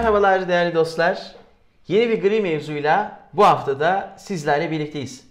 Merhabalar 0.00 0.48
değerli 0.48 0.74
dostlar. 0.74 1.34
Yeni 1.88 2.08
bir 2.08 2.22
gri 2.22 2.40
mevzuyla 2.40 3.20
bu 3.32 3.44
haftada 3.44 4.16
sizlerle 4.18 4.70
birlikteyiz. 4.70 5.24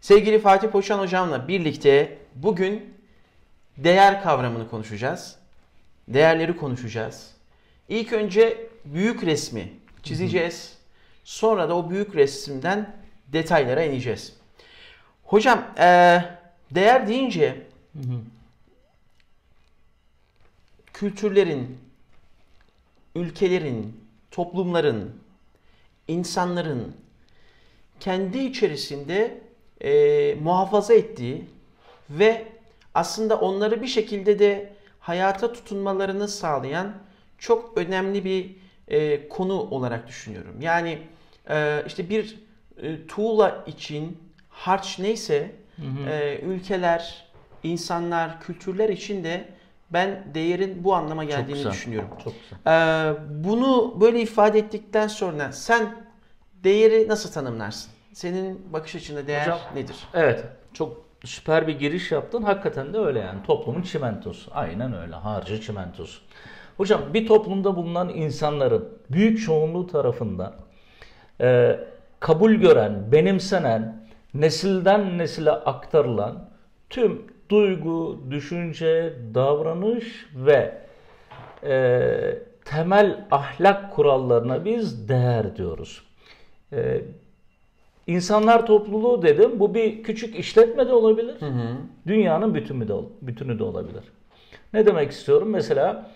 Sevgili 0.00 0.38
Fatih 0.38 0.68
Poşan 0.68 0.98
hocamla 0.98 1.48
birlikte 1.48 2.18
bugün 2.34 2.94
değer 3.76 4.22
kavramını 4.22 4.70
konuşacağız. 4.70 5.36
Değerleri 6.08 6.56
konuşacağız. 6.56 7.30
İlk 7.88 8.12
önce 8.12 8.66
büyük 8.84 9.22
resmi 9.22 9.72
çizeceğiz. 10.02 10.78
Sonra 11.24 11.68
da 11.68 11.76
o 11.76 11.90
büyük 11.90 12.16
resimden 12.16 12.96
detaylara 13.28 13.82
ineceğiz. 13.82 14.36
Hocam 15.24 15.64
eee, 15.78 16.24
değer 16.70 17.08
deyince 17.08 17.66
kültürlerin, 20.92 21.78
ülkelerin, 23.14 24.05
toplumların, 24.36 25.20
insanların 26.08 26.96
kendi 28.00 28.38
içerisinde 28.38 29.40
e, 29.80 30.34
muhafaza 30.42 30.94
ettiği 30.94 31.44
ve 32.10 32.44
aslında 32.94 33.40
onları 33.40 33.82
bir 33.82 33.86
şekilde 33.86 34.38
de 34.38 34.72
hayata 35.00 35.52
tutunmalarını 35.52 36.28
sağlayan 36.28 36.92
çok 37.38 37.78
önemli 37.78 38.24
bir 38.24 38.56
e, 38.88 39.28
konu 39.28 39.60
olarak 39.60 40.08
düşünüyorum. 40.08 40.60
Yani 40.60 40.98
e, 41.50 41.82
işte 41.86 42.10
bir 42.10 42.38
e, 42.82 43.06
tuğla 43.06 43.64
için 43.66 44.18
harç 44.48 44.98
neyse 44.98 45.52
e, 46.08 46.38
ülkeler, 46.42 47.26
insanlar, 47.62 48.40
kültürler 48.40 48.88
için 48.88 49.24
de 49.24 49.48
ben 49.90 50.24
değerin 50.34 50.84
bu 50.84 50.94
anlama 50.94 51.24
geldiğini 51.24 51.54
güzel. 51.56 51.70
düşünüyorum. 51.70 52.08
Çok 52.24 52.32
güzel. 52.42 52.58
Ee, 52.66 53.14
bunu 53.44 53.94
böyle 54.00 54.20
ifade 54.20 54.58
ettikten 54.58 55.06
sonra 55.08 55.52
sen 55.52 55.96
değeri 56.64 57.08
nasıl 57.08 57.32
tanımlarsın? 57.32 57.92
Senin 58.12 58.72
bakış 58.72 58.94
açında 58.96 59.26
değer 59.26 59.42
Hocam- 59.46 59.58
nedir? 59.74 59.96
Evet. 60.14 60.44
Çok 60.72 61.02
süper 61.24 61.66
bir 61.66 61.78
giriş 61.78 62.12
yaptın. 62.12 62.42
Hakikaten 62.42 62.94
de 62.94 62.98
öyle 62.98 63.18
yani. 63.18 63.42
Toplumun 63.46 63.82
çimentosu. 63.82 64.50
Aynen 64.54 64.96
öyle. 64.96 65.14
Harcı 65.14 65.60
çimentosu. 65.60 66.20
Hocam 66.76 67.00
bir 67.14 67.26
toplumda 67.26 67.76
bulunan 67.76 68.08
insanların 68.08 68.88
büyük 69.10 69.40
çoğunluğu 69.44 69.86
tarafından 69.86 70.54
e, 71.40 71.80
kabul 72.20 72.52
gören, 72.52 73.12
benimsenen, 73.12 74.08
nesilden 74.34 75.18
nesile 75.18 75.50
aktarılan 75.50 76.48
tüm 76.90 77.22
duygu, 77.48 78.18
düşünce, 78.30 79.12
davranış 79.34 80.26
ve 80.34 80.74
e, 81.62 82.38
temel 82.64 83.24
ahlak 83.30 83.92
kurallarına 83.92 84.64
biz 84.64 85.08
değer 85.08 85.56
diyoruz. 85.56 86.02
E, 86.72 87.00
insanlar 88.06 88.66
topluluğu 88.66 89.22
dedim. 89.22 89.60
Bu 89.60 89.74
bir 89.74 90.02
küçük 90.02 90.38
işletme 90.38 90.88
de 90.88 90.92
olabilir. 90.92 91.36
Dünyanın 92.06 92.54
bütünü 92.54 92.88
de, 92.88 92.94
bütünü 93.22 93.58
de 93.58 93.64
olabilir. 93.64 94.02
Ne 94.72 94.86
demek 94.86 95.10
istiyorum? 95.10 95.48
Mesela 95.50 96.10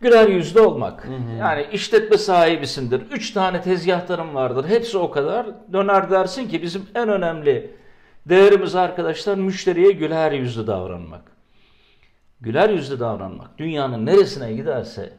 güler 0.00 0.28
yüzlü 0.28 0.60
olmak. 0.60 1.08
Yani 1.40 1.66
işletme 1.72 2.18
sahibisindir. 2.18 3.02
Üç 3.10 3.30
tane 3.30 3.60
tezgahtarım 3.62 4.34
vardır. 4.34 4.64
Hepsi 4.68 4.98
o 4.98 5.10
kadar. 5.10 5.46
Döner 5.72 6.10
dersin 6.10 6.48
ki 6.48 6.62
bizim 6.62 6.82
en 6.94 7.08
önemli 7.08 7.70
değerimiz 8.26 8.74
arkadaşlar 8.74 9.34
müşteriye 9.38 9.92
güler 9.92 10.32
yüzlü 10.32 10.66
davranmak. 10.66 11.22
Güler 12.40 12.68
yüzlü 12.70 13.00
davranmak. 13.00 13.58
Dünyanın 13.58 14.06
neresine 14.06 14.52
giderse 14.52 15.12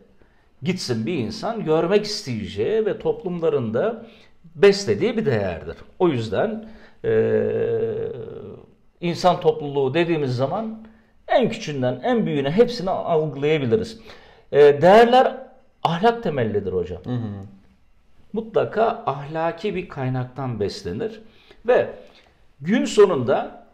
gitsin 0.63 1.05
bir 1.05 1.13
insan 1.17 1.65
görmek 1.65 2.05
isteyeceği 2.05 2.85
ve 2.85 2.99
toplumlarında 2.99 4.05
beslediği 4.55 5.17
bir 5.17 5.25
değerdir. 5.25 5.75
O 5.99 6.09
yüzden 6.09 6.69
eee, 7.03 8.11
insan 9.01 9.39
topluluğu 9.39 9.93
dediğimiz 9.93 10.35
zaman 10.35 10.87
en 11.27 11.49
küçüğünden 11.49 11.99
en 12.03 12.25
büyüğüne 12.25 12.51
hepsini 12.51 12.89
algılayabiliriz. 12.89 13.99
Eee, 14.51 14.81
değerler 14.81 15.37
ahlak 15.83 16.23
temellidir 16.23 16.73
hocam. 16.73 17.01
Mutlaka 18.33 19.03
ahlaki 19.05 19.75
bir 19.75 19.89
kaynaktan 19.89 20.59
beslenir 20.59 21.21
ve 21.67 21.89
gün 22.61 22.85
sonunda 22.85 23.67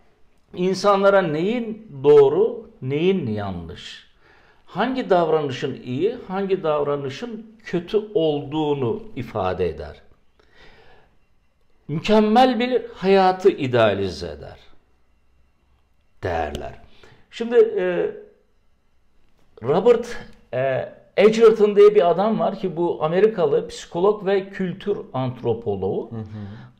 insanlara 0.53 1.21
neyin 1.21 1.91
doğru, 2.03 2.69
neyin 2.81 3.27
yanlış, 3.27 4.07
hangi 4.65 5.09
davranışın 5.09 5.81
iyi, 5.83 6.17
hangi 6.27 6.63
davranışın 6.63 7.55
kötü 7.63 8.01
olduğunu 8.13 9.03
ifade 9.15 9.69
eder. 9.69 10.01
Mükemmel 11.87 12.59
bir 12.59 12.81
hayatı 12.93 13.49
idealize 13.49 14.27
eder. 14.27 14.59
Değerler. 16.23 16.73
Şimdi 17.31 17.55
e, 17.55 18.11
Robert 19.63 20.17
e, 20.53 20.93
Edgerton 21.17 21.75
diye 21.75 21.95
bir 21.95 22.09
adam 22.09 22.39
var 22.39 22.59
ki 22.59 22.77
bu 22.77 23.03
Amerikalı 23.03 23.67
psikolog 23.67 24.25
ve 24.25 24.49
kültür 24.49 24.97
antropoloğu. 25.13 26.09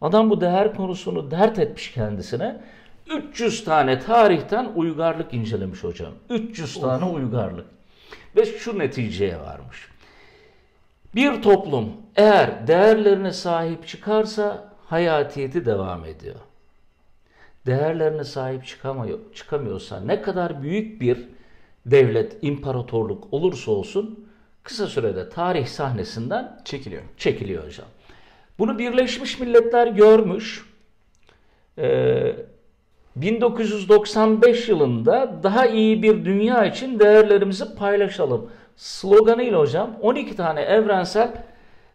Adam 0.02 0.30
bu 0.30 0.42
değer 0.42 0.76
konusunu 0.76 1.32
dert 1.32 1.60
etmiş 1.60 1.92
kendisine. 1.92 2.62
300 3.18 3.64
tane 3.64 4.00
tarihten 4.00 4.72
uygarlık 4.76 5.34
incelemiş 5.34 5.84
hocam. 5.84 6.12
300 6.30 6.82
tane 6.82 7.06
uygarlık. 7.06 7.66
Ve 8.36 8.46
şu 8.46 8.80
neticeye 8.80 9.40
varmış. 9.40 9.90
Bir 11.16 11.42
toplum 11.42 11.92
eğer 12.16 12.68
değerlerine 12.68 13.34
sahip 13.34 13.88
çıkarsa 13.88 14.74
hayatiyeti 14.86 15.66
devam 15.66 16.06
ediyor. 16.06 16.36
Değerlerine 17.66 18.24
sahip 18.24 18.66
çıkamıyor, 18.66 19.20
çıkamıyorsa 19.36 20.00
ne 20.00 20.22
kadar 20.22 20.62
büyük 20.62 21.02
bir 21.02 21.28
devlet, 21.86 22.38
imparatorluk 22.42 23.34
olursa 23.34 23.72
olsun 23.72 24.28
kısa 24.64 24.88
sürede 24.88 25.30
tarih 25.30 25.68
sahnesinden 25.68 26.62
Çekiliyor. 26.66 27.04
çekiliyor 27.18 27.66
hocam. 27.66 27.88
Bunu 28.60 28.80
Birleşmiş 28.80 29.40
Milletler 29.40 29.88
görmüş. 29.88 30.66
Ee, 31.78 32.36
1995 33.16 34.70
yılında 34.70 35.40
daha 35.44 35.66
iyi 35.66 36.04
bir 36.04 36.26
dünya 36.26 36.66
için 36.66 37.00
değerlerimizi 37.00 37.76
paylaşalım 37.76 38.50
sloganıyla 38.76 39.60
hocam 39.60 39.98
12 40.02 40.36
tane 40.36 40.62
evrensel 40.62 41.32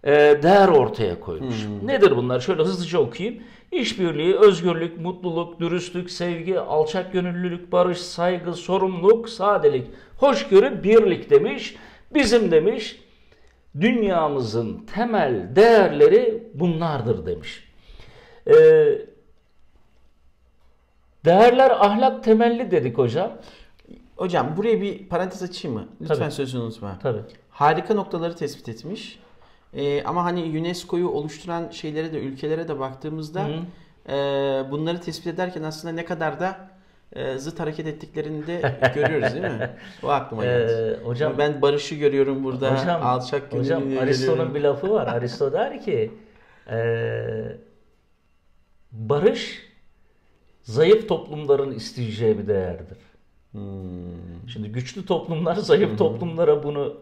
e, 0.04 0.12
değer 0.42 0.68
ortaya 0.68 1.20
koymuş. 1.20 1.56
Nedir 1.84 2.16
bunlar? 2.16 2.40
Şöyle 2.40 2.62
hızlıca 2.62 2.98
okuyayım. 2.98 3.42
İşbirliği, 3.72 4.36
özgürlük, 4.36 5.00
mutluluk, 5.00 5.60
dürüstlük, 5.60 6.10
sevgi, 6.10 6.60
alçak 6.60 7.12
gönüllülük, 7.12 7.72
barış, 7.72 7.98
saygı, 7.98 8.52
sorumluluk, 8.52 9.28
sadelik, 9.28 9.86
hoşgörü, 10.16 10.84
birlik 10.84 11.30
demiş. 11.30 11.76
Bizim 12.14 12.50
demiş 12.50 13.00
dünyamızın 13.80 14.86
temel 14.94 15.56
değerleri 15.56 16.50
bunlardır 16.54 17.26
demiş. 17.26 17.68
Ee, 18.46 18.52
değerler 21.24 21.70
ahlak 21.70 22.24
temelli 22.24 22.70
dedik 22.70 22.98
hocam. 22.98 23.32
Hocam 24.16 24.56
buraya 24.56 24.80
bir 24.80 25.08
parantez 25.08 25.42
açayım 25.42 25.78
mı? 25.78 25.88
Lütfen 26.00 26.16
Tabii. 26.16 26.30
sözünü 26.30 26.62
unutma. 26.62 26.98
Tabii. 27.02 27.20
Harika 27.50 27.94
noktaları 27.94 28.36
tespit 28.36 28.68
etmiş. 28.68 29.18
Ee, 29.74 30.02
ama 30.04 30.24
hani 30.24 30.58
UNESCO'yu 30.60 31.08
oluşturan 31.08 31.70
şeylere 31.70 32.12
de 32.12 32.18
ülkelere 32.18 32.68
de 32.68 32.78
baktığımızda 32.78 33.48
e, 34.08 34.12
bunları 34.70 35.00
tespit 35.00 35.26
ederken 35.26 35.62
aslında 35.62 35.94
ne 35.94 36.04
kadar 36.04 36.40
da 36.40 36.71
zıt 37.36 37.60
hareket 37.60 37.86
ettiklerini 37.86 38.46
de 38.46 38.74
görüyoruz 38.94 39.32
değil 39.32 39.44
mi? 39.44 39.70
O 40.02 40.08
aklıma 40.08 40.44
geldi. 40.44 40.72
Ee, 40.72 41.04
hocam 41.04 41.34
ben 41.38 41.62
barışı 41.62 41.94
görüyorum 41.94 42.44
burada. 42.44 42.80
Hocam, 42.80 43.00
alçak 43.06 43.52
hocam 43.52 43.82
Aristo'nun 44.00 44.54
bir 44.54 44.60
lafı 44.60 44.90
var. 44.90 45.06
Aristo 45.06 45.52
der 45.52 45.82
ki 45.82 46.10
eee, 46.70 47.56
barış 48.92 49.62
zayıf 50.62 51.08
toplumların 51.08 51.72
isteyeceği 51.72 52.38
bir 52.38 52.46
değerdir. 52.46 52.98
Hmm. 53.52 54.48
Şimdi 54.48 54.68
güçlü 54.72 55.06
toplumlar 55.06 55.54
zayıf 55.54 55.98
toplumlara 55.98 56.62
bunu 56.62 56.96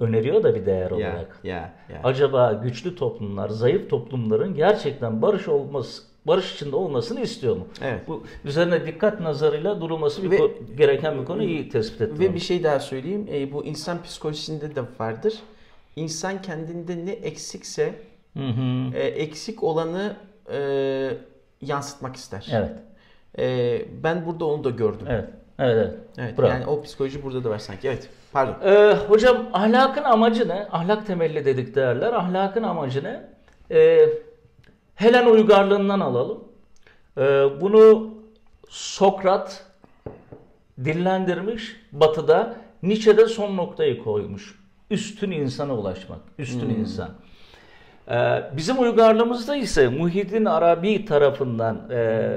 öneriyor 0.00 0.42
da 0.42 0.54
bir 0.54 0.66
değer 0.66 0.90
olarak. 0.90 1.40
ya, 1.44 1.72
ya. 1.92 2.00
Acaba 2.04 2.52
güçlü 2.52 2.96
toplumlar 2.96 3.48
zayıf 3.48 3.90
toplumların 3.90 4.54
gerçekten 4.54 5.22
barış 5.22 5.48
olması 5.48 6.02
barış 6.28 6.54
içinde 6.54 6.76
olmasını 6.76 7.20
istiyor 7.20 7.56
mu? 7.56 7.66
Evet. 7.82 8.00
Bu 8.08 8.24
üzerine 8.44 8.86
dikkat 8.86 9.20
nazarıyla 9.20 9.80
durulması 9.80 10.22
bir 10.22 10.30
Ve- 10.30 10.52
gereken 10.78 11.20
bir 11.20 11.24
konu 11.24 11.42
iyi 11.42 11.68
tespit 11.68 12.00
ettim. 12.00 12.18
Ve 12.18 12.34
bir 12.34 12.40
şey 12.40 12.64
daha 12.64 12.80
söyleyeyim. 12.80 13.28
E, 13.32 13.52
bu 13.52 13.64
insan 13.64 14.02
psikolojisinde 14.02 14.74
de 14.76 14.80
vardır. 15.00 15.34
İnsan 15.96 16.42
kendinde 16.42 17.06
ne 17.06 17.12
eksikse 17.12 17.94
Hı 18.36 18.44
hı. 18.48 18.94
e, 18.96 19.00
eksik 19.02 19.62
olanı 19.62 20.16
e, 20.52 20.58
yansıtmak 21.60 22.16
ister. 22.16 22.46
Evet. 22.52 22.72
E, 23.38 23.82
ben 24.02 24.26
burada 24.26 24.44
onu 24.44 24.64
da 24.64 24.70
gördüm. 24.70 25.06
Evet. 25.10 25.24
Evet, 25.58 25.76
evet. 25.76 25.94
Evet. 26.18 26.38
Bravo. 26.38 26.48
Yani 26.50 26.66
o 26.66 26.82
psikoloji 26.82 27.22
burada 27.22 27.44
da 27.44 27.50
var 27.50 27.58
sanki. 27.58 27.88
Evet. 27.88 28.08
Pardon. 28.32 28.54
Ee, 28.70 28.96
hocam 29.08 29.36
ahlakın 29.52 30.04
amacı 30.04 30.48
ne? 30.48 30.68
Ahlak 30.72 31.06
temelli 31.06 31.44
dedik 31.44 31.74
değerler. 31.74 32.12
Ahlakın 32.12 32.62
amacı 32.62 33.04
ne? 33.04 33.20
Ee, 33.70 34.08
Helen 34.98 35.26
uygarlığından 35.26 36.00
alalım. 36.00 36.44
Ee, 37.18 37.22
bunu 37.60 38.14
Sokrat 38.68 39.66
dillendirmiş. 40.84 41.76
Batı'da 41.92 42.56
Nietzsche'de 42.82 43.26
son 43.26 43.56
noktayı 43.56 44.04
koymuş. 44.04 44.58
Üstün 44.90 45.30
insana 45.30 45.74
ulaşmak. 45.74 46.18
Üstün 46.38 46.70
insan. 46.70 47.10
Ee, 48.10 48.42
bizim 48.56 48.82
uygarlığımızda 48.82 49.56
ise 49.56 49.88
Muhyiddin 49.88 50.44
Arabi 50.44 51.04
tarafından 51.04 51.90
e, 51.90 52.30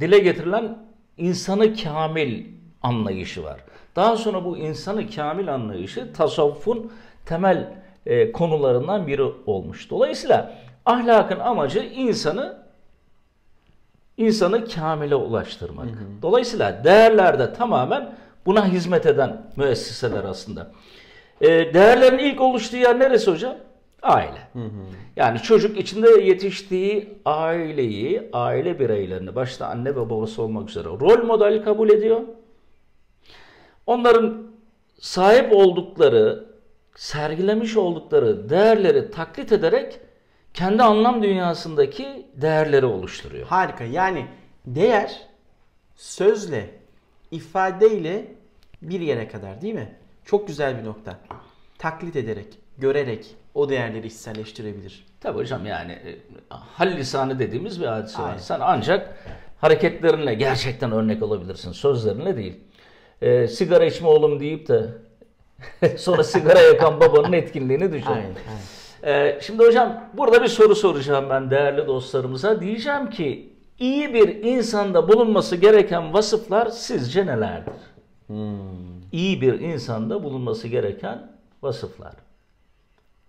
dile 0.00 0.18
getirilen 0.18 0.78
insanı 1.16 1.76
kamil 1.76 2.44
anlayışı 2.82 3.44
var. 3.44 3.60
Daha 3.96 4.16
sonra 4.16 4.44
bu 4.44 4.58
insanı 4.58 5.10
kamil 5.10 5.54
anlayışı 5.54 6.12
tasavvufun 6.12 6.92
temel 7.26 7.72
e, 8.06 8.32
konularından 8.32 9.06
biri 9.06 9.22
olmuş. 9.46 9.90
Dolayısıyla 9.90 10.65
ahlakın 10.86 11.38
amacı 11.38 11.78
insanı 11.78 12.66
insanı 14.16 14.68
kamile 14.68 15.14
ulaştırmak. 15.14 15.86
Dolayısıyla 16.22 16.84
değerler 16.84 17.38
de 17.38 17.52
tamamen 17.52 18.14
buna 18.46 18.66
hizmet 18.66 19.06
eden 19.06 19.42
müesseseler 19.56 20.24
aslında. 20.24 20.70
E, 21.40 21.74
değerlerin 21.74 22.18
ilk 22.18 22.40
oluştuğu 22.40 22.76
yer 22.76 22.98
neresi 22.98 23.30
hocam? 23.30 23.54
Aile. 24.02 24.48
Yani 25.16 25.38
çocuk 25.38 25.78
içinde 25.78 26.10
yetiştiği 26.10 27.18
aileyi, 27.24 28.30
aile 28.32 28.78
bireylerini, 28.80 29.34
başta 29.34 29.66
anne 29.66 29.90
ve 29.90 30.10
babası 30.10 30.42
olmak 30.42 30.70
üzere 30.70 30.84
rol 30.84 31.24
model 31.24 31.64
kabul 31.64 31.90
ediyor. 31.90 32.20
Onların 33.86 34.46
sahip 35.00 35.52
oldukları, 35.52 36.44
sergilemiş 36.94 37.76
oldukları 37.76 38.50
değerleri 38.50 39.10
taklit 39.10 39.52
ederek 39.52 40.00
kendi 40.56 40.82
anlam 40.82 41.22
dünyasındaki 41.22 42.26
değerleri 42.34 42.86
oluşturuyor. 42.86 43.46
Harika. 43.46 43.84
Yani 43.84 44.26
değer 44.66 45.20
sözle, 45.96 46.70
ifadeyle 47.30 48.24
bir 48.82 49.00
yere 49.00 49.28
kadar 49.28 49.62
değil 49.62 49.74
mi? 49.74 49.94
Çok 50.24 50.46
güzel 50.46 50.78
bir 50.78 50.84
nokta. 50.84 51.18
Taklit 51.78 52.16
ederek, 52.16 52.46
görerek 52.78 53.26
o 53.54 53.68
değerleri 53.68 54.06
içselleştirebilir. 54.06 55.06
Tabii 55.20 55.38
hocam 55.38 55.66
yani 55.66 55.92
e, 55.92 56.18
hal 56.48 56.96
lisanı 56.96 57.38
dediğimiz 57.38 57.80
bir 57.80 57.86
hadise 57.86 58.22
var. 58.22 58.28
Aynen. 58.28 58.38
Sen 58.38 58.60
ancak 58.60 59.24
hareketlerinle 59.60 60.34
gerçekten 60.34 60.92
örnek 60.92 61.22
olabilirsin. 61.22 61.72
Sözlerinle 61.72 62.36
değil. 62.36 62.60
E, 63.22 63.48
sigara 63.48 63.84
içme 63.84 64.08
oğlum 64.08 64.40
deyip 64.40 64.68
de 64.68 64.88
sonra 65.96 66.24
sigara 66.24 66.60
yakan 66.60 67.00
babanın 67.00 67.32
etkinliğini 67.32 67.92
düşün. 67.92 68.06
Aynen. 68.06 68.22
aynen. 68.24 68.75
E, 69.02 69.38
şimdi 69.42 69.64
hocam 69.66 70.04
burada 70.14 70.42
bir 70.42 70.48
soru 70.48 70.74
soracağım 70.74 71.26
ben 71.30 71.50
değerli 71.50 71.86
dostlarımıza. 71.86 72.60
Diyeceğim 72.60 73.10
ki 73.10 73.52
iyi 73.78 74.14
bir 74.14 74.28
insanda 74.44 75.08
bulunması 75.08 75.56
gereken 75.56 76.12
vasıflar 76.14 76.66
sizce 76.66 77.26
nelerdir? 77.26 77.74
İyi 79.12 79.40
bir 79.40 79.60
insanda 79.60 80.22
bulunması 80.22 80.68
gereken 80.68 81.32
vasıflar. 81.62 82.12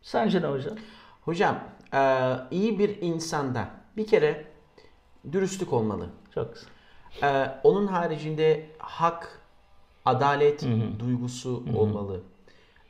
Sence 0.02 0.42
ne 0.42 0.46
hocam? 0.48 0.74
Hocam, 1.22 1.60
e, 1.94 2.34
iyi 2.52 2.80
bir 2.80 3.02
insanda 3.02 3.68
bir 3.98 4.08
kere 4.08 4.46
dürüstlük 5.31 5.74
olmalı. 5.74 6.06
Çok 6.36 6.54
güzel. 6.54 6.69
E, 7.24 7.52
onun 7.64 7.88
haricinde 7.88 8.66
hak, 8.78 9.42
adalet 10.06 10.66
duygusu 11.00 11.64
olmalı. 11.75 12.22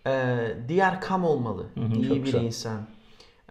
E, 0.08 0.38
diğer 0.68 1.02
kam 1.02 1.24
olmalı. 1.24 1.66
iyi 1.96 2.08
çok 2.08 2.18
bir 2.18 2.24
güzel. 2.24 2.44
insan. 2.44 2.80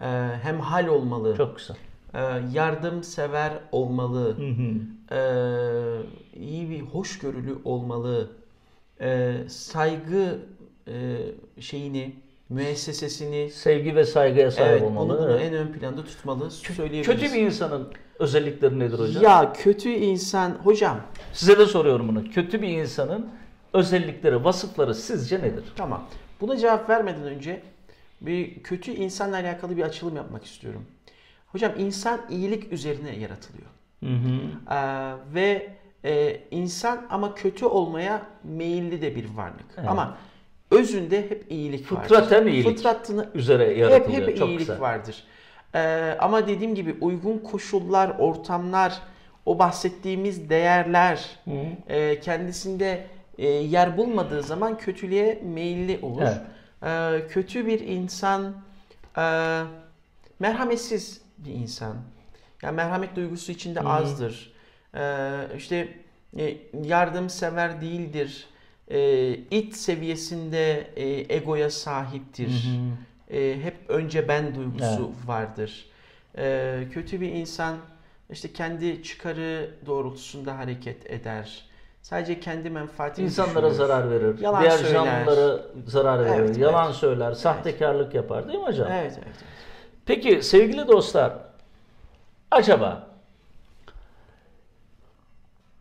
E, 0.01 0.05
hem 0.41 0.59
hal 0.59 0.87
olmalı. 0.87 1.37
Çok 1.37 1.57
güzel. 1.57 1.77
E, 2.13 2.21
yardımsever 2.53 3.51
olmalı. 3.71 4.37
E, 5.11 5.19
iyi 6.39 6.69
bir 6.69 6.81
hoşgörülü 6.81 7.55
olmalı. 7.65 8.31
E, 9.01 9.35
saygı 9.47 10.39
e, 10.87 11.17
şeyini, 11.59 12.15
müessesesini 12.49 13.49
Sevgi 13.51 13.95
ve 13.95 14.05
saygıya 14.05 14.51
sahip 14.51 14.71
evet, 14.71 14.81
olmalı. 14.81 15.13
onu 15.13 15.21
bunu 15.21 15.31
evet. 15.31 15.41
en 15.41 15.53
ön 15.53 15.67
planda 15.67 16.03
tutmalı 16.03 16.51
söyleyebiliriz. 16.51 17.07
Kötü 17.07 17.33
bir 17.33 17.41
insanın 17.41 17.87
özellikleri 18.19 18.79
nedir 18.79 18.99
hocam? 18.99 19.23
Ya 19.23 19.53
kötü 19.53 19.89
insan 19.89 20.51
hocam 20.51 20.99
Size 21.33 21.59
de 21.59 21.65
soruyorum 21.65 22.07
bunu. 22.07 22.29
Kötü 22.31 22.61
bir 22.61 22.67
insanın 22.67 23.29
özellikleri, 23.73 24.43
vasıfları 24.43 24.95
sizce 24.95 25.39
nedir? 25.39 25.63
tamam. 25.75 26.03
Buna 26.41 26.57
cevap 26.57 26.89
vermeden 26.89 27.23
önce 27.23 27.61
bir 28.21 28.63
kötü 28.63 28.91
insanla 28.91 29.35
alakalı 29.35 29.77
bir 29.77 29.81
açılım 29.83 30.15
yapmak 30.15 30.45
istiyorum. 30.45 30.85
Hocam 31.47 31.71
insan 31.77 32.21
iyilik 32.29 32.73
üzerine 32.73 33.15
yaratılıyor. 33.15 33.67
Hı 34.03 34.09
hı. 34.09 34.39
Ee, 34.73 35.13
ve 35.33 35.69
e, 36.05 36.41
insan 36.51 37.05
ama 37.09 37.35
kötü 37.35 37.65
olmaya 37.65 38.21
meyilli 38.43 39.01
de 39.01 39.15
bir 39.15 39.25
varlık. 39.35 39.65
Evet. 39.77 39.89
Ama 39.89 40.17
özünde 40.71 41.21
hep 41.29 41.45
iyilik 41.51 41.91
vardır. 41.91 42.03
Fıtraten 42.03 42.47
iyilik. 42.47 42.77
Fıtratını 42.77 43.29
Üzere 43.33 43.69
hep 43.69 43.77
yaratılıyor. 43.77 44.27
hep 44.27 44.37
Çok 44.37 44.47
iyilik 44.47 44.59
güzel. 44.59 44.81
vardır. 44.81 45.23
Ee, 45.75 46.15
ama 46.19 46.47
dediğim 46.47 46.75
gibi 46.75 46.95
uygun 47.01 47.37
koşullar, 47.37 48.15
ortamlar, 48.19 48.99
o 49.45 49.59
bahsettiğimiz 49.59 50.49
değerler 50.49 51.25
Hı. 51.45 51.51
e, 51.93 52.19
kendisinde 52.19 53.07
e, 53.37 53.47
yer 53.47 53.97
bulmadığı 53.97 54.43
zaman 54.43 54.77
kötülüğe 54.77 55.41
meyilli 55.43 55.99
olur. 56.01 56.21
Evet. 56.21 56.41
Ee, 56.83 57.27
kötü 57.27 57.67
bir 57.67 57.79
insan 57.79 58.55
e, 59.17 59.23
merhametsiz 60.39 61.21
bir 61.37 61.53
insan. 61.53 61.95
Yani 62.61 62.75
merhamet 62.75 63.15
duygusu 63.15 63.51
içinde 63.51 63.81
azdır. 63.81 64.53
Ee, 64.95 65.47
işte 65.57 65.87
e, 66.37 66.57
yardımsever 66.83 67.81
değildir. 67.81 68.47
Ee, 68.91 69.31
it 69.51 69.75
seviyesinde 69.75 70.87
e, 70.95 71.35
egoya 71.35 71.69
sahiptir. 71.69 72.65
Ee, 73.31 73.57
hep 73.61 73.75
önce 73.87 74.27
ben 74.27 74.55
duygusu 74.55 75.11
vardır. 75.25 75.85
Ee, 76.37 76.83
kötü 76.93 77.21
bir 77.21 77.31
insan 77.31 77.77
işte 78.31 78.53
kendi 78.53 79.03
çıkarı 79.03 79.71
doğrultusunda 79.85 80.57
hareket 80.57 81.11
eder. 81.11 81.65
Sadece 82.07 82.39
kendi 82.39 82.69
menfaatini 82.69 83.25
İnsanlara 83.25 83.55
düşünür. 83.55 83.71
zarar 83.71 84.09
verir. 84.11 84.39
Yalan 84.39 84.61
Diğer 84.61 84.71
söyler. 84.71 84.93
canlılara 84.93 85.61
zarar 85.87 86.25
verir. 86.25 86.39
Evet, 86.39 86.57
Yalan 86.57 86.85
evet. 86.85 86.95
söyler. 86.95 87.33
Sahtekarlık 87.33 88.13
yapar 88.13 88.47
değil 88.47 88.59
mi 88.59 88.65
hocam? 88.65 88.87
Evet, 88.91 89.13
evet. 89.15 89.23
evet. 89.25 89.35
Peki 90.05 90.43
sevgili 90.43 90.87
dostlar, 90.87 91.33
acaba 92.51 93.07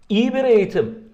iyi 0.09 0.35
bir 0.35 0.45
eğitim, 0.45 1.13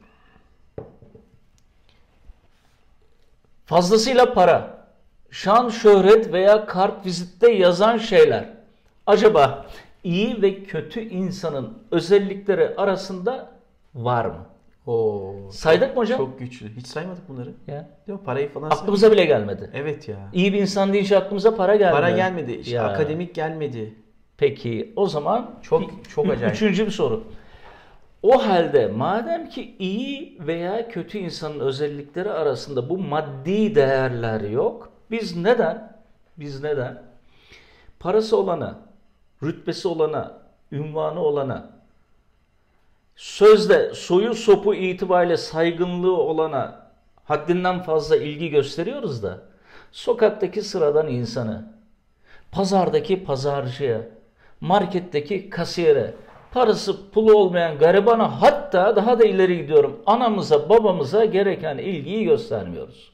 fazlasıyla 3.66 4.34
para, 4.34 4.86
şan, 5.30 5.68
şöhret 5.68 6.32
veya 6.32 6.66
kart 6.66 7.06
vizitte 7.06 7.52
yazan 7.52 7.98
şeyler 7.98 8.48
acaba 9.06 9.66
iyi 10.04 10.42
ve 10.42 10.64
kötü 10.64 11.00
insanın 11.00 11.78
özellikleri 11.90 12.74
arasında 12.76 13.50
var 13.94 14.24
mı? 14.24 14.51
Oo, 14.86 15.34
Saydık 15.50 15.96
mı 15.96 16.02
hocam? 16.02 16.18
Çok 16.18 16.38
güçlü. 16.38 16.76
Hiç 16.76 16.86
saymadık 16.86 17.28
bunları. 17.28 17.50
Ya. 17.66 17.88
Değil 18.06 18.18
mi? 18.18 18.24
Parayı 18.24 18.48
falan 18.52 18.70
Aklımıza 18.70 19.12
bile 19.12 19.24
gelmedi. 19.24 19.58
saymadık. 19.60 19.80
Evet 19.82 20.08
ya. 20.08 20.16
İyi 20.32 20.52
bir 20.52 20.58
insan 20.58 20.92
deyince 20.92 21.18
aklımıza 21.18 21.56
para 21.56 21.76
gelmedi. 21.76 21.94
Para 22.00 22.10
gelmedi. 22.10 22.52
işte 22.52 22.74
Ya. 22.76 22.84
akademik 22.88 23.34
gelmedi. 23.34 23.94
Peki 24.36 24.92
o 24.96 25.06
zaman 25.06 25.50
Çok- 25.62 25.80
bir- 25.82 26.10
çok 26.10 26.30
acayip. 26.30 26.54
Üçüncü 26.54 26.86
bir 26.86 26.90
soru. 26.90 27.24
O 28.22 28.46
halde 28.46 28.86
madem 28.86 29.48
ki 29.48 29.76
iyi 29.78 30.38
veya 30.46 30.88
kötü 30.88 31.18
insanın 31.18 31.60
özellikleri 31.60 32.30
arasında 32.30 32.88
bu 32.88 32.98
maddi 32.98 33.74
değerler 33.74 34.40
yok. 34.40 34.92
Biz 35.10 35.36
neden? 35.36 35.96
Biz 36.38 36.62
neden? 36.62 37.02
Parası 38.00 38.36
olana, 38.36 38.78
rütbesi 39.42 39.88
olana, 39.88 40.38
ünvanı 40.72 41.20
olana, 41.20 41.70
sözde 43.16 43.94
soyu 43.94 44.34
sopu 44.34 44.74
itibariyle 44.74 45.36
saygınlığı 45.36 46.16
olana 46.16 46.82
haddinden 47.24 47.82
fazla 47.82 48.16
ilgi 48.16 48.50
gösteriyoruz 48.50 49.22
da 49.22 49.38
sokaktaki 49.92 50.62
sıradan 50.62 51.08
insanı, 51.08 51.64
pazardaki 52.52 53.24
pazarcıya, 53.24 54.00
marketteki 54.60 55.50
kasiyere, 55.50 56.14
parası 56.52 57.10
pulu 57.10 57.34
olmayan 57.34 57.78
garibana 57.78 58.42
hatta 58.42 58.96
daha 58.96 59.18
da 59.18 59.24
ileri 59.24 59.56
gidiyorum 59.56 60.02
anamıza 60.06 60.68
babamıza 60.68 61.24
gereken 61.24 61.78
ilgiyi 61.78 62.24
göstermiyoruz. 62.24 63.12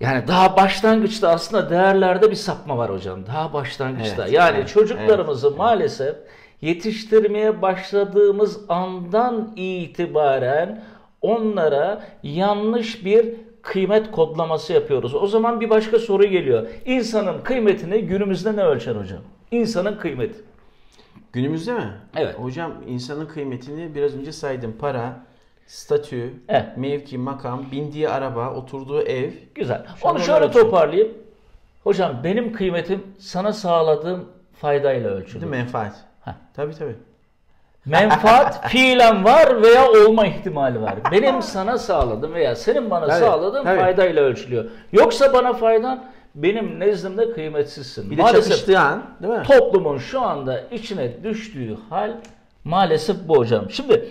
Yani 0.00 0.28
daha 0.28 0.56
başlangıçta 0.56 1.28
aslında 1.28 1.70
değerlerde 1.70 2.30
bir 2.30 2.36
sapma 2.36 2.78
var 2.78 2.90
hocam. 2.90 3.26
Daha 3.26 3.52
başlangıçta. 3.52 4.22
Evet, 4.22 4.32
yani 4.32 4.56
evet, 4.56 4.68
çocuklarımızı 4.68 5.46
evet, 5.46 5.58
evet. 6.00 6.16
Yetiştirmeye 6.62 7.62
başladığımız 7.62 8.60
andan 8.68 9.52
itibaren 9.56 10.84
onlara 11.20 12.02
yanlış 12.22 13.04
bir 13.04 13.34
kıymet 13.62 14.10
kodlaması 14.10 14.72
yapıyoruz. 14.72 15.14
O 15.14 15.26
zaman 15.26 15.60
bir 15.60 15.70
başka 15.70 15.98
soru 15.98 16.24
geliyor. 16.24 16.66
İnsanın 16.84 17.42
kıymetini 17.42 18.02
günümüzde 18.02 18.56
ne 18.56 18.62
ölçer 18.64 18.96
hocam? 18.96 19.18
İnsanın 19.50 19.96
kıymeti. 19.96 20.38
Günümüzde 21.32 21.72
mi? 21.74 21.92
Evet. 22.16 22.34
Hocam 22.38 22.72
insanın 22.88 23.26
kıymetini 23.26 23.94
biraz 23.94 24.16
önce 24.16 24.32
saydım. 24.32 24.76
Para, 24.80 25.20
statü, 25.66 26.34
Evet. 26.48 26.66
mevki, 26.76 27.18
makam, 27.18 27.64
bindiği 27.72 28.08
araba, 28.08 28.54
oturduğu 28.54 29.02
ev. 29.02 29.30
Güzel. 29.54 29.86
Şu 30.00 30.08
Onu 30.08 30.18
şöyle 30.18 30.44
ölçüyor. 30.44 30.64
toparlayayım. 30.64 31.12
Hocam 31.84 32.20
benim 32.24 32.52
kıymetim 32.52 33.02
sana 33.18 33.52
sağladığım 33.52 34.24
faydayla 34.52 35.10
Değil 35.10 35.22
ölçülür. 35.22 35.44
mi? 35.44 35.50
Menfaat. 35.50 36.04
Heh. 36.24 36.32
Tabii 36.54 36.74
tabii. 36.74 36.96
Menfaat 37.86 38.68
fiilen 38.68 39.24
var 39.24 39.62
veya 39.62 39.90
olma 39.90 40.26
ihtimali 40.26 40.82
var. 40.82 40.94
Benim 41.12 41.42
sana 41.42 41.78
sağladığım 41.78 42.34
veya 42.34 42.56
senin 42.56 42.90
bana 42.90 43.06
Tabii, 43.06 43.20
sağladığın 43.20 43.64
tabii. 43.64 43.80
faydayla 43.80 44.22
ölçülüyor. 44.22 44.64
Yoksa 44.92 45.32
bana 45.32 45.52
faydan 45.52 46.04
benim 46.34 46.80
nezdimde 46.80 47.32
kıymetsizsin. 47.32 48.10
Bir 48.10 48.16
de 48.16 48.22
Maalesef 48.22 48.76
an 48.78 49.02
değil 49.22 49.32
mi? 49.34 49.42
toplumun 49.42 49.98
şu 49.98 50.20
anda 50.20 50.60
içine 50.60 51.24
düştüğü 51.24 51.76
hal 51.90 52.12
maalesef 52.64 53.16
bu 53.28 53.36
hocam. 53.36 53.70
Şimdi 53.70 54.08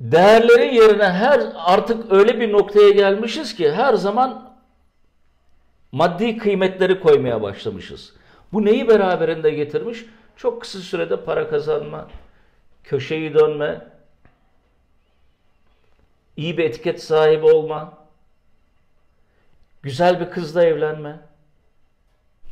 değerlerin 0.00 0.74
yerine 0.74 1.04
her 1.04 1.40
artık 1.56 2.12
öyle 2.12 2.40
bir 2.40 2.52
noktaya 2.52 2.90
gelmişiz 2.90 3.54
ki 3.54 3.72
her 3.72 3.94
zaman 3.94 4.50
maddi 5.92 6.38
kıymetleri 6.38 7.00
koymaya 7.00 7.42
başlamışız. 7.42 8.12
Bu 8.52 8.64
neyi 8.64 8.88
beraberinde 8.88 9.50
getirmiş? 9.50 10.04
Çok 10.36 10.62
kısa 10.62 10.78
sürede 10.78 11.24
para 11.24 11.50
kazanma, 11.50 12.08
köşeyi 12.84 13.34
dönme, 13.34 13.86
iyi 16.36 16.58
bir 16.58 16.64
etiket 16.64 17.02
sahibi 17.02 17.46
olma, 17.46 17.98
güzel 19.82 20.20
bir 20.20 20.30
kızla 20.30 20.64
evlenme, 20.64 21.20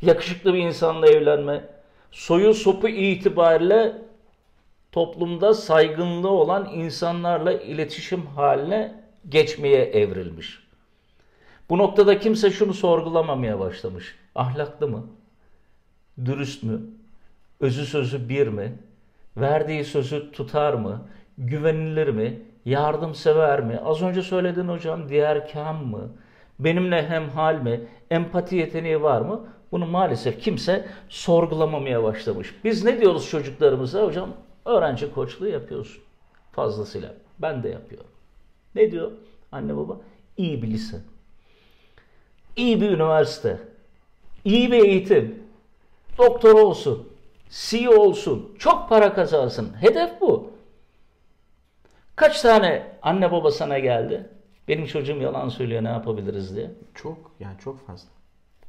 yakışıklı 0.01 0.53
bir 0.53 0.59
insanla 0.59 1.07
evlenme, 1.07 1.69
soyu 2.11 2.53
sopu 2.53 2.87
itibariyle 2.87 4.01
toplumda 4.91 5.53
saygınlığı 5.53 6.29
olan 6.29 6.69
insanlarla 6.73 7.51
iletişim 7.51 8.25
haline 8.25 9.03
geçmeye 9.29 9.85
evrilmiş. 9.85 10.63
Bu 11.69 11.77
noktada 11.77 12.19
kimse 12.19 12.51
şunu 12.51 12.73
sorgulamamaya 12.73 13.59
başlamış. 13.59 14.15
Ahlaklı 14.35 14.87
mı? 14.87 15.07
Dürüst 16.25 16.63
mü? 16.63 16.81
Özü 17.59 17.85
sözü 17.85 18.29
bir 18.29 18.47
mi? 18.47 18.73
Verdiği 19.37 19.85
sözü 19.85 20.31
tutar 20.31 20.73
mı? 20.73 21.01
Güvenilir 21.37 22.07
mi? 22.07 22.39
Yardımsever 22.65 23.61
mi? 23.63 23.79
Az 23.85 24.01
önce 24.01 24.21
söyledin 24.21 24.67
hocam 24.67 25.09
diğer 25.09 25.51
kam 25.51 25.85
mı? 25.85 26.09
Benimle 26.59 27.09
hemhal 27.09 27.55
mi? 27.55 27.81
Empati 28.11 28.55
yeteneği 28.55 29.01
var 29.01 29.21
mı? 29.21 29.47
Bunu 29.71 29.85
maalesef 29.85 30.41
kimse 30.41 30.85
sorgulamamaya 31.09 32.03
başlamış. 32.03 32.55
Biz 32.63 32.83
ne 32.83 33.01
diyoruz 33.01 33.29
çocuklarımıza? 33.29 34.03
Hocam 34.05 34.29
öğrenci 34.65 35.13
koçluğu 35.13 35.47
yapıyorsun. 35.47 36.03
Fazlasıyla. 36.51 37.13
Ben 37.39 37.63
de 37.63 37.69
yapıyorum. 37.69 38.09
Ne 38.75 38.91
diyor 38.91 39.11
anne 39.51 39.77
baba? 39.77 39.97
İyi 40.37 40.63
bir 40.63 40.67
lise. 40.67 40.97
İyi 42.55 42.81
bir 42.81 42.89
üniversite. 42.89 43.59
iyi 44.45 44.71
bir 44.71 44.85
eğitim. 44.85 45.46
Doktor 46.17 46.55
olsun. 46.59 47.07
CEO 47.49 47.93
olsun. 47.93 48.55
Çok 48.59 48.89
para 48.89 49.13
kazansın. 49.13 49.69
Hedef 49.81 50.21
bu. 50.21 50.51
Kaç 52.15 52.41
tane 52.41 52.83
anne 53.01 53.31
baba 53.31 53.51
sana 53.51 53.79
geldi? 53.79 54.29
Benim 54.67 54.85
çocuğum 54.85 55.17
yalan 55.21 55.49
söylüyor 55.49 55.83
ne 55.83 55.89
yapabiliriz 55.89 56.55
diye. 56.55 56.71
Çok 56.95 57.17
yani 57.39 57.55
çok 57.63 57.87
fazla. 57.87 58.09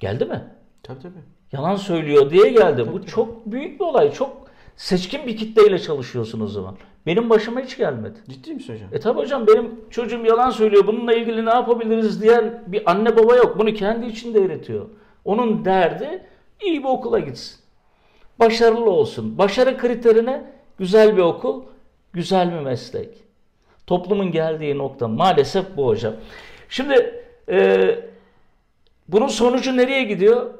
Geldi 0.00 0.24
mi? 0.24 0.44
Tabii 0.82 0.98
tabii. 1.02 1.12
Yalan 1.52 1.76
söylüyor 1.76 2.30
diye 2.30 2.48
geldi. 2.48 2.92
Bu 2.92 3.06
çok 3.06 3.46
büyük 3.46 3.80
bir 3.80 3.84
olay. 3.84 4.12
Çok 4.12 4.36
seçkin 4.76 5.26
bir 5.26 5.36
kitleyle 5.36 5.78
çalışıyorsun 5.78 6.40
o 6.40 6.46
zaman. 6.46 6.76
Benim 7.06 7.30
başıma 7.30 7.60
hiç 7.60 7.76
gelmedi. 7.76 8.18
Ciddi 8.28 8.54
misin 8.54 8.74
hocam? 8.74 8.88
E 8.92 9.00
tabi 9.00 9.18
hocam 9.20 9.46
benim 9.46 9.80
çocuğum 9.90 10.24
yalan 10.24 10.50
söylüyor. 10.50 10.86
Bununla 10.86 11.14
ilgili 11.14 11.46
ne 11.46 11.50
yapabiliriz 11.50 12.22
diyen 12.22 12.64
bir 12.66 12.90
anne 12.90 13.16
baba 13.16 13.36
yok. 13.36 13.58
Bunu 13.58 13.74
kendi 13.74 14.06
içinde 14.06 14.38
üretiyor. 14.38 14.86
Onun 15.24 15.64
derdi 15.64 16.26
iyi 16.64 16.78
bir 16.78 16.88
okula 16.88 17.18
gitsin. 17.18 17.58
Başarılı 18.38 18.90
olsun. 18.90 19.38
Başarı 19.38 19.78
kriterine 19.78 20.52
güzel 20.78 21.16
bir 21.16 21.22
okul, 21.22 21.62
güzel 22.12 22.52
bir 22.52 22.60
meslek. 22.60 23.08
Toplumun 23.86 24.32
geldiği 24.32 24.78
nokta 24.78 25.08
maalesef 25.08 25.76
bu 25.76 25.86
hocam. 25.86 26.14
Şimdi 26.68 27.24
e, 27.48 27.98
bunun 29.08 29.28
sonucu 29.28 29.76
nereye 29.76 30.04
gidiyor? 30.04 30.50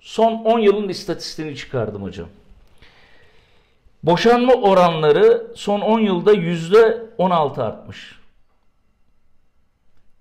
Son 0.00 0.32
10 0.32 0.58
yılın 0.58 0.88
istatistiğini 0.88 1.56
çıkardım 1.56 2.02
hocam. 2.02 2.28
Boşanma 4.02 4.54
oranları 4.54 5.46
son 5.54 5.80
10 5.80 6.00
yılda 6.00 6.34
%16 6.34 7.62
artmış. 7.62 8.18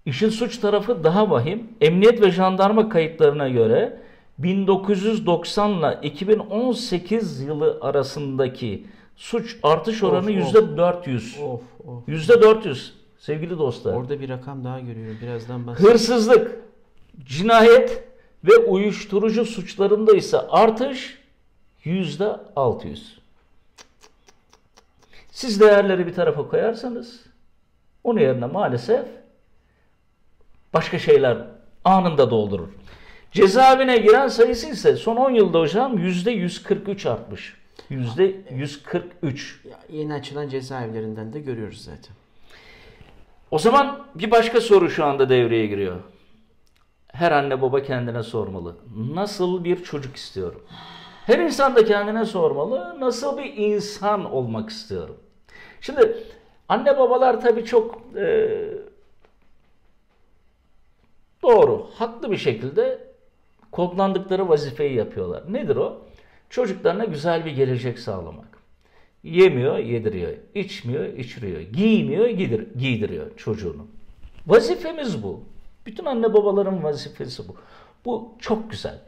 İşin 0.05 0.29
suç 0.29 0.57
tarafı 0.57 1.03
daha 1.03 1.29
vahim. 1.29 1.69
Emniyet 1.81 2.22
ve 2.22 2.31
jandarma 2.31 2.89
kayıtlarına 2.89 3.50
göre 3.50 4.01
1990 4.38 5.72
ile 5.72 6.00
2018 6.01 7.41
yılı 7.41 7.77
arasındaki 7.82 8.88
suç 9.15 9.58
artış 9.63 10.03
oranı 10.03 10.25
of. 10.25 10.56
%400. 10.56 11.44
Of 11.44 11.62
of. 11.88 12.08
%400 12.08 12.91
sevgili 13.17 13.58
dostlar. 13.58 13.94
Orada 13.94 14.20
bir 14.20 14.29
rakam 14.29 14.63
daha 14.63 14.79
görüyorum. 14.79 15.17
Birazdan 15.22 15.67
bahsedeyim. 15.67 15.94
Hırsızlık, 15.94 16.60
cinayet 17.25 18.03
ve 18.44 18.58
uyuşturucu 18.58 19.46
suçlarında 19.46 20.15
ise 20.15 20.38
artış 20.38 21.17
yüzde 21.84 22.36
600. 22.56 23.17
Siz 25.32 25.62
değerleri 25.62 26.08
bir 26.08 26.13
tarafa 26.13 26.48
koyarsanız 26.48 27.20
onun 28.03 28.20
yerine 28.20 28.46
maalesef 28.46 29.06
başka 30.74 31.00
şeyler 31.00 31.38
anında 31.86 32.32
doldurur. 32.32 32.70
Cezaevine 33.31 33.98
giren 33.98 34.27
sayısı 34.27 34.69
ise 34.69 34.96
son 34.96 35.15
10 35.15 35.31
yılda 35.31 35.60
hocam 35.60 35.98
yüzde 35.98 36.31
143 36.31 37.05
artmış. 37.05 37.57
Yüzde 37.89 38.36
143. 38.51 39.62
Ya, 39.69 39.79
yeni 39.89 40.13
açılan 40.13 40.50
cezaevlerinden 40.50 41.34
de 41.34 41.39
görüyoruz 41.39 41.84
zaten. 41.84 42.15
O 43.51 43.60
zaman 43.60 44.05
bir 44.15 44.31
başka 44.31 44.62
soru 44.62 44.89
şu 44.89 45.05
anda 45.05 45.29
devreye 45.29 45.67
giriyor. 45.67 46.00
Her 47.07 47.31
anne 47.31 47.62
baba 47.62 47.84
kendine 47.84 48.24
sormalı. 48.24 48.75
Nasıl 49.13 49.63
bir 49.63 49.84
çocuk 49.84 50.15
istiyorum? 50.15 50.63
Her 51.25 51.39
insan 51.39 51.75
da 51.75 51.86
kendine 51.86 52.25
sormalı. 52.25 52.96
Nasıl 53.00 53.38
bir 53.38 53.53
insan 53.57 54.34
olmak 54.34 54.69
istiyorum? 54.69 55.17
Şimdi 55.81 56.17
anne 56.69 56.98
babalar 56.98 57.41
tabii 57.41 57.65
çok 57.65 58.01
e, 58.15 58.50
doğru, 61.43 61.89
haklı 61.96 62.31
bir 62.31 62.38
şekilde 62.38 63.06
kodlandıkları 63.77 64.50
vazifeyi 64.50 64.96
yapıyorlar. 64.96 65.53
Nedir 65.53 65.75
o? 65.75 66.01
Çocuklarına 66.50 67.05
güzel 67.05 67.46
bir 67.46 67.51
gelecek 67.51 68.00
sağlamak. 68.00 68.57
Yemiyor, 69.24 69.77
yediriyor. 69.77 70.34
içmiyor, 70.55 71.05
içiriyor. 71.05 71.62
Giymiyor, 71.62 72.27
gidir, 72.27 72.67
giydiriyor 72.79 73.38
çocuğunu. 73.38 73.88
Vazifemiz 74.48 75.24
bu. 75.24 75.43
Bütün 75.86 76.05
anne 76.05 76.34
babaların 76.34 76.84
vazifesi 76.84 77.48
bu. 77.48 77.55
Bu 78.05 78.36
çok 78.39 78.72
güzel. 78.72 79.00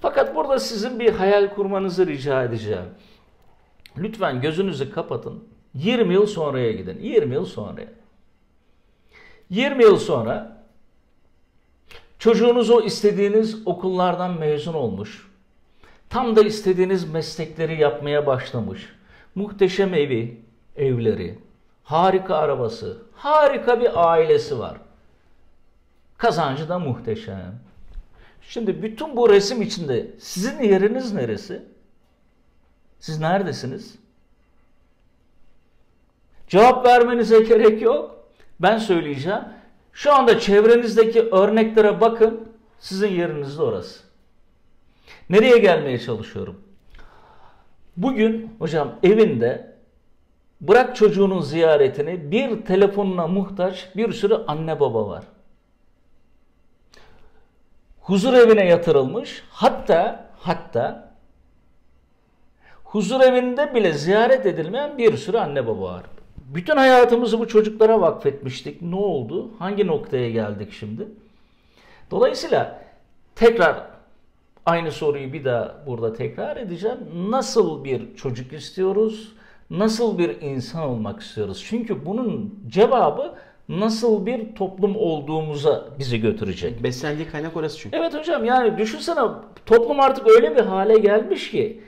Fakat 0.00 0.34
burada 0.34 0.58
sizin 0.58 1.00
bir 1.00 1.12
hayal 1.12 1.54
kurmanızı 1.54 2.06
rica 2.06 2.42
edeceğim. 2.44 2.88
Lütfen 3.98 4.40
gözünüzü 4.40 4.92
kapatın. 4.92 5.44
20 5.74 6.14
yıl 6.14 6.26
sonraya 6.26 6.72
gidin. 6.72 6.98
20 7.02 7.34
yıl 7.34 7.44
sonraya. 7.44 7.88
20 9.50 9.82
yıl 9.82 9.96
sonra 9.96 10.55
çocuğunuz 12.26 12.70
o 12.70 12.82
istediğiniz 12.82 13.66
okullardan 13.66 14.38
mezun 14.38 14.74
olmuş. 14.74 15.30
Tam 16.10 16.36
da 16.36 16.42
istediğiniz 16.42 17.10
meslekleri 17.10 17.80
yapmaya 17.80 18.26
başlamış. 18.26 18.88
Muhteşem 19.34 19.94
evi, 19.94 20.40
evleri, 20.76 21.38
harika 21.84 22.36
arabası, 22.36 23.02
harika 23.14 23.80
bir 23.80 24.10
ailesi 24.10 24.58
var. 24.58 24.76
Kazancı 26.18 26.68
da 26.68 26.78
muhteşem. 26.78 27.54
Şimdi 28.42 28.82
bütün 28.82 29.16
bu 29.16 29.28
resim 29.28 29.62
içinde 29.62 30.10
sizin 30.18 30.62
yeriniz 30.62 31.12
neresi? 31.12 31.62
Siz 33.00 33.20
neredesiniz? 33.20 33.94
Cevap 36.48 36.86
vermenize 36.86 37.40
gerek 37.40 37.82
yok. 37.82 38.28
Ben 38.60 38.78
söyleyeceğim. 38.78 39.42
Şu 39.96 40.14
anda 40.14 40.38
çevrenizdeki 40.40 41.22
örneklere 41.22 42.00
bakın. 42.00 42.48
Sizin 42.78 43.08
yeriniz 43.08 43.58
de 43.58 43.62
orası. 43.62 44.04
Nereye 45.30 45.58
gelmeye 45.58 45.98
çalışıyorum? 45.98 46.60
Bugün 47.96 48.56
hocam 48.58 48.98
evinde 49.02 49.76
bırak 50.60 50.96
çocuğunun 50.96 51.40
ziyaretini 51.40 52.30
bir 52.30 52.64
telefonuna 52.64 53.26
muhtaç 53.26 53.88
bir 53.96 54.12
sürü 54.12 54.34
anne 54.46 54.80
baba 54.80 55.08
var. 55.08 55.24
Huzur 58.00 58.32
evine 58.32 58.66
yatırılmış 58.66 59.44
hatta 59.50 60.30
hatta 60.38 61.14
huzur 62.84 63.20
evinde 63.20 63.74
bile 63.74 63.92
ziyaret 63.92 64.46
edilmeyen 64.46 64.98
bir 64.98 65.16
sürü 65.16 65.38
anne 65.38 65.66
baba 65.66 65.82
var. 65.82 66.02
Bütün 66.54 66.76
hayatımızı 66.76 67.40
bu 67.40 67.48
çocuklara 67.48 68.00
vakfetmiştik. 68.00 68.82
Ne 68.82 68.96
oldu? 68.96 69.50
Hangi 69.58 69.86
noktaya 69.86 70.30
geldik 70.30 70.72
şimdi? 70.72 71.08
Dolayısıyla 72.10 72.82
tekrar 73.34 73.82
aynı 74.66 74.92
soruyu 74.92 75.32
bir 75.32 75.44
daha 75.44 75.74
burada 75.86 76.12
tekrar 76.12 76.56
edeceğim. 76.56 76.98
Nasıl 77.28 77.84
bir 77.84 78.16
çocuk 78.16 78.52
istiyoruz? 78.52 79.32
Nasıl 79.70 80.18
bir 80.18 80.40
insan 80.40 80.82
olmak 80.82 81.20
istiyoruz? 81.20 81.64
Çünkü 81.68 82.06
bunun 82.06 82.60
cevabı 82.68 83.34
nasıl 83.68 84.26
bir 84.26 84.54
toplum 84.54 84.96
olduğumuza 84.96 85.88
bizi 85.98 86.20
götürecek. 86.20 86.82
Beslendiği 86.82 87.28
kaynak 87.28 87.56
orası 87.56 87.78
çünkü. 87.78 87.96
Evet 87.96 88.14
hocam 88.14 88.44
yani 88.44 88.78
düşünsene 88.78 89.20
toplum 89.66 90.00
artık 90.00 90.28
öyle 90.28 90.56
bir 90.56 90.62
hale 90.62 90.98
gelmiş 90.98 91.50
ki 91.50 91.80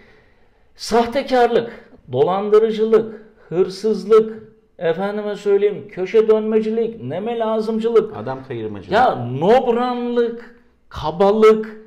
sahtekarlık, 0.77 1.91
dolandırıcılık, 2.13 3.23
hırsızlık, 3.49 4.48
efendime 4.79 5.37
söyleyeyim 5.37 5.89
köşe 5.89 6.29
dönmecilik, 6.29 7.03
neme 7.03 7.39
lazımcılık, 7.39 8.17
Adam 8.17 8.45
kayırmacılık. 8.49 8.93
ya 8.93 9.15
nobranlık, 9.15 10.57
kabalık, 10.89 11.81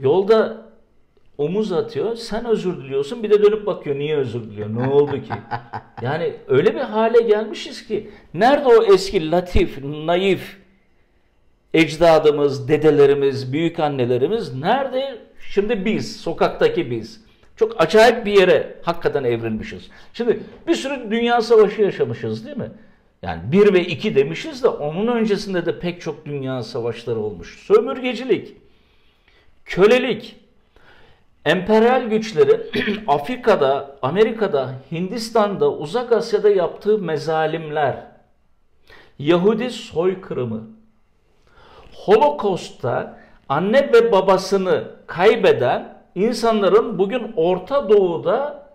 yolda 0.00 0.66
omuz 1.38 1.72
atıyor, 1.72 2.16
sen 2.16 2.44
özür 2.44 2.76
diliyorsun 2.76 3.22
bir 3.22 3.30
de 3.30 3.42
dönüp 3.42 3.66
bakıyor 3.66 3.96
niye 3.96 4.16
özür 4.16 4.42
diliyor, 4.42 4.74
ne 4.74 4.88
oldu 4.88 5.12
ki? 5.12 5.32
Yani 6.02 6.34
öyle 6.48 6.74
bir 6.74 6.80
hale 6.80 7.20
gelmişiz 7.20 7.86
ki 7.86 8.10
nerede 8.34 8.68
o 8.68 8.84
eski 8.94 9.30
latif, 9.30 9.84
naif 9.84 10.56
ecdadımız, 11.74 12.68
dedelerimiz, 12.68 13.52
büyük 13.52 13.80
annelerimiz 13.80 14.54
nerede? 14.54 15.18
Şimdi 15.50 15.84
biz, 15.84 16.16
sokaktaki 16.20 16.90
biz. 16.90 17.25
Çok 17.56 17.80
acayip 17.80 18.26
bir 18.26 18.32
yere 18.32 18.76
hakikaten 18.82 19.24
evrilmişiz. 19.24 19.88
Şimdi 20.12 20.40
bir 20.66 20.74
sürü 20.74 21.10
dünya 21.10 21.40
savaşı 21.40 21.82
yaşamışız 21.82 22.46
değil 22.46 22.56
mi? 22.56 22.70
Yani 23.22 23.52
bir 23.52 23.74
ve 23.74 23.80
iki 23.80 24.14
demişiz 24.14 24.62
de 24.62 24.68
onun 24.68 25.06
öncesinde 25.06 25.66
de 25.66 25.78
pek 25.78 26.00
çok 26.00 26.26
dünya 26.26 26.62
savaşları 26.62 27.18
olmuş. 27.18 27.58
Sömürgecilik, 27.66 28.56
kölelik, 29.64 30.36
emperyal 31.44 32.02
güçlerin 32.02 33.04
Afrika'da, 33.06 33.96
Amerika'da, 34.02 34.74
Hindistan'da, 34.92 35.72
Uzak 35.72 36.12
Asya'da 36.12 36.50
yaptığı 36.50 36.98
mezalimler, 36.98 37.96
Yahudi 39.18 39.70
soykırımı, 39.70 40.66
Holocaust'ta 41.94 43.18
anne 43.48 43.92
ve 43.92 44.12
babasını 44.12 44.84
kaybeden 45.06 45.95
insanların 46.16 46.98
bugün 46.98 47.32
Orta 47.36 47.88
Doğu'da 47.88 48.66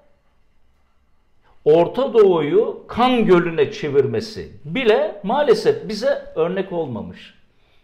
Orta 1.65 2.13
Doğu'yu 2.13 2.83
kan 2.87 3.25
gölüne 3.25 3.71
çevirmesi 3.71 4.51
bile 4.65 5.19
maalesef 5.23 5.89
bize 5.89 6.25
örnek 6.35 6.71
olmamış. 6.71 7.33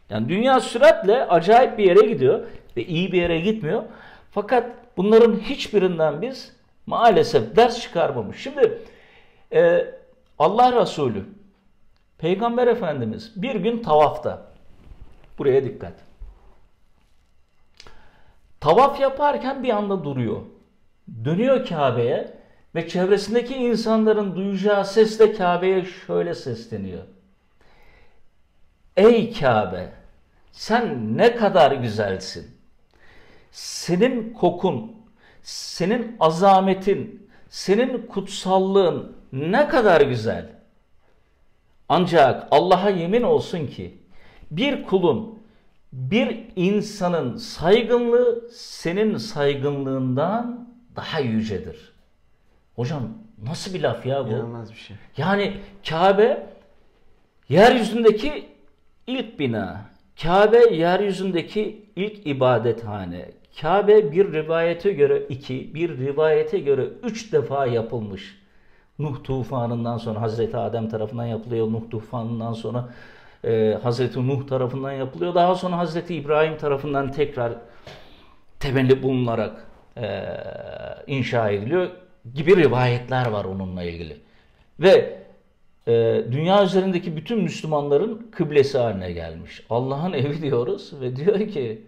Yani 0.09 0.29
dünya 0.29 0.59
süratle 0.59 1.25
acayip 1.25 1.77
bir 1.77 1.83
yere 1.83 2.07
gidiyor 2.07 2.39
ve 2.77 2.85
iyi 2.85 3.11
bir 3.11 3.21
yere 3.21 3.39
gitmiyor. 3.39 3.83
Fakat 4.31 4.71
bunların 4.97 5.35
hiçbirinden 5.39 6.21
biz 6.21 6.55
maalesef 6.85 7.55
ders 7.55 7.81
çıkarmamış. 7.81 8.37
Şimdi 8.37 8.77
e, 9.53 9.85
Allah 10.39 10.81
Resulü, 10.81 11.25
Peygamber 12.17 12.67
Efendimiz 12.67 13.33
bir 13.35 13.55
gün 13.55 13.83
tavafta. 13.83 14.41
Buraya 15.37 15.63
dikkat. 15.63 16.06
Tavaf 18.59 18.99
yaparken 18.99 19.63
bir 19.63 19.69
anda 19.69 20.03
duruyor. 20.03 20.41
Dönüyor 21.25 21.65
Kabe'ye 21.65 22.33
ve 22.75 22.87
çevresindeki 22.87 23.55
insanların 23.55 24.35
duyacağı 24.35 24.85
sesle 24.85 25.33
Kabe'ye 25.33 25.85
şöyle 25.85 26.35
sesleniyor. 26.35 27.03
Ey 28.97 29.33
Kabe, 29.33 29.89
sen 30.51 31.17
ne 31.17 31.35
kadar 31.35 31.71
güzelsin. 31.71 32.57
Senin 33.51 34.33
kokun, 34.33 34.91
senin 35.43 36.15
azametin, 36.19 37.29
senin 37.49 38.07
kutsallığın 38.07 39.15
ne 39.31 39.67
kadar 39.67 40.01
güzel. 40.01 40.49
Ancak 41.89 42.47
Allah'a 42.51 42.89
yemin 42.89 43.21
olsun 43.21 43.67
ki 43.67 43.97
bir 44.51 44.83
kulun, 44.83 45.36
bir 45.93 46.45
insanın 46.55 47.37
saygınlığı 47.37 48.49
senin 48.51 49.17
saygınlığından 49.17 50.69
daha 50.95 51.19
yücedir. 51.19 51.93
Hocam 52.75 53.03
nasıl 53.43 53.73
bir 53.73 53.81
laf 53.81 54.05
ya 54.05 54.25
bu? 54.25 54.29
İnanılmaz 54.29 54.71
bir 54.71 54.77
şey. 54.77 54.97
Yani 55.17 55.53
Kabe 55.89 56.47
yeryüzündeki 57.49 58.47
ilk 59.07 59.39
bina. 59.39 59.81
Kabe 60.23 60.75
yeryüzündeki 60.75 61.85
ilk 61.95 62.27
ibadethane. 62.27 63.31
Kabe 63.61 64.11
bir 64.11 64.33
rivayete 64.33 64.93
göre 64.93 65.23
iki, 65.29 65.73
bir 65.73 65.97
rivayete 65.97 66.59
göre 66.59 66.87
üç 67.03 67.33
defa 67.33 67.65
yapılmış. 67.65 68.37
Nuh 68.99 69.23
tufanından 69.23 69.97
sonra 69.97 70.21
Hazreti 70.21 70.57
Adem 70.57 70.89
tarafından 70.89 71.25
yapılıyor. 71.25 71.71
Nuh 71.71 71.89
tufanından 71.91 72.53
sonra 72.53 72.89
e, 73.43 73.77
Hazreti 73.83 74.27
Nuh 74.27 74.47
tarafından 74.47 74.91
yapılıyor. 74.91 75.35
Daha 75.35 75.55
sonra 75.55 75.77
Hazreti 75.77 76.15
İbrahim 76.15 76.57
tarafından 76.57 77.11
tekrar 77.11 77.53
temelli 78.59 79.03
bulunarak 79.03 79.67
e, 79.97 80.27
inşa 81.07 81.49
ediliyor 81.49 81.89
gibi 82.35 82.55
rivayetler 82.55 83.27
var 83.27 83.45
onunla 83.45 83.83
ilgili. 83.83 84.17
Ve 84.79 85.17
e, 85.87 86.23
dünya 86.31 86.63
üzerindeki 86.63 87.15
bütün 87.15 87.43
Müslümanların 87.43 88.27
kıblesi 88.31 88.77
haline 88.77 89.11
gelmiş. 89.11 89.65
Allah'ın 89.69 90.13
evi 90.13 90.41
diyoruz 90.41 90.93
ve 91.01 91.15
diyor 91.15 91.47
ki 91.47 91.87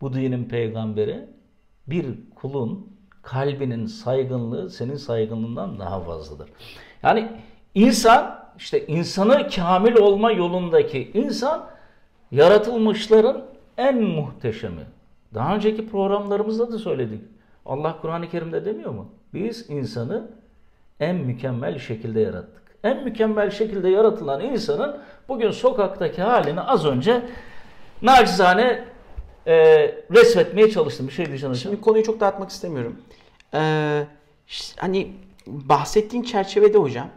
bu 0.00 0.14
dinin 0.14 0.44
peygamberi 0.44 1.26
bir 1.86 2.06
kulun 2.34 2.94
kalbinin 3.22 3.86
saygınlığı 3.86 4.70
senin 4.70 4.96
saygınlığından 4.96 5.78
daha 5.78 6.00
fazladır. 6.00 6.50
Yani 7.02 7.30
insan 7.74 8.43
işte 8.58 8.86
insanı 8.86 9.48
kamil 9.48 9.96
olma 9.96 10.32
yolundaki 10.32 11.10
insan 11.14 11.66
yaratılmışların 12.30 13.44
en 13.78 14.02
muhteşemi. 14.02 14.86
Daha 15.34 15.54
önceki 15.54 15.88
programlarımızda 15.88 16.72
da 16.72 16.78
söyledik. 16.78 17.20
Allah 17.66 17.96
Kur'an-ı 18.00 18.30
Kerim'de 18.30 18.64
demiyor 18.64 18.90
mu? 18.90 19.08
Biz 19.34 19.70
insanı 19.70 20.30
en 21.00 21.16
mükemmel 21.16 21.78
şekilde 21.78 22.20
yarattık. 22.20 22.62
En 22.84 23.04
mükemmel 23.04 23.50
şekilde 23.50 23.88
yaratılan 23.88 24.40
insanın 24.40 24.96
bugün 25.28 25.50
sokaktaki 25.50 26.22
halini 26.22 26.60
az 26.60 26.86
önce 26.86 27.22
nacizane 28.02 28.84
e, 29.46 29.54
resmetmeye 30.10 30.70
çalıştım. 30.70 31.06
Bir 31.06 31.12
şey 31.12 31.26
diyeceğim. 31.26 31.54
Şimdi 31.54 31.80
konuyu 31.80 32.04
çok 32.04 32.20
dağıtmak 32.20 32.50
istemiyorum. 32.50 32.96
Ee, 33.54 34.04
hani 34.76 35.12
bahsettiğin 35.46 36.22
çerçevede 36.22 36.78
hocam 36.78 37.08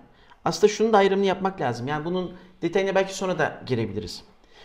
aslında 0.47 0.73
şunun 0.73 0.93
da 0.93 0.97
ayrımını 0.97 1.25
yapmak 1.25 1.61
lazım. 1.61 1.87
Yani 1.87 2.05
bunun 2.05 2.33
detayına 2.61 2.95
belki 2.95 3.13
sonra 3.13 3.39
da 3.39 3.61
girebiliriz. 3.65 4.23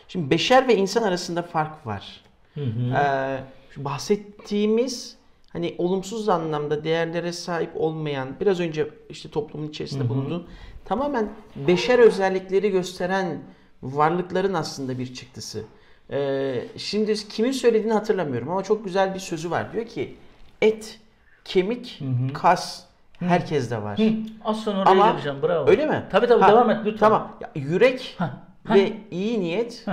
Şimdi 0.08 0.30
beşer 0.30 0.68
ve 0.68 0.76
insan 0.76 1.02
arasında 1.02 1.42
fark 1.42 1.86
var. 1.86 2.20
Ee, 2.56 3.40
şu 3.70 3.84
bahsettiğimiz 3.84 5.16
hani 5.48 5.74
olumsuz 5.78 6.28
anlamda 6.28 6.84
değerlere 6.84 7.32
sahip 7.32 7.70
olmayan 7.74 8.28
biraz 8.40 8.60
önce 8.60 8.88
işte 9.08 9.30
toplumun 9.30 9.68
içerisinde 9.68 10.08
bulunduğun 10.08 10.46
tamamen 10.84 11.28
beşer 11.56 11.98
özellikleri 11.98 12.70
gösteren 12.70 13.42
varlıkların 13.82 14.54
aslında 14.54 14.98
bir 14.98 15.14
çıktısı. 15.14 15.64
Ee, 16.10 16.64
şimdi 16.76 17.14
kimin 17.28 17.52
söylediğini 17.52 17.92
hatırlamıyorum 17.92 18.48
ama 18.50 18.62
çok 18.62 18.84
güzel 18.84 19.14
bir 19.14 19.20
sözü 19.20 19.50
var. 19.50 19.72
Diyor 19.72 19.86
ki 19.86 20.16
et, 20.62 21.00
kemik, 21.44 22.02
kas 22.34 22.84
herkeste 23.28 23.82
var. 23.82 23.98
Hı, 23.98 24.10
az 24.44 24.60
sonra 24.60 24.78
oraya 24.82 24.90
Ama 24.90 25.10
geleceğim. 25.10 25.42
Bravo. 25.42 25.70
öyle 25.70 25.86
mi? 25.86 26.02
Tabii 26.10 26.26
tabii 26.26 26.42
Ha, 26.42 26.48
devam 26.48 26.70
et 26.70 26.78
lütfen. 26.84 26.98
Tamam. 26.98 27.32
Ya, 27.40 27.50
yürek 27.54 28.14
Heh, 28.18 28.26
heh. 28.68 28.74
ve 28.74 28.92
iyi 29.10 29.40
niyet 29.40 29.84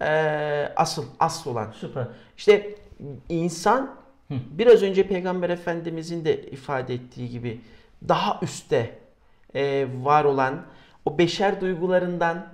eee, 0.00 0.72
asıl 0.76 1.04
asıl 1.20 1.50
olan. 1.50 1.70
Süper. 1.80 2.04
İşte 2.36 2.74
insan 3.28 3.90
biraz 4.30 4.82
önce 4.82 5.06
Peygamber 5.08 5.50
Efendimizin 5.50 6.24
de 6.24 6.42
ifade 6.42 6.94
ettiği 6.94 7.30
gibi 7.30 7.60
daha 8.08 8.38
üstte 8.42 8.98
eee, 9.54 9.88
var 10.04 10.24
olan 10.24 10.62
o 11.04 11.18
beşer 11.18 11.60
duygularından, 11.60 12.46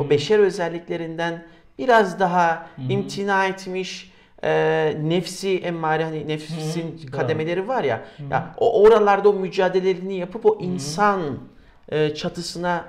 o 0.00 0.10
beşer 0.10 0.38
özelliklerinden 0.38 1.44
biraz 1.78 2.20
daha 2.20 2.66
imtina 2.88 3.46
etmiş, 3.46 4.12
e, 4.44 4.96
nefsi 5.02 5.58
emmare 5.58 6.04
hani 6.04 6.28
nefsin 6.28 7.06
kademeleri 7.12 7.68
var 7.68 7.84
ya. 7.84 8.04
Ya 8.30 8.54
o 8.58 8.82
oralarda 8.82 9.28
o 9.28 9.32
mücadelelerini 9.32 10.14
yapıp 10.14 10.46
o 10.46 10.58
insan 10.60 11.20
e, 11.88 12.14
çatısına 12.14 12.88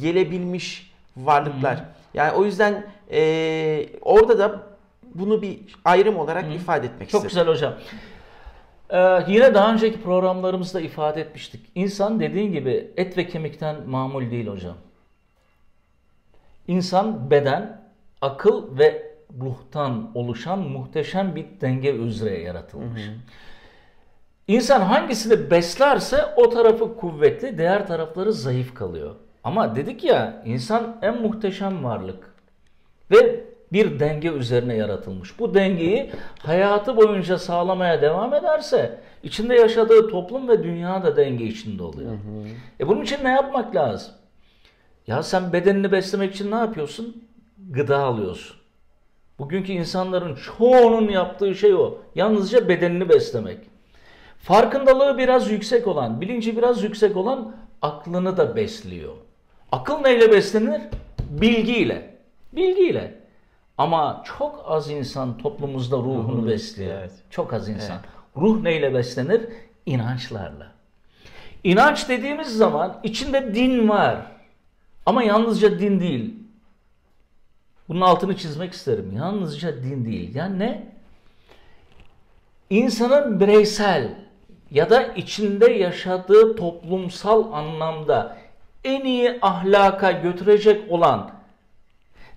gelebilmiş 0.00 0.92
varlıklar. 1.16 1.84
Yani 2.14 2.32
o 2.32 2.44
yüzden 2.44 2.86
e, 3.10 3.86
orada 4.00 4.38
da 4.38 4.62
bunu 5.14 5.42
bir 5.42 5.58
ayrım 5.84 6.16
olarak 6.16 6.54
ifade 6.54 6.86
etmek 6.86 7.10
Çok 7.10 7.24
istedim. 7.24 7.28
güzel 7.28 7.54
hocam. 7.54 7.74
Ee, 8.90 9.24
yine 9.28 9.54
daha 9.54 9.72
önceki 9.72 10.02
programlarımızda 10.02 10.80
ifade 10.80 11.20
etmiştik. 11.20 11.60
İnsan 11.74 12.20
dediğin 12.20 12.52
gibi 12.52 12.90
et 12.96 13.18
ve 13.18 13.28
kemikten 13.28 13.76
mamul 13.88 14.30
değil 14.30 14.46
hocam. 14.46 14.74
İnsan 16.68 17.30
beden, 17.30 17.82
akıl 18.20 18.78
ve 18.78 19.11
ruhtan 19.40 20.10
oluşan 20.14 20.58
muhteşem 20.58 21.36
bir 21.36 21.46
denge 21.60 21.92
üzere 21.92 22.38
yaratılmış. 22.40 23.02
İnsan 24.48 24.80
hangisini 24.80 25.50
beslerse 25.50 26.24
o 26.36 26.50
tarafı 26.50 26.96
kuvvetli, 26.96 27.58
diğer 27.58 27.86
tarafları 27.86 28.32
zayıf 28.32 28.74
kalıyor. 28.74 29.14
Ama 29.44 29.76
dedik 29.76 30.04
ya 30.04 30.42
insan 30.44 30.98
en 31.02 31.22
muhteşem 31.22 31.84
varlık 31.84 32.34
ve 33.10 33.44
bir 33.72 34.00
denge 34.00 34.28
üzerine 34.28 34.74
yaratılmış. 34.74 35.38
Bu 35.38 35.54
dengeyi 35.54 36.10
hayatı 36.38 36.96
boyunca 36.96 37.38
sağlamaya 37.38 38.02
devam 38.02 38.34
ederse 38.34 39.00
içinde 39.22 39.54
yaşadığı 39.54 40.08
toplum 40.08 40.48
ve 40.48 40.62
dünya 40.62 41.02
da 41.02 41.16
denge 41.16 41.44
içinde 41.44 41.82
oluyor. 41.82 42.12
E 42.80 42.88
bunun 42.88 43.02
için 43.02 43.24
ne 43.24 43.28
yapmak 43.30 43.76
lazım? 43.76 44.14
Ya 45.06 45.22
sen 45.22 45.52
bedenini 45.52 45.92
beslemek 45.92 46.34
için 46.34 46.50
ne 46.50 46.54
yapıyorsun? 46.54 47.24
Gıda 47.70 47.98
alıyorsun. 47.98 48.56
Bugünkü 49.38 49.72
insanların 49.72 50.34
çoğunun 50.34 51.08
yaptığı 51.08 51.54
şey 51.54 51.74
o. 51.74 51.98
Yalnızca 52.14 52.68
bedenini 52.68 53.08
beslemek. 53.08 53.58
Farkındalığı 54.38 55.18
biraz 55.18 55.50
yüksek 55.50 55.86
olan, 55.86 56.20
bilinci 56.20 56.56
biraz 56.56 56.82
yüksek 56.82 57.16
olan 57.16 57.56
aklını 57.82 58.36
da 58.36 58.56
besliyor. 58.56 59.12
Akıl 59.72 59.98
neyle 59.98 60.32
beslenir? 60.32 60.80
Bilgiyle. 61.30 62.16
Bilgiyle. 62.52 63.14
Ama 63.78 64.22
çok 64.38 64.64
az 64.68 64.90
insan 64.90 65.38
toplumumuzda 65.38 65.96
ruhunu 65.96 66.46
besliyor. 66.46 66.98
evet. 66.98 67.12
Çok 67.30 67.52
az 67.52 67.68
insan. 67.68 67.98
Ruh 68.36 68.62
neyle 68.62 68.94
beslenir? 68.94 69.42
İnançlarla. 69.86 70.72
İnanç 71.64 72.08
dediğimiz 72.08 72.48
zaman 72.48 73.00
içinde 73.02 73.54
din 73.54 73.88
var. 73.88 74.16
Ama 75.06 75.22
yalnızca 75.22 75.78
din 75.78 76.00
değil. 76.00 76.34
Bunun 77.92 78.00
altını 78.00 78.36
çizmek 78.36 78.72
isterim. 78.72 79.12
Yalnızca 79.16 79.82
din 79.82 80.04
değil. 80.04 80.34
Yani 80.34 80.58
ne? 80.58 80.82
İnsanın 82.70 83.40
bireysel 83.40 84.08
ya 84.70 84.90
da 84.90 85.02
içinde 85.02 85.70
yaşadığı 85.70 86.56
toplumsal 86.56 87.52
anlamda 87.52 88.36
en 88.84 89.04
iyi 89.04 89.38
ahlaka 89.42 90.12
götürecek 90.12 90.92
olan 90.92 91.30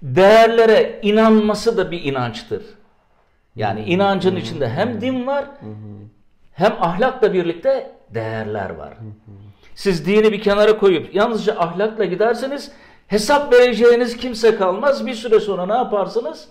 değerlere 0.01 0.99
inanması 1.01 1.77
da 1.77 1.91
bir 1.91 2.03
inançtır. 2.03 2.63
Yani 3.55 3.83
inancın 3.83 4.35
içinde 4.35 4.69
hem 4.69 5.01
din 5.01 5.27
var 5.27 5.45
hem 6.53 6.73
ahlakla 6.79 7.33
birlikte 7.33 7.91
değerler 8.09 8.69
var. 8.69 8.93
Siz 9.75 10.05
dini 10.05 10.31
bir 10.31 10.41
kenara 10.41 10.77
koyup 10.77 11.15
yalnızca 11.15 11.59
ahlakla 11.59 12.05
giderseniz 12.05 12.71
hesap 13.07 13.53
vereceğiniz 13.53 14.17
kimse 14.17 14.55
kalmaz. 14.55 15.05
Bir 15.05 15.13
süre 15.13 15.39
sonra 15.39 15.65
ne 15.65 15.73
yaparsınız? 15.73 16.47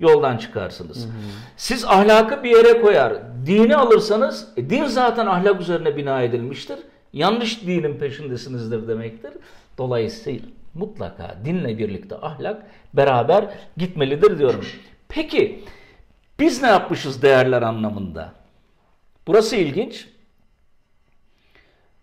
Yoldan 0.00 0.36
çıkarsınız. 0.36 1.08
Siz 1.56 1.84
ahlakı 1.84 2.44
bir 2.44 2.50
yere 2.50 2.80
koyar, 2.80 3.14
dini 3.46 3.76
alırsanız, 3.76 4.48
e, 4.56 4.70
din 4.70 4.84
zaten 4.84 5.26
ahlak 5.26 5.60
üzerine 5.60 5.96
bina 5.96 6.22
edilmiştir. 6.22 6.78
Yanlış 7.12 7.62
dinin 7.62 7.98
peşindesinizdir 7.98 8.88
demektir. 8.88 9.32
Dolayısıyla 9.78 10.48
mutlaka 10.74 11.36
dinle 11.44 11.78
birlikte 11.78 12.16
ahlak 12.16 12.62
beraber 12.94 13.44
gitmelidir 13.76 14.38
diyorum. 14.38 14.64
Peki 15.08 15.64
biz 16.40 16.62
ne 16.62 16.68
yapmışız 16.68 17.22
değerler 17.22 17.62
anlamında? 17.62 18.32
Burası 19.26 19.56
ilginç. 19.56 20.08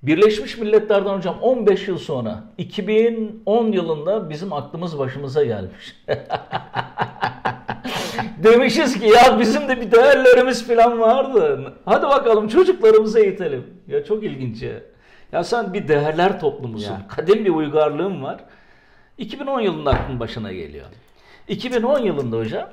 Birleşmiş 0.04 0.58
Milletler'den 0.58 1.18
hocam 1.18 1.40
15 1.42 1.88
yıl 1.88 1.98
sonra 1.98 2.44
2010 2.58 3.72
yılında 3.72 4.30
bizim 4.30 4.54
aklımız 4.54 5.00
başımıza 5.00 5.44
gelmiş. 5.44 5.96
Demişiz 8.44 9.00
ki 9.00 9.06
ya 9.08 9.40
bizim 9.40 9.70
de 9.70 9.82
bir 9.82 9.92
değerlerimiz 9.92 10.68
falan 10.68 11.00
vardı. 11.00 11.74
Hadi 11.86 12.04
bakalım 12.08 12.48
çocuklarımızı 12.48 13.20
eğitelim. 13.20 13.66
Ya 13.88 14.04
çok 14.04 14.24
ilginç 14.24 14.62
ya. 14.62 14.74
Ya 15.32 15.44
sen 15.44 15.74
bir 15.74 15.88
değerler 15.88 16.40
toplumusun. 16.40 16.94
Ya. 16.94 17.08
Kadim 17.08 17.46
bir 17.46 17.50
uygarlığın 17.50 18.24
var. 18.24 18.40
2010 19.18 19.60
yılında 19.60 19.92
aklın 19.92 20.20
başına 20.20 20.54
geliyor. 20.54 20.86
2010 21.48 22.00
yılında 22.00 22.38
hocam 22.38 22.70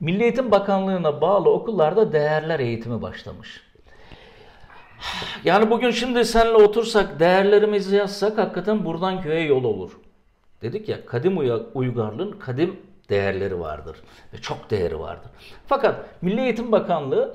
Milli 0.00 0.22
Eğitim 0.22 0.50
Bakanlığı'na 0.50 1.20
bağlı 1.20 1.50
okullarda 1.50 2.12
değerler 2.12 2.60
eğitimi 2.60 3.02
başlamış. 3.02 3.65
Yani 5.44 5.70
bugün 5.70 5.90
şimdi 5.90 6.24
seninle 6.24 6.56
otursak 6.56 7.20
değerlerimizi 7.20 7.96
yazsak 7.96 8.38
hakikaten 8.38 8.84
buradan 8.84 9.22
köye 9.22 9.40
yol 9.40 9.64
olur. 9.64 9.90
Dedik 10.62 10.88
ya 10.88 11.06
kadim 11.06 11.38
uygarlığın 11.74 12.32
kadim 12.32 12.76
değerleri 13.10 13.60
vardır. 13.60 13.96
Ve 14.32 14.38
çok 14.38 14.70
değeri 14.70 15.00
vardır. 15.00 15.30
Fakat 15.66 16.22
Milli 16.22 16.40
Eğitim 16.40 16.72
Bakanlığı 16.72 17.34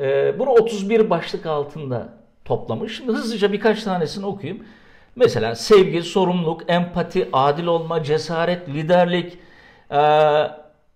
e, 0.00 0.38
bunu 0.38 0.50
31 0.50 1.10
başlık 1.10 1.46
altında 1.46 2.08
toplamış. 2.44 2.96
Şimdi 2.96 3.12
hızlıca 3.12 3.52
birkaç 3.52 3.84
tanesini 3.84 4.26
okuyayım. 4.26 4.64
Mesela 5.16 5.54
sevgi, 5.54 6.02
sorumluluk, 6.02 6.70
empati, 6.70 7.28
adil 7.32 7.66
olma, 7.66 8.02
cesaret, 8.02 8.68
liderlik, 8.68 9.38
e, 9.90 9.98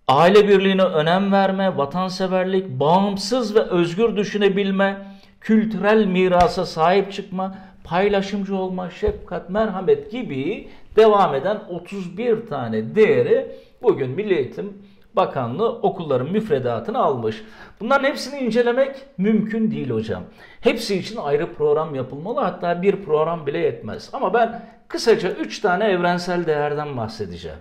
aile 0.07 0.47
birliğine 0.47 0.83
önem 0.83 1.31
verme, 1.31 1.77
vatanseverlik, 1.77 2.69
bağımsız 2.69 3.55
ve 3.55 3.59
özgür 3.59 4.17
düşünebilme, 4.17 5.12
kültürel 5.43 6.05
mirasa 6.05 6.65
sahip 6.65 7.13
çıkma, 7.13 7.55
paylaşımcı 7.83 8.55
olma, 8.55 8.89
şefkat, 8.89 9.49
merhamet 9.49 10.11
gibi 10.11 10.69
devam 10.95 11.35
eden 11.35 11.59
31 11.69 12.45
tane 12.47 12.95
değeri 12.95 13.51
bugün 13.81 14.09
Milli 14.09 14.33
Eğitim 14.33 14.73
Bakanlığı 15.15 15.69
okulların 15.69 16.31
müfredatını 16.31 16.99
almış. 16.99 17.43
Bunların 17.79 18.07
hepsini 18.07 18.39
incelemek 18.39 18.95
mümkün 19.17 19.71
değil 19.71 19.89
hocam. 19.89 20.23
Hepsi 20.61 20.95
için 20.95 21.17
ayrı 21.17 21.53
program 21.53 21.95
yapılmalı 21.95 22.39
hatta 22.39 22.81
bir 22.81 22.95
program 22.95 23.47
bile 23.47 23.57
yetmez. 23.57 24.09
Ama 24.13 24.33
ben 24.33 24.65
kısaca 24.87 25.31
3 25.31 25.59
tane 25.59 25.85
evrensel 25.85 26.45
değerden 26.45 26.97
bahsedeceğim. 26.97 27.57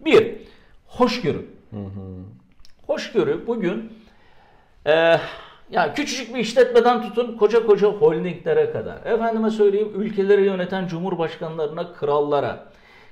Bir, 0.00 0.36
hoşgörü. 0.86 1.46
Hoşgörü 2.86 3.46
bugün 3.46 3.92
e, 4.86 5.16
ya 5.70 5.94
küçücük 5.94 6.34
bir 6.34 6.40
işletmeden 6.40 7.02
tutun 7.02 7.36
koca 7.36 7.66
koca 7.66 7.88
holdinglere 7.88 8.72
kadar. 8.72 8.96
Efendime 9.04 9.50
söyleyeyim 9.50 9.92
ülkeleri 9.94 10.44
yöneten 10.44 10.86
cumhurbaşkanlarına, 10.86 11.92
krallara, 11.92 12.64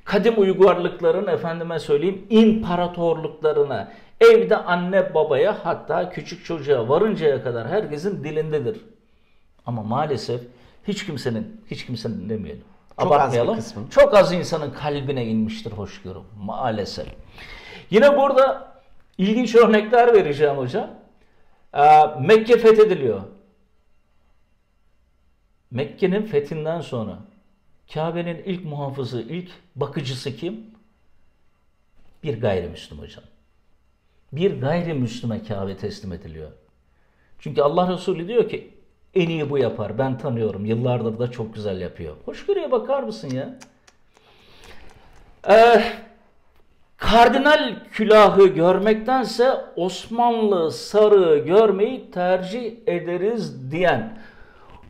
kadim 0.04 0.40
uygarlıkların 0.40 1.26
efendime 1.26 1.78
söyleyeyim 1.78 2.26
imparatorluklarına, 2.30 3.92
evde 4.20 4.56
anne 4.56 5.14
babaya 5.14 5.56
hatta 5.64 6.10
küçük 6.10 6.44
çocuğa 6.44 6.88
varıncaya 6.88 7.42
kadar 7.42 7.68
herkesin 7.68 8.24
dilindedir. 8.24 8.80
Ama 9.66 9.82
maalesef 9.82 10.40
hiç 10.88 11.06
kimsenin, 11.06 11.60
hiç 11.70 11.86
kimsenin 11.86 12.28
demeyelim. 12.28 12.64
Çok 13.00 13.12
az 13.12 13.18
Abartmayalım. 13.18 13.56
kısmın. 13.56 13.86
Çok 13.90 14.14
az 14.14 14.32
insanın 14.32 14.70
kalbine 14.70 15.24
inmiştir 15.24 15.72
hoşgörü 15.72 16.18
maalesef. 16.44 17.06
Yine 17.90 18.16
burada 18.16 18.72
ilginç 19.18 19.54
örnekler 19.54 20.14
vereceğim 20.14 20.56
hocam. 20.56 20.90
Ee, 21.74 22.06
Mekke 22.20 22.58
fethediliyor. 22.58 23.22
Mekke'nin 25.70 26.22
fethinden 26.22 26.80
sonra 26.80 27.18
Kabe'nin 27.94 28.42
ilk 28.42 28.64
muhafızı, 28.64 29.20
ilk 29.20 29.50
bakıcısı 29.76 30.36
kim? 30.36 30.66
Bir 32.22 32.40
gayrimüslim 32.40 32.98
hocam. 32.98 33.24
Bir 34.32 34.60
gayrimüslime 34.60 35.42
Kabe 35.42 35.76
teslim 35.76 36.12
ediliyor. 36.12 36.50
Çünkü 37.38 37.62
Allah 37.62 37.92
Resulü 37.92 38.28
diyor 38.28 38.48
ki 38.48 38.74
en 39.14 39.28
iyi 39.28 39.50
bu 39.50 39.58
yapar. 39.58 39.98
Ben 39.98 40.18
tanıyorum. 40.18 40.66
Yıllardır 40.66 41.18
da 41.18 41.30
çok 41.30 41.54
güzel 41.54 41.80
yapıyor. 41.80 42.16
Hoşgörüye 42.24 42.70
bakar 42.70 43.02
mısın 43.02 43.30
ya? 43.30 43.58
Ee, 45.48 45.82
kardinal 46.98 47.76
külahı 47.92 48.46
görmektense 48.46 49.54
Osmanlı 49.76 50.72
sarığı 50.72 51.38
görmeyi 51.38 52.10
tercih 52.10 52.72
ederiz 52.86 53.70
diyen 53.70 54.18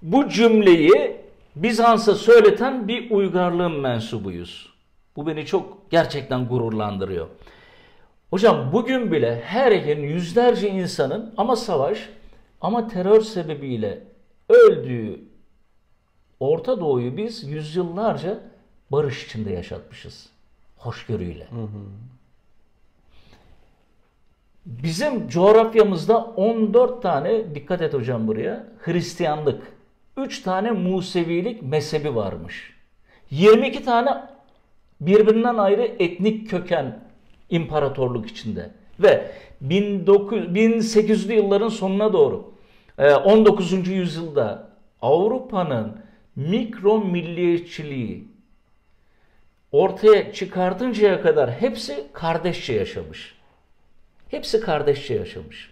bu 0.03 0.29
cümleyi 0.29 1.17
Bizans'a 1.57 2.15
söyleten 2.15 2.89
bir 2.89 3.11
uygarlığın 3.11 3.81
mensubuyuz. 3.81 4.73
Bu 5.17 5.27
beni 5.27 5.47
çok 5.47 5.91
gerçekten 5.91 6.49
gururlandırıyor. 6.49 7.27
Hocam 8.31 8.73
bugün 8.73 9.13
bile 9.13 9.43
her 9.45 9.73
gün 9.73 10.03
yüzlerce 10.03 10.71
insanın 10.71 11.35
ama 11.37 11.57
savaş 11.57 12.09
ama 12.61 12.89
terör 12.89 13.21
sebebiyle 13.21 14.03
öldüğü 14.49 15.21
Orta 16.41 16.81
Doğu'yu 16.81 17.17
biz 17.17 17.45
yüzyıllarca 17.45 18.39
barış 18.91 19.27
içinde 19.27 19.51
yaşatmışız. 19.53 20.38
Hoşgörüyle. 20.79 21.47
Bizim 24.67 25.29
coğrafyamızda 25.29 26.19
14 26.19 27.03
tane, 27.03 27.55
dikkat 27.55 27.83
et 27.83 27.95
hocam 27.95 28.27
buraya, 28.27 28.67
Hristiyanlık, 28.79 29.73
3 30.17 30.43
tane 30.43 30.71
Musevilik 30.71 31.63
mezhebi 31.63 32.15
varmış. 32.15 32.75
22 33.31 33.85
tane 33.85 34.11
birbirinden 35.01 35.55
ayrı 35.55 35.83
etnik 35.83 36.51
köken 36.51 36.99
imparatorluk 37.51 38.31
içinde. 38.31 38.71
Ve 39.01 39.31
19, 39.65 40.39
1800'lü 40.39 41.33
yılların 41.33 41.69
sonuna 41.69 42.13
doğru 42.13 42.55
19. 43.25 43.73
E, 43.73 43.93
yüzyılda 43.93 44.69
Avrupa'nın 45.03 45.97
mikro 46.37 46.99
milliyetçiliği 47.05 48.28
ortaya 49.73 50.33
çıkartıncaya 50.33 51.23
kadar 51.23 51.51
hepsi 51.51 52.07
kardeşçe 52.13 52.73
yaşamış. 52.73 53.35
Hepsi 54.29 54.61
kardeşçe 54.61 55.15
yaşamış. 55.15 55.71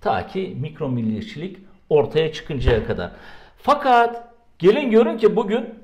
Ta 0.00 0.26
ki 0.26 0.56
mikro 0.60 0.88
milliyetçilik 0.88 1.58
ortaya 1.90 2.32
çıkıncaya 2.32 2.86
kadar. 2.86 3.10
Fakat 3.56 4.28
gelin 4.58 4.90
görün 4.90 5.18
ki 5.18 5.36
bugün 5.36 5.74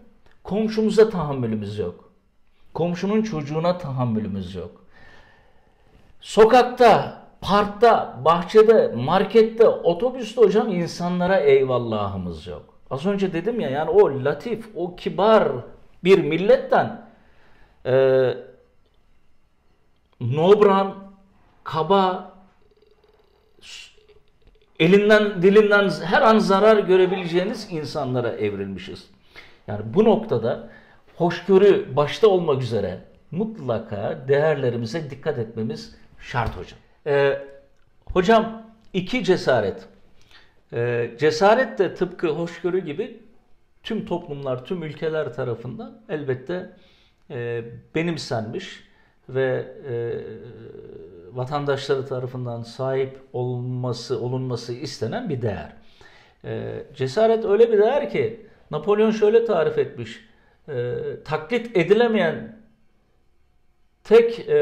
komşumuza 0.45 1.11
tahammülümüz 1.11 1.79
yok. 1.79 2.11
Komşunun 2.75 3.23
çocuğuna 3.23 3.79
tahammülümüz 3.79 4.55
yok. 4.55 4.85
Sokakta, 6.21 7.23
parkta, 7.41 8.21
bahçede, 8.25 8.93
markette, 8.97 9.69
otobüste 9.69 10.41
hocam 10.41 10.69
insanlara 10.69 11.37
eyvallahımız 11.37 12.47
yok. 12.47 12.75
Az 12.91 13.07
önce 13.07 13.33
dedim 13.33 13.61
ya 13.61 13.71
yani 13.71 13.91
o 13.91 14.25
latif, 14.25 14.69
o 14.77 14.97
kibar 14.97 15.49
bir 16.05 16.19
milletten 16.19 17.10
e, 17.87 18.35
nobran, 20.21 20.95
kaba, 21.65 22.33
elinden 24.79 25.43
dilinden 25.43 25.91
her 25.91 26.23
an 26.23 26.39
zarar 26.39 26.77
görebileceğiniz 26.77 27.69
insanlara 27.71 28.29
evrilmişiz. 28.29 29.11
Yani 29.67 29.83
bu 29.95 30.05
noktada 30.05 30.71
hoşgörü 31.17 31.97
başta 31.97 32.29
olmak 32.29 32.63
üzere 32.63 33.01
mutlaka 33.31 34.19
değerlerimize 34.29 35.11
dikkat 35.11 35.39
etmemiz 35.39 35.97
şart 36.19 36.57
hocam. 36.57 36.79
Ee, 37.07 37.43
hocam 38.13 38.63
iki 38.93 39.25
cesaret. 39.25 39.89
Ee, 40.73 41.11
cesaret 41.19 41.79
de 41.79 41.95
tıpkı 41.95 42.29
hoşgörü 42.29 42.79
gibi 42.79 43.21
tüm 43.83 44.07
toplumlar, 44.07 44.65
tüm 44.65 44.83
ülkeler 44.83 45.35
tarafından 45.35 46.01
elbette 46.09 46.73
e, 47.31 47.65
benimsenmiş 47.95 48.85
ve 49.29 49.67
e, 49.89 49.95
vatandaşları 51.33 52.07
tarafından 52.07 52.63
sahip 52.63 53.19
olması, 53.33 54.21
olunması 54.21 54.73
istenen 54.73 55.29
bir 55.29 55.43
değer. 55.43 55.73
E, 56.45 56.83
cesaret 56.95 57.45
öyle 57.45 57.73
bir 57.73 57.79
değer 57.79 58.11
ki 58.11 58.47
Napolyon 58.71 59.11
şöyle 59.11 59.45
tarif 59.45 59.79
etmiş. 59.79 60.25
E, 60.69 60.95
taklit 61.25 61.77
edilemeyen 61.77 62.61
tek 64.05 64.49
e, 64.49 64.61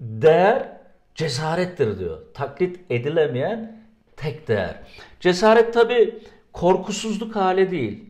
değer 0.00 0.68
cesarettir 1.14 1.98
diyor. 1.98 2.18
Taklit 2.34 2.80
edilemeyen 2.90 3.82
tek 4.16 4.48
değer. 4.48 4.76
Cesaret 5.20 5.74
tabi 5.74 6.18
korkusuzluk 6.52 7.36
hali 7.36 7.70
değil. 7.70 8.07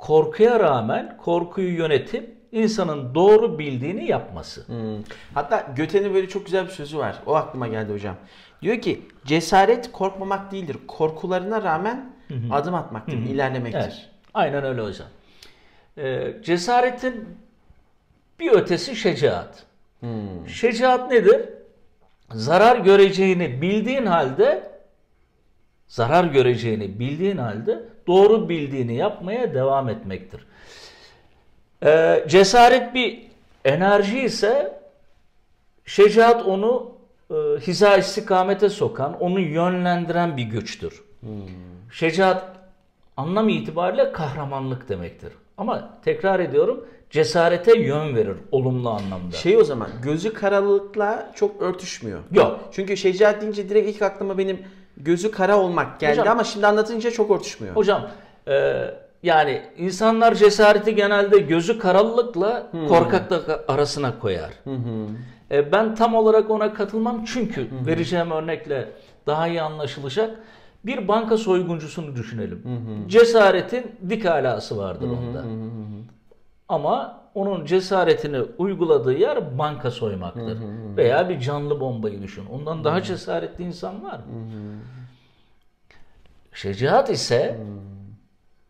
Korkuya 0.00 0.60
rağmen 0.60 1.16
korkuyu 1.16 1.76
yönetip 1.76 2.36
insanın 2.52 3.14
doğru 3.14 3.58
bildiğini 3.58 4.04
yapması. 4.04 4.66
Hmm. 4.66 5.04
Hatta 5.34 5.72
Göte'nin 5.76 6.14
böyle 6.14 6.28
çok 6.28 6.44
güzel 6.46 6.64
bir 6.64 6.70
sözü 6.70 6.98
var. 6.98 7.16
O 7.26 7.34
aklıma 7.34 7.68
geldi 7.68 7.92
hocam. 7.92 8.16
Diyor 8.62 8.80
ki 8.80 9.02
cesaret 9.24 9.92
korkmamak 9.92 10.52
değildir. 10.52 10.76
Korkularına 10.88 11.62
rağmen 11.62 12.12
hı 12.28 12.34
hı. 12.34 12.54
adım 12.54 12.74
atmaktır, 12.74 13.12
hı 13.12 13.16
hı. 13.16 13.28
ilerlemektir. 13.28 13.80
Evet. 13.80 14.08
Aynen 14.34 14.64
öyle 14.64 14.80
hocam. 14.80 15.08
Ee, 15.98 16.34
cesaretin 16.42 17.28
bir 18.40 18.52
ötesi 18.52 18.96
şecaat. 18.96 19.64
Hmm. 20.00 20.48
Şecaat 20.48 21.10
nedir? 21.10 21.40
Zarar 22.32 22.76
göreceğini 22.76 23.62
bildiğin 23.62 24.06
halde 24.06 24.69
zarar 25.90 26.24
göreceğini 26.24 26.98
bildiğin 26.98 27.36
halde 27.36 27.82
doğru 28.06 28.48
bildiğini 28.48 28.94
yapmaya 28.94 29.54
devam 29.54 29.88
etmektir. 29.88 30.40
Ee, 31.84 32.24
cesaret 32.28 32.94
bir 32.94 33.22
enerji 33.64 34.20
ise 34.20 34.80
şecaat 35.84 36.46
onu 36.46 36.92
e, 37.30 37.34
hiza 37.60 37.96
istikamete 37.96 38.68
sokan, 38.68 39.20
onu 39.20 39.40
yönlendiren 39.40 40.36
bir 40.36 40.42
güçtür. 40.42 41.02
Hmm. 41.20 41.30
Şecaat 41.92 42.44
anlam 43.16 43.48
itibariyle 43.48 44.12
kahramanlık 44.12 44.88
demektir. 44.88 45.32
Ama 45.58 45.98
tekrar 46.04 46.40
ediyorum 46.40 46.84
cesarete 47.10 47.78
yön 47.78 48.16
verir 48.16 48.36
olumlu 48.52 48.90
anlamda. 48.90 49.36
Şey 49.36 49.56
o 49.56 49.64
zaman 49.64 49.88
gözü 50.02 50.32
karalıkla 50.32 51.32
çok 51.34 51.62
örtüşmüyor. 51.62 52.20
Yok. 52.32 52.60
Çünkü 52.72 52.96
şecaat 52.96 53.40
deyince 53.40 53.68
direkt 53.68 53.88
ilk 53.88 54.02
aklıma 54.02 54.38
benim 54.38 54.58
gözü 55.04 55.30
kara 55.30 55.58
olmak 55.58 56.00
geldi 56.00 56.20
hocam, 56.20 56.32
ama 56.32 56.44
şimdi 56.44 56.66
anlatınca 56.66 57.10
çok 57.10 57.30
örtüşmüyor. 57.30 57.76
Hocam 57.76 58.10
e, 58.48 58.84
yani 59.22 59.62
insanlar 59.76 60.34
cesareti 60.34 60.94
genelde 60.94 61.38
gözü 61.38 61.78
karalılıkla 61.78 62.68
hmm. 62.70 62.88
korkaklık 62.88 63.60
arasına 63.68 64.18
koyar. 64.18 64.50
Hmm. 64.64 65.06
E, 65.50 65.72
ben 65.72 65.94
tam 65.94 66.14
olarak 66.14 66.50
ona 66.50 66.74
katılmam 66.74 67.24
çünkü 67.24 67.70
hmm. 67.70 67.86
vereceğim 67.86 68.30
örnekle 68.30 68.88
daha 69.26 69.48
iyi 69.48 69.62
anlaşılacak. 69.62 70.38
Bir 70.86 71.08
banka 71.08 71.36
soyguncusunu 71.36 72.16
düşünelim. 72.16 72.64
Hmm. 72.64 73.08
Cesaretin 73.08 73.86
dik 74.08 74.26
alası 74.26 74.78
vardır 74.78 75.06
hmm. 75.06 75.28
onda. 75.28 75.42
Hmm. 75.42 76.04
Ama 76.68 77.19
onun 77.34 77.64
cesaretini 77.64 78.40
uyguladığı 78.58 79.12
yer 79.12 79.58
banka 79.58 79.90
soymaktır. 79.90 80.58
Hmm. 80.58 80.96
Veya 80.96 81.28
bir 81.28 81.40
canlı 81.40 81.80
bombayı 81.80 82.22
düşün. 82.22 82.46
Ondan 82.46 82.76
hmm. 82.76 82.84
daha 82.84 83.02
cesaretli 83.02 83.64
insan 83.64 84.04
var 84.04 84.16
mı? 84.18 84.24
Şecaat 86.52 87.10
ise 87.10 87.58
hmm 87.58 87.90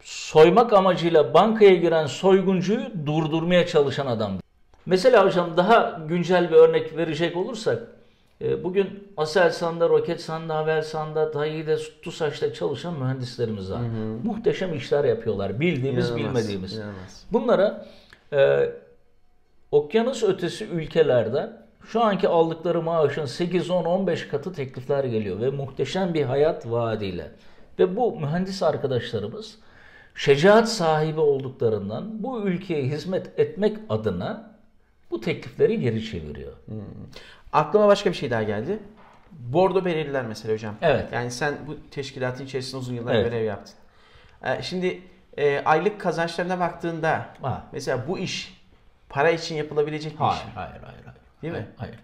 soymak 0.03 0.73
amacıyla 0.73 1.35
bankaya 1.35 1.75
giren 1.75 2.07
soyguncuyu 2.07 2.81
durdurmaya 3.07 3.67
çalışan 3.67 4.07
adam. 4.07 4.33
Mesela 4.87 5.27
hocam 5.27 5.57
daha 5.57 6.01
güncel 6.09 6.51
bir 6.51 6.57
örnek 6.57 6.97
verecek 6.97 7.37
olursak 7.37 7.83
e, 8.41 8.65
bugün 8.65 9.09
Aselsan'da, 9.17 9.89
Roketsan'da, 9.89 10.57
Havelsan'da, 10.57 11.35
Dayi'de, 11.35 11.77
TUSAŞ'ta 12.03 12.55
çalışan 12.55 12.99
mühendislerimiz 12.99 13.73
var. 13.73 13.81
Hı 13.81 13.85
hı. 13.85 14.19
Muhteşem 14.25 14.75
işler 14.75 15.05
yapıyorlar. 15.05 15.61
Bildiğimiz, 15.61 16.11
inanılmaz, 16.11 16.35
bilmediğimiz. 16.35 16.77
İnanılmaz. 16.77 17.25
Bunlara 17.33 17.87
e, 18.33 18.71
okyanus 19.71 20.23
ötesi 20.23 20.65
ülkelerden 20.65 21.67
şu 21.85 22.05
anki 22.05 22.29
aldıkları 22.29 22.83
maaşın 22.83 23.25
8, 23.25 23.71
10, 23.71 23.85
15 23.85 24.29
katı 24.29 24.53
teklifler 24.53 25.05
geliyor 25.05 25.41
ve 25.41 25.51
muhteşem 25.51 26.15
bir 26.15 26.25
hayat 26.25 26.71
vaadiyle. 26.71 27.31
Ve 27.79 27.97
bu 27.97 28.21
mühendis 28.21 28.63
arkadaşlarımız 28.63 29.59
şecaat 30.15 30.69
sahibi 30.69 31.21
olduklarından 31.21 32.23
bu 32.23 32.41
ülkeye 32.43 32.83
hizmet 32.83 33.39
etmek 33.39 33.77
adına 33.89 34.51
bu 35.11 35.21
teklifleri 35.21 35.81
geri 35.81 36.05
çeviriyor. 36.05 36.53
Hmm. 36.67 36.81
Aklıma 37.53 37.89
başka 37.89 38.11
bir 38.11 38.15
şey 38.17 38.31
daha 38.31 38.43
geldi. 38.43 38.79
Bordo 39.33 39.85
belirliler 39.85 40.27
mesela 40.27 40.55
hocam. 40.55 40.75
Evet. 40.83 41.09
Yani 41.13 41.31
sen 41.31 41.55
bu 41.67 41.77
teşkilatın 41.91 42.45
içerisinde 42.45 42.77
uzun 42.77 42.95
yıllar 42.95 43.15
evet. 43.15 43.25
görev 43.25 43.45
yaptın. 43.45 43.75
Ee, 44.45 44.63
şimdi 44.63 45.03
e, 45.37 45.63
aylık 45.65 46.01
kazançlarına 46.01 46.61
baktığında 46.61 47.27
ha. 47.43 47.65
mesela 47.73 48.09
bu 48.09 48.19
iş 48.19 48.61
para 49.09 49.31
için 49.31 49.55
yapılabilecek 49.55 50.13
bir 50.13 50.19
hayır, 50.19 50.41
iş? 50.41 50.57
Hayır, 50.57 50.71
hayır, 50.71 50.83
hayır. 50.83 51.17
Değil 51.43 51.55
hayır, 51.55 51.67
mi? 51.67 51.73
Hayır. 51.77 51.99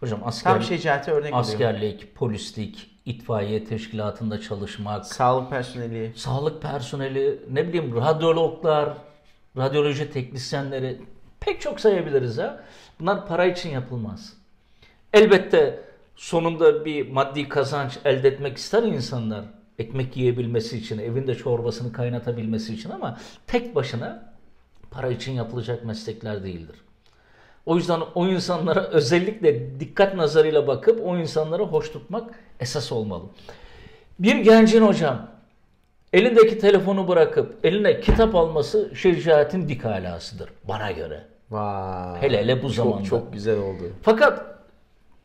Hocam 0.00 0.20
askerlik, 0.24 0.60
Tam 0.60 0.68
şecaate 0.68 1.10
örnek 1.12 1.34
askerlik, 1.34 1.94
oluyor. 1.96 2.14
polislik, 2.14 2.90
itfaiye 3.04 3.64
teşkilatında 3.64 4.40
çalışmak, 4.40 5.06
sağlık 5.06 5.50
personeli, 5.50 6.12
sağlık 6.16 6.62
personeli, 6.62 7.40
ne 7.50 7.68
bileyim 7.68 7.96
radyologlar, 7.96 8.88
radyoloji 9.56 10.10
teknisyenleri 10.12 11.00
pek 11.40 11.60
çok 11.60 11.80
sayabiliriz 11.80 12.38
ha. 12.38 12.60
Bunlar 13.00 13.26
para 13.26 13.44
için 13.44 13.70
yapılmaz. 13.70 14.32
Elbette 15.12 15.80
sonunda 16.16 16.84
bir 16.84 17.10
maddi 17.10 17.48
kazanç 17.48 17.98
elde 18.04 18.28
etmek 18.28 18.56
ister 18.56 18.82
insanlar. 18.82 19.44
Ekmek 19.78 20.16
yiyebilmesi 20.16 20.78
için, 20.78 20.98
evinde 20.98 21.34
çorbasını 21.34 21.92
kaynatabilmesi 21.92 22.74
için 22.74 22.90
ama 22.90 23.18
tek 23.46 23.74
başına 23.74 24.32
para 24.90 25.10
için 25.10 25.32
yapılacak 25.32 25.84
meslekler 25.84 26.44
değildir. 26.44 26.76
O 27.66 27.76
yüzden 27.76 28.00
o 28.14 28.26
insanlara 28.26 28.80
özellikle 28.80 29.80
dikkat 29.80 30.14
nazarıyla 30.14 30.66
bakıp 30.66 31.06
o 31.06 31.18
insanları 31.18 31.62
hoş 31.62 31.90
tutmak 31.90 32.30
esas 32.60 32.92
olmalı. 32.92 33.24
Bir 34.18 34.36
gencin 34.36 34.82
hocam 34.82 35.28
elindeki 36.12 36.58
telefonu 36.58 37.08
bırakıp 37.08 37.64
eline 37.64 38.00
kitap 38.00 38.34
alması 38.34 38.90
şeriatin 38.94 39.68
dik 39.68 39.84
alasıdır 39.84 40.50
bana 40.64 40.90
göre. 40.90 41.22
Vay. 41.50 42.20
Hele 42.20 42.38
hele 42.38 42.62
bu 42.62 42.72
çok, 42.72 42.72
zamanda. 42.72 43.04
Çok 43.04 43.32
güzel 43.32 43.58
oldu. 43.58 43.92
Fakat 44.02 44.46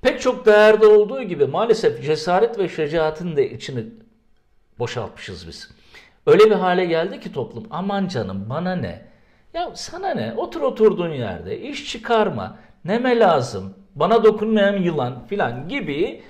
pek 0.02 0.22
çok 0.22 0.46
değerde 0.46 0.88
olduğu 0.88 1.24
gibi 1.24 1.46
maalesef 1.46 2.04
cesaret 2.04 2.60
ve 2.60 2.70
şecaatin 2.70 3.36
de 3.36 3.52
içini 3.52 3.86
boşaltmışız 4.80 5.48
biz. 5.48 5.72
Öyle 6.28 6.46
bir 6.46 6.56
hale 6.56 6.86
geldi 6.86 7.20
ki 7.20 7.34
toplum 7.34 7.68
aman 7.70 8.08
canım 8.08 8.46
bana 8.50 8.76
ne? 8.76 9.02
Ya 9.54 9.72
sana 9.76 10.10
ne? 10.14 10.34
Otur 10.38 10.62
oturduğun 10.62 11.14
yerde 11.14 11.60
iş 11.60 11.92
çıkarma. 11.92 12.58
Neme 12.86 13.20
lazım? 13.20 13.74
Bana 13.96 14.24
dokunmayan 14.24 14.78
yılan 14.78 15.26
filan 15.28 15.68
gibi 15.68 16.24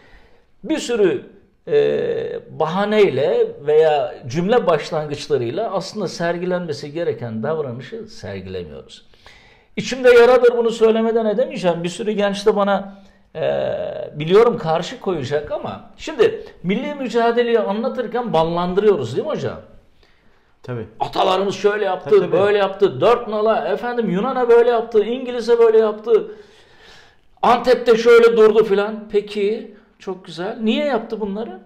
bir 0.63 0.77
sürü 0.77 1.25
e, 1.67 2.59
bahaneyle 2.59 3.47
veya 3.61 4.15
cümle 4.27 4.67
başlangıçlarıyla 4.67 5.71
aslında 5.71 6.07
sergilenmesi 6.07 6.91
gereken 6.91 7.43
davranışı 7.43 8.07
sergilemiyoruz. 8.07 9.05
İçimde 9.75 10.09
yaradır 10.09 10.57
bunu 10.57 10.71
söylemeden 10.71 11.25
edemeyeceğim. 11.25 11.83
Bir 11.83 11.89
sürü 11.89 12.11
genç 12.11 12.45
de 12.45 12.55
bana 12.55 13.03
e, 13.35 14.11
biliyorum 14.15 14.57
karşı 14.57 14.99
koyacak 14.99 15.51
ama 15.51 15.89
şimdi 15.97 16.45
milli 16.63 16.95
mücadeleyi 16.95 17.59
anlatırken 17.59 18.33
ballandırıyoruz 18.33 19.15
değil 19.15 19.27
mi 19.27 19.31
hocam? 19.33 19.59
Tabii. 20.63 20.87
Atalarımız 20.99 21.55
şöyle 21.55 21.85
yaptı, 21.85 22.09
Tabii, 22.09 22.19
tabii. 22.19 22.31
böyle 22.31 22.57
yaptı. 22.57 23.01
Dört 23.01 23.27
nala, 23.27 23.67
efendim 23.67 24.09
Yunan'a 24.09 24.49
böyle 24.49 24.69
yaptı, 24.69 25.03
İngiliz'e 25.03 25.59
böyle 25.59 25.77
yaptı. 25.77 26.31
Antep'te 27.41 27.97
şöyle 27.97 28.37
durdu 28.37 28.63
filan. 28.63 29.09
Peki, 29.11 29.75
çok 29.99 30.25
güzel. 30.25 30.57
Niye 30.61 30.85
yaptı 30.85 31.19
bunları? 31.21 31.59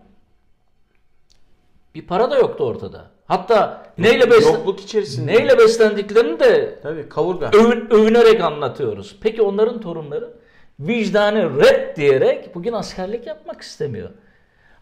Bir 1.96 2.08
para 2.08 2.32
da 2.32 2.38
yoktu 2.38 2.64
ortada. 2.64 3.06
Hatta 3.28 3.84
neyle 3.98 4.32
beslen 4.32 4.54
Yokluk 4.54 4.80
içerisinde. 4.82 5.32
neyle 5.34 5.58
beslendiklerini 5.58 6.40
de 6.40 6.80
Tabii 6.84 7.10
kavurga. 7.10 7.52
övün, 7.54 7.88
övünerek 7.90 8.42
anlatıyoruz. 8.42 9.16
Peki 9.22 9.42
onların 9.42 9.82
torunları 9.82 10.30
vicdanı 10.80 11.60
red 11.60 11.98
diyerek 11.98 12.56
bugün 12.56 12.74
askerlik 12.74 13.28
yapmak 13.28 13.62
istemiyor. 13.62 14.10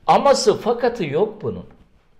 Aması 0.08 0.58
fakatı 0.58 1.06
yok 1.06 1.42
bunun. 1.42 1.66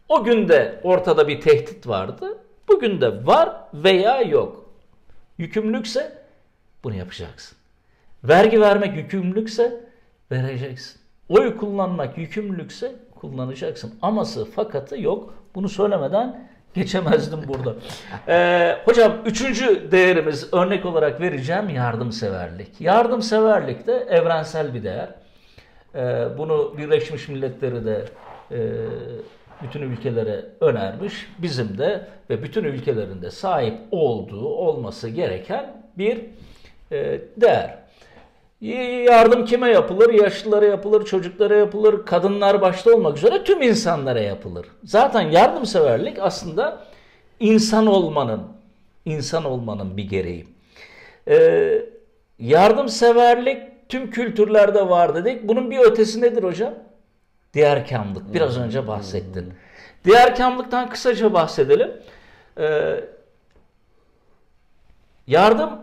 O 0.10 0.24
günde 0.24 0.80
ortada 0.84 1.28
bir 1.28 1.42
tehdit 1.42 1.88
vardı. 1.88 2.38
Bugün 2.68 3.02
de 3.02 3.26
var 3.26 3.50
veya 3.74 4.22
yok. 4.22 4.70
Yükümlülükse 5.38 6.24
bunu 6.84 6.96
yapacaksın. 6.96 7.58
Vergi 8.24 8.62
vermek 8.62 8.96
yükümlülükse 8.98 9.82
vereceksin. 10.32 11.02
Oy 11.30 11.58
kullanmak 11.58 12.18
yükümlülükse 12.18 12.96
kullanacaksın. 13.16 13.94
Aması 14.02 14.46
fakatı 14.46 15.02
yok. 15.02 15.34
Bunu 15.56 15.70
söylemeden 15.70 16.50
geçemezdim 16.74 17.40
burada. 17.48 17.76
Ee, 18.28 18.78
hocam 18.86 19.14
üçüncü 19.26 19.92
değerimiz 19.92 20.54
örnek 20.54 20.86
olarak 20.86 21.22
vereceğim 21.22 21.70
yardımseverlik. 21.70 22.82
Yardımseverlik 22.82 23.88
de 23.88 23.94
evrensel 24.10 24.74
bir 24.74 24.84
değer. 24.84 25.10
Ee, 25.96 26.26
bunu 26.38 26.78
Birleşmiş 26.78 27.30
Milletleri 27.30 27.86
de 27.86 28.06
e, 28.52 28.58
bütün 29.64 29.82
ülkelere 29.82 30.46
önermiş. 30.62 31.28
Bizim 31.38 31.78
de 31.78 32.08
ve 32.30 32.44
bütün 32.44 32.64
ülkelerin 32.64 33.22
de 33.22 33.32
sahip 33.32 33.80
olduğu, 33.92 34.48
olması 34.48 35.10
gereken 35.10 35.84
bir 35.98 36.22
e, 36.92 37.22
değer. 37.38 37.83
Yardım 38.64 39.46
kime 39.46 39.70
yapılır? 39.70 40.14
Yaşlılara 40.14 40.66
yapılır, 40.66 41.06
çocuklara 41.06 41.56
yapılır, 41.56 42.06
kadınlar 42.06 42.62
başta 42.62 42.96
olmak 42.96 43.18
üzere 43.18 43.44
tüm 43.44 43.62
insanlara 43.62 44.20
yapılır. 44.20 44.68
Zaten 44.84 45.22
yardımseverlik 45.22 46.20
aslında 46.20 46.86
insan 47.40 47.88
olmanın, 47.88 48.42
insan 49.06 49.46
olmanın 49.46 49.98
bir 49.98 50.04
gereği. 50.04 50.48
Ee, 51.28 51.86
yardımseverlik 52.40 53.90
tüm 53.90 54.12
kültürlerde 54.12 54.90
var 54.90 55.16
dedik. 55.16 55.48
Bunun 55.48 55.72
bir 55.72 55.80
ötesi 55.80 56.22
nedir 56.22 56.44
hocam? 56.44 56.74
Diğerkamlık. 57.54 58.34
Biraz 58.34 58.58
önce 58.58 58.88
bahsettin. 58.88 59.54
Diğerkamlıktan 60.06 60.90
kısaca 60.90 61.34
bahsedelim. 61.34 61.92
Ee, 62.60 63.00
yardım 65.28 65.80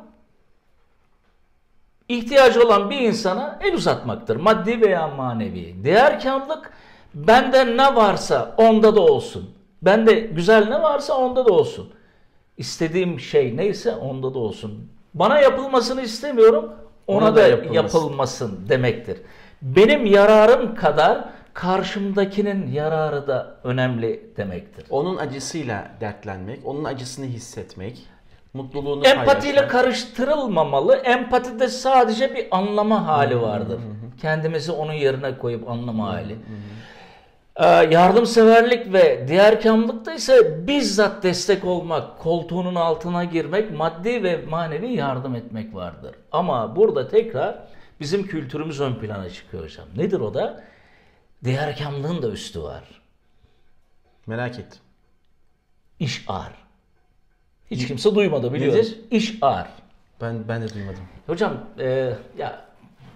ihtiyacı 2.16 2.66
olan 2.66 2.90
bir 2.90 3.00
insana 3.00 3.58
el 3.64 3.74
uzatmaktır. 3.74 4.36
Maddi 4.36 4.80
veya 4.80 5.08
manevi. 5.08 5.84
Değerkamlık 5.84 6.70
bende 7.14 7.76
ne 7.76 7.94
varsa 7.96 8.54
onda 8.56 8.96
da 8.96 9.00
olsun. 9.00 9.50
Bende 9.82 10.14
güzel 10.20 10.68
ne 10.68 10.82
varsa 10.82 11.14
onda 11.14 11.46
da 11.46 11.52
olsun. 11.52 11.90
İstediğim 12.56 13.20
şey 13.20 13.56
neyse 13.56 13.94
onda 13.94 14.34
da 14.34 14.38
olsun. 14.38 14.88
Bana 15.14 15.38
yapılmasını 15.40 16.02
istemiyorum, 16.02 16.72
ona, 17.06 17.18
Ona 17.24 17.32
da, 17.32 17.36
da 17.36 17.46
yapılmasın. 17.48 17.74
yapılmasın. 17.74 18.68
demektir. 18.68 19.18
Benim 19.62 20.06
yararım 20.06 20.74
kadar 20.74 21.24
karşımdakinin 21.54 22.72
yararı 22.72 23.26
da 23.28 23.56
önemli 23.64 24.30
demektir. 24.36 24.84
Onun 24.90 25.16
acısıyla 25.16 25.90
dertlenmek, 26.00 26.66
onun 26.66 26.84
acısını 26.84 27.26
hissetmek, 27.26 28.06
mutluluğunu 28.54 29.06
Empatiyle 29.06 29.54
paylaşmak. 29.54 29.70
karıştırılmamalı. 29.70 30.96
Empatide 30.96 31.68
sadece 31.68 32.34
bir 32.34 32.46
anlama 32.50 33.06
hali 33.06 33.40
vardır. 33.40 33.80
Kendimizi 34.20 34.72
onun 34.72 34.92
yerine 34.92 35.38
koyup 35.38 35.68
anlama 35.68 36.08
hali. 36.12 36.36
Ee, 37.56 37.66
yardımseverlik 37.66 38.92
ve 38.92 39.28
diğerkamlıkta 39.28 40.12
ise 40.14 40.66
bizzat 40.66 41.22
destek 41.22 41.64
olmak, 41.64 42.18
koltuğunun 42.18 42.74
altına 42.74 43.24
girmek, 43.24 43.72
maddi 43.72 44.22
ve 44.22 44.44
manevi 44.48 44.92
yardım 44.92 45.34
etmek 45.34 45.74
vardır. 45.74 46.14
Ama 46.32 46.76
burada 46.76 47.08
tekrar 47.08 47.58
bizim 48.00 48.26
kültürümüz 48.26 48.80
ön 48.80 48.94
plana 48.94 49.30
çıkıyor 49.30 49.64
hocam. 49.64 49.86
Nedir 49.96 50.20
o 50.20 50.34
da? 50.34 50.64
Diğerkamlığın 51.44 52.22
da 52.22 52.28
üstü 52.28 52.62
var. 52.62 52.82
Merak 54.26 54.58
ettim. 54.58 54.80
İş 55.98 56.24
ar. 56.28 56.52
Hiç 57.70 57.86
kimse 57.86 58.14
duymadı 58.14 58.52
biliyoruz. 58.54 58.76
Nedir? 58.78 58.98
İş 59.10 59.38
ar. 59.42 59.68
Ben 60.20 60.48
ben 60.48 60.62
de 60.62 60.74
duymadım. 60.74 61.02
Hocam 61.26 61.52
e, 61.78 62.12
ya 62.38 62.64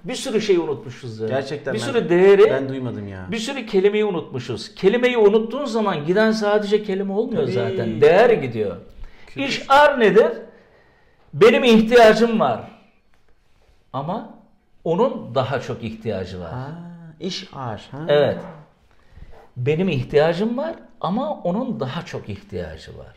bir 0.04 0.14
sürü 0.14 0.40
şey 0.40 0.56
unutmuşuz 0.56 1.20
ya. 1.20 1.28
Gerçekten 1.28 1.74
bir 1.74 1.80
ben- 1.80 1.84
sürü 1.84 2.08
değeri, 2.08 2.50
Ben 2.50 2.68
duymadım 2.68 3.08
ya. 3.08 3.26
bir 3.30 3.38
sürü 3.38 3.66
kelimeyi 3.66 4.04
unutmuşuz. 4.04 4.74
Kelimeyi 4.74 5.18
unuttuğun 5.18 5.64
zaman 5.64 6.06
giden 6.06 6.32
sadece 6.32 6.82
kelime 6.82 7.12
olmuyor 7.12 7.42
Tabii. 7.42 7.52
zaten. 7.52 8.00
Değer 8.00 8.30
gidiyor. 8.30 8.76
İş 9.36 9.62
ar 9.68 10.00
nedir? 10.00 10.32
Benim 11.34 11.64
ihtiyacım 11.64 12.40
var. 12.40 12.60
Ama 13.92 14.34
onun 14.84 15.34
daha 15.34 15.60
çok 15.60 15.84
ihtiyacı 15.84 16.40
var. 16.40 16.50
Ha, 16.52 16.68
iş 17.20 17.48
ağır. 17.54 17.88
Ha. 17.90 17.98
Evet. 18.08 18.38
Benim 19.56 19.88
ihtiyacım 19.88 20.56
var 20.58 20.74
ama 21.00 21.34
onun 21.34 21.80
daha 21.80 22.02
çok 22.02 22.28
ihtiyacı 22.28 22.98
var. 22.98 23.14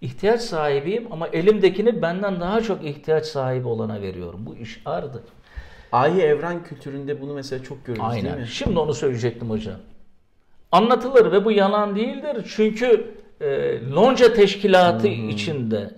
İhtiyaç 0.00 0.40
sahibiyim 0.40 1.06
ama 1.10 1.28
elimdekini 1.28 2.02
benden 2.02 2.40
daha 2.40 2.60
çok 2.60 2.84
ihtiyaç 2.84 3.26
sahibi 3.26 3.68
olana 3.68 4.00
veriyorum. 4.02 4.40
Bu 4.46 4.56
iş 4.56 4.82
ardır. 4.84 5.22
Ahi 5.92 6.20
evren 6.20 6.62
kültüründe 6.64 7.20
bunu 7.20 7.34
mesela 7.34 7.62
çok 7.62 7.86
görüyoruz 7.86 8.12
değil 8.12 8.24
Aynen. 8.26 8.40
mi? 8.40 8.46
Şimdi 8.48 8.78
onu 8.78 8.94
söyleyecektim 8.94 9.50
hocam. 9.50 9.76
Anlatılır 10.72 11.32
ve 11.32 11.44
bu 11.44 11.52
yalan 11.52 11.96
değildir. 11.96 12.52
Çünkü 12.56 13.14
e, 13.40 13.46
lonca 13.90 14.32
teşkilatı 14.34 15.08
içinde, 15.08 15.90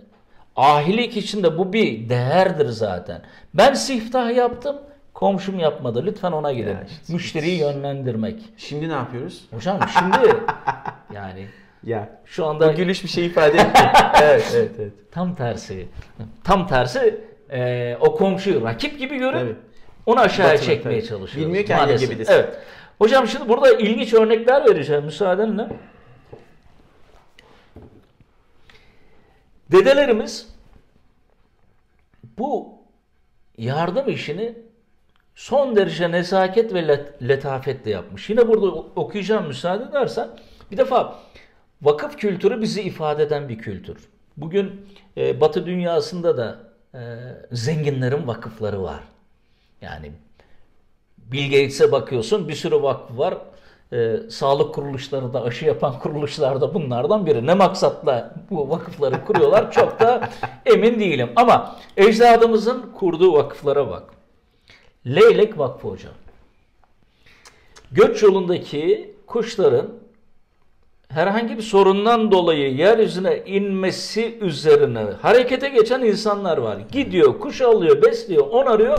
ahilik 0.57 1.17
içinde 1.17 1.59
bu 1.59 1.73
bir 1.73 2.09
değerdir 2.09 2.67
zaten. 2.69 3.23
Ben 3.55 3.75
siftah 3.75 4.37
yaptım, 4.37 4.77
komşum 5.15 5.59
yapmadı. 5.59 6.03
Lütfen 6.07 6.33
ona 6.33 6.53
gidin. 6.53 6.69
Ya 6.71 6.85
işte- 6.91 7.13
Müşteriyi 7.13 7.61
yönlendirmek. 7.61 8.41
Şimdi 8.57 8.89
ne 8.89 8.93
yapıyoruz? 8.93 9.45
Hocam 9.55 9.79
şimdi 9.99 10.37
yani 11.15 11.47
Ya. 11.85 12.21
şu 12.25 12.47
anda 12.47 12.73
Bu 12.73 12.77
gülüş 12.77 13.05
bir 13.05 13.09
şey 13.09 13.27
ifade 13.27 13.59
etmiyor. 13.59 13.91
evet, 14.23 14.53
evet, 14.57 14.71
evet. 14.79 14.93
tam 15.13 15.35
tersi. 15.35 15.89
Tam 16.45 16.67
tersi 16.69 17.21
e, 17.51 17.97
o 18.01 18.17
komşuyu 18.17 18.65
rakip 18.65 18.99
gibi 18.99 19.17
görüp 19.19 19.41
Evet. 19.41 19.57
onu 20.07 20.21
aşağıya 20.21 20.55
Batırmak, 20.55 20.75
çekmeye 20.77 21.01
tabii. 21.01 21.09
çalışıyoruz. 21.09 21.47
Bilmiyor 21.47 21.65
ki 21.67 21.75
hangi 21.75 21.97
gemidesin. 21.99 22.33
Evet. 22.33 22.59
Hocam 22.99 23.27
şimdi 23.29 23.49
burada 23.49 23.73
ilginç 23.73 24.15
örnekler 24.15 24.67
vereceğim 24.71 25.05
müsaadenle. 25.05 25.67
Dedelerimiz 29.73 30.49
bu 32.39 32.75
yardım 33.59 34.09
işini 34.09 34.55
son 35.35 35.77
derece 35.77 36.11
nezaket 36.11 36.75
ve 36.75 36.81
let- 36.89 37.29
letafetle 37.29 37.91
yapmış. 37.91 38.31
Yine 38.31 38.49
burada 38.49 38.67
okuyacağım 38.97 39.47
müsaade 39.47 39.85
edersen. 39.85 40.29
Bir 40.71 40.77
defa 40.77 41.19
vakıf 41.83 42.17
kültürü 42.17 42.61
bizi 42.61 42.83
ifade 42.83 43.23
eden 43.23 43.49
bir 43.49 43.59
kültür. 43.59 43.97
Bugün 44.37 44.87
e, 45.17 45.41
Batı 45.41 45.67
dünyasında 45.67 46.37
da 46.37 46.59
e, 46.95 47.01
zenginlerin 47.53 48.27
vakıfları 48.27 48.83
var. 48.83 49.01
Yani 49.81 50.13
Bill 51.19 51.45
Gates'e 51.45 51.93
bakıyorsun 51.93 52.49
bir 52.49 52.55
sürü 52.55 52.83
vakıf 52.83 53.19
var. 53.19 53.39
E, 53.93 54.17
sağlık 54.31 54.75
kuruluşları 54.75 55.33
da 55.33 55.43
aşı 55.43 55.65
yapan 55.65 55.99
kuruluşlar 56.03 56.61
da 56.61 56.75
bunlardan 56.75 57.27
biri. 57.27 57.47
Ne 57.47 57.55
maksatla 57.55 58.35
bu 58.51 58.71
vakıfları 58.71 59.25
kuruyorlar 59.25 59.73
çok 59.73 60.01
da 60.01 60.29
emin 60.67 61.01
değilim. 61.01 61.31
Ama 61.37 61.77
ecdadımızın 61.97 62.93
kurduğu 62.93 63.33
vakıflara 63.33 63.91
bak. 63.91 64.03
Leylek 65.07 65.59
Vakfı 65.59 65.89
hocam. 65.89 66.13
Göç 67.93 68.23
yolundaki 68.23 69.15
kuşların 69.27 70.02
herhangi 71.15 71.57
bir 71.57 71.63
sorundan 71.63 72.31
dolayı 72.33 72.75
yeryüzüne 72.75 73.43
inmesi 73.47 74.39
üzerine 74.41 75.05
harekete 75.23 75.69
geçen 75.69 76.01
insanlar 76.01 76.59
var. 76.59 76.79
Gidiyor, 76.93 77.41
kuş 77.41 77.61
alıyor, 77.61 78.03
besliyor, 78.03 78.47
onarıyor, 78.47 78.99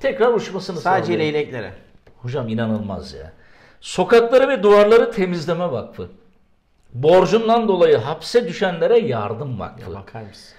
tekrar 0.00 0.32
uçmasını 0.34 0.80
Sadece 0.80 1.02
sağlıyor. 1.04 1.20
leyleklere. 1.20 1.72
Hocam 2.18 2.48
inanılmaz 2.48 3.14
ya. 3.14 3.32
Sokakları 3.80 4.48
ve 4.48 4.62
duvarları 4.62 5.10
temizleme 5.10 5.72
vakfı. 5.72 6.08
Borcundan 6.94 7.68
dolayı 7.68 7.96
hapse 7.96 8.48
düşenlere 8.48 8.98
yardım 8.98 9.60
vakfı. 9.60 9.94
Bakar 9.94 10.22
mısın? 10.22 10.54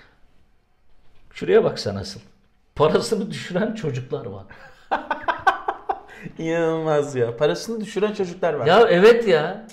Şuraya 1.34 1.64
baksana 1.64 2.00
nasıl. 2.00 2.20
Parasını 2.76 3.32
düşüren 3.32 3.76
çocuklar 3.76 4.26
var. 4.26 4.44
İnanılmaz 6.38 7.16
ya. 7.16 7.38
Parasını 7.38 7.82
düşüren 7.82 8.14
çocuklar 8.14 8.54
var. 8.54 8.66
Ya 8.68 8.88
evet 8.90 9.28
ya. 9.28 9.68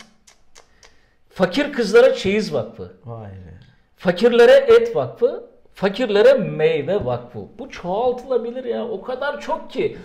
Fakir 1.35 1.73
kızlara 1.73 2.15
çeyiz 2.15 2.55
vakfı. 2.55 2.93
Vay 3.05 3.31
be. 3.31 3.55
Fakirlere 3.97 4.53
et 4.53 4.97
vakfı, 4.97 5.45
fakirlere 5.75 6.35
meyve 6.35 7.05
vakfı. 7.05 7.39
Bu 7.59 7.71
çoğaltılabilir 7.71 8.65
ya. 8.65 8.89
O 8.89 9.03
kadar 9.03 9.41
çok 9.41 9.71
ki. 9.71 9.97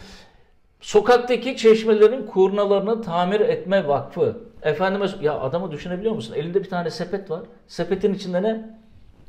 Sokaktaki 0.81 1.57
çeşmelerin 1.57 2.25
kurnalarını 2.25 3.01
tamir 3.01 3.39
etme 3.39 3.87
vakfı. 3.87 4.37
Efendime 4.61 5.05
ya 5.21 5.39
adamı 5.39 5.71
düşünebiliyor 5.71 6.15
musun? 6.15 6.33
Elinde 6.33 6.63
bir 6.63 6.69
tane 6.69 6.89
sepet 6.89 7.29
var. 7.29 7.41
Sepetin 7.67 8.13
içinde 8.13 8.43
ne? 8.43 8.69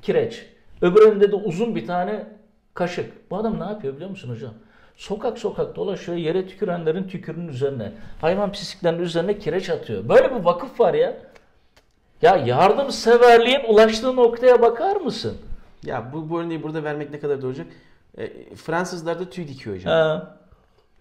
Kireç. 0.03 0.47
Öbür 0.83 1.09
elinde 1.09 1.33
de 1.33 1.37
uzun 1.37 1.75
bir 1.77 1.87
tane 1.87 2.27
kaşık. 2.75 3.31
Bu 3.31 3.37
adam 3.37 3.61
ne 3.61 3.65
yapıyor 3.65 3.95
biliyor 3.95 4.11
musun 4.11 4.31
hocam? 4.31 4.53
Sokak 4.97 5.39
sokak 5.39 5.77
dolaşıyor 5.77 6.19
yere 6.19 6.47
tükürenlerin 6.47 7.05
tükürünün 7.05 7.49
üzerine. 7.49 7.93
Hayvan 8.21 8.53
pisliklerinin 8.53 9.03
üzerine 9.03 9.39
kireç 9.39 9.71
atıyor. 9.71 10.09
Böyle 10.09 10.35
bir 10.35 10.45
vakıf 10.45 10.81
var 10.81 10.95
ya. 10.95 11.30
Ya 12.23 12.37
yardımseverliğin 12.37 13.61
ulaştığı 13.69 14.17
noktaya 14.17 14.63
bakar 14.63 14.97
mısın? 14.97 15.37
Ya 15.85 16.13
bu, 16.13 16.31
bu 16.31 16.41
örneği 16.41 16.63
burada 16.63 16.85
vermek 16.85 17.11
ne 17.11 17.21
kadar 17.21 17.39
doğru 17.43 17.49
olacak? 17.49 17.67
E, 18.19 18.55
Fransızlar 18.55 19.21
da 19.21 19.31
tüy 19.31 19.49
dikiyor 19.49 19.77
hocam. 19.77 19.93
Ha. 19.93 20.37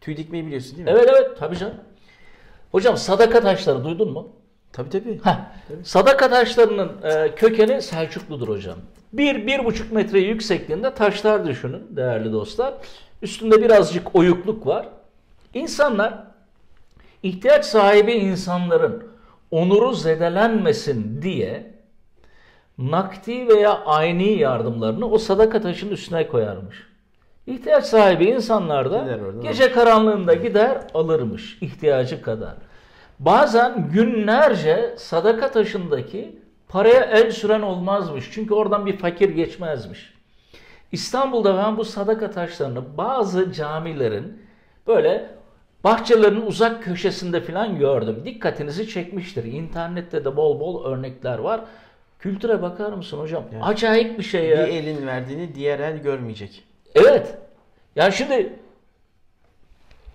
Tüy 0.02 0.18
dikmeyi 0.18 0.46
biliyorsun 0.46 0.78
değil 0.78 0.86
mi? 0.86 0.92
Evet 0.92 1.10
evet 1.12 1.40
tabii 1.40 1.58
canım. 1.58 1.76
Hocam 2.72 2.98
sadaka 2.98 3.42
taşları 3.42 3.84
duydun 3.84 4.12
mu? 4.12 4.30
Tabii 4.74 4.90
tabii. 4.90 5.20
Heh. 5.24 5.36
Sadaka 5.84 6.30
taşlarının 6.30 6.92
e, 7.04 7.36
kökeni 7.36 7.82
Selçukludur 7.82 8.48
hocam. 8.48 8.78
Bir, 9.14 9.48
bir 9.48 9.66
buçuk 9.66 9.92
metre 9.92 10.20
yüksekliğinde 10.20 10.94
taşlar 10.94 11.48
düşünün 11.48 11.88
değerli 11.90 12.34
dostlar. 12.34 12.74
Üstünde 13.22 13.62
birazcık 13.62 14.16
oyukluk 14.16 14.68
var. 14.68 14.88
İnsanlar 15.54 16.14
ihtiyaç 17.24 17.66
sahibi 17.66 18.12
insanların 18.14 19.09
onuru 19.52 19.94
zedelenmesin 19.94 21.22
diye 21.22 21.74
nakdi 22.78 23.48
veya 23.48 23.86
ayni 23.86 24.32
yardımlarını 24.32 25.10
o 25.10 25.18
sadaka 25.18 25.62
taşının 25.62 25.92
üstüne 25.92 26.28
koyarmış. 26.28 26.88
İhtiyaç 27.48 27.86
sahibi 27.86 28.26
insanlar 28.26 28.92
da 28.92 29.20
gece 29.42 29.72
karanlığında 29.72 30.34
gider 30.34 30.78
alırmış 30.94 31.58
ihtiyacı 31.62 32.22
kadar. 32.22 32.56
Bazen 33.20 33.90
günlerce 33.94 34.94
sadaka 34.98 35.52
taşındaki 35.52 36.40
paraya 36.68 37.02
el 37.02 37.32
süren 37.32 37.62
olmazmış. 37.62 38.30
Çünkü 38.32 38.54
oradan 38.54 38.86
bir 38.86 38.98
fakir 38.98 39.30
geçmezmiş. 39.30 40.14
İstanbul'da 40.92 41.58
ben 41.58 41.78
bu 41.78 41.86
sadaka 41.86 42.32
taşlarını 42.32 42.98
bazı 42.98 43.52
camilerin 43.52 44.42
böyle 44.88 45.30
bahçelerin 45.84 46.42
uzak 46.42 46.84
köşesinde 46.84 47.42
falan 47.42 47.80
gördüm. 47.80 48.22
Dikkatinizi 48.26 48.88
çekmiştir. 48.88 49.44
İnternette 49.44 50.26
de 50.26 50.36
bol 50.36 50.60
bol 50.60 50.86
örnekler 50.86 51.38
var. 51.40 51.62
Kültüre 52.20 52.62
bakar 52.62 52.94
mısın 52.94 53.20
hocam? 53.20 53.44
Evet. 53.54 53.64
Acayip 53.66 54.18
bir 54.18 54.24
şey 54.24 54.50
ya. 54.50 54.68
Bir 54.68 54.74
elin 54.74 55.08
verdiğini 55.08 55.56
diğer 55.56 55.80
el 55.80 55.98
görmeyecek. 55.98 56.64
Evet. 56.96 57.38
Ya 57.96 58.12
şimdi 58.12 58.54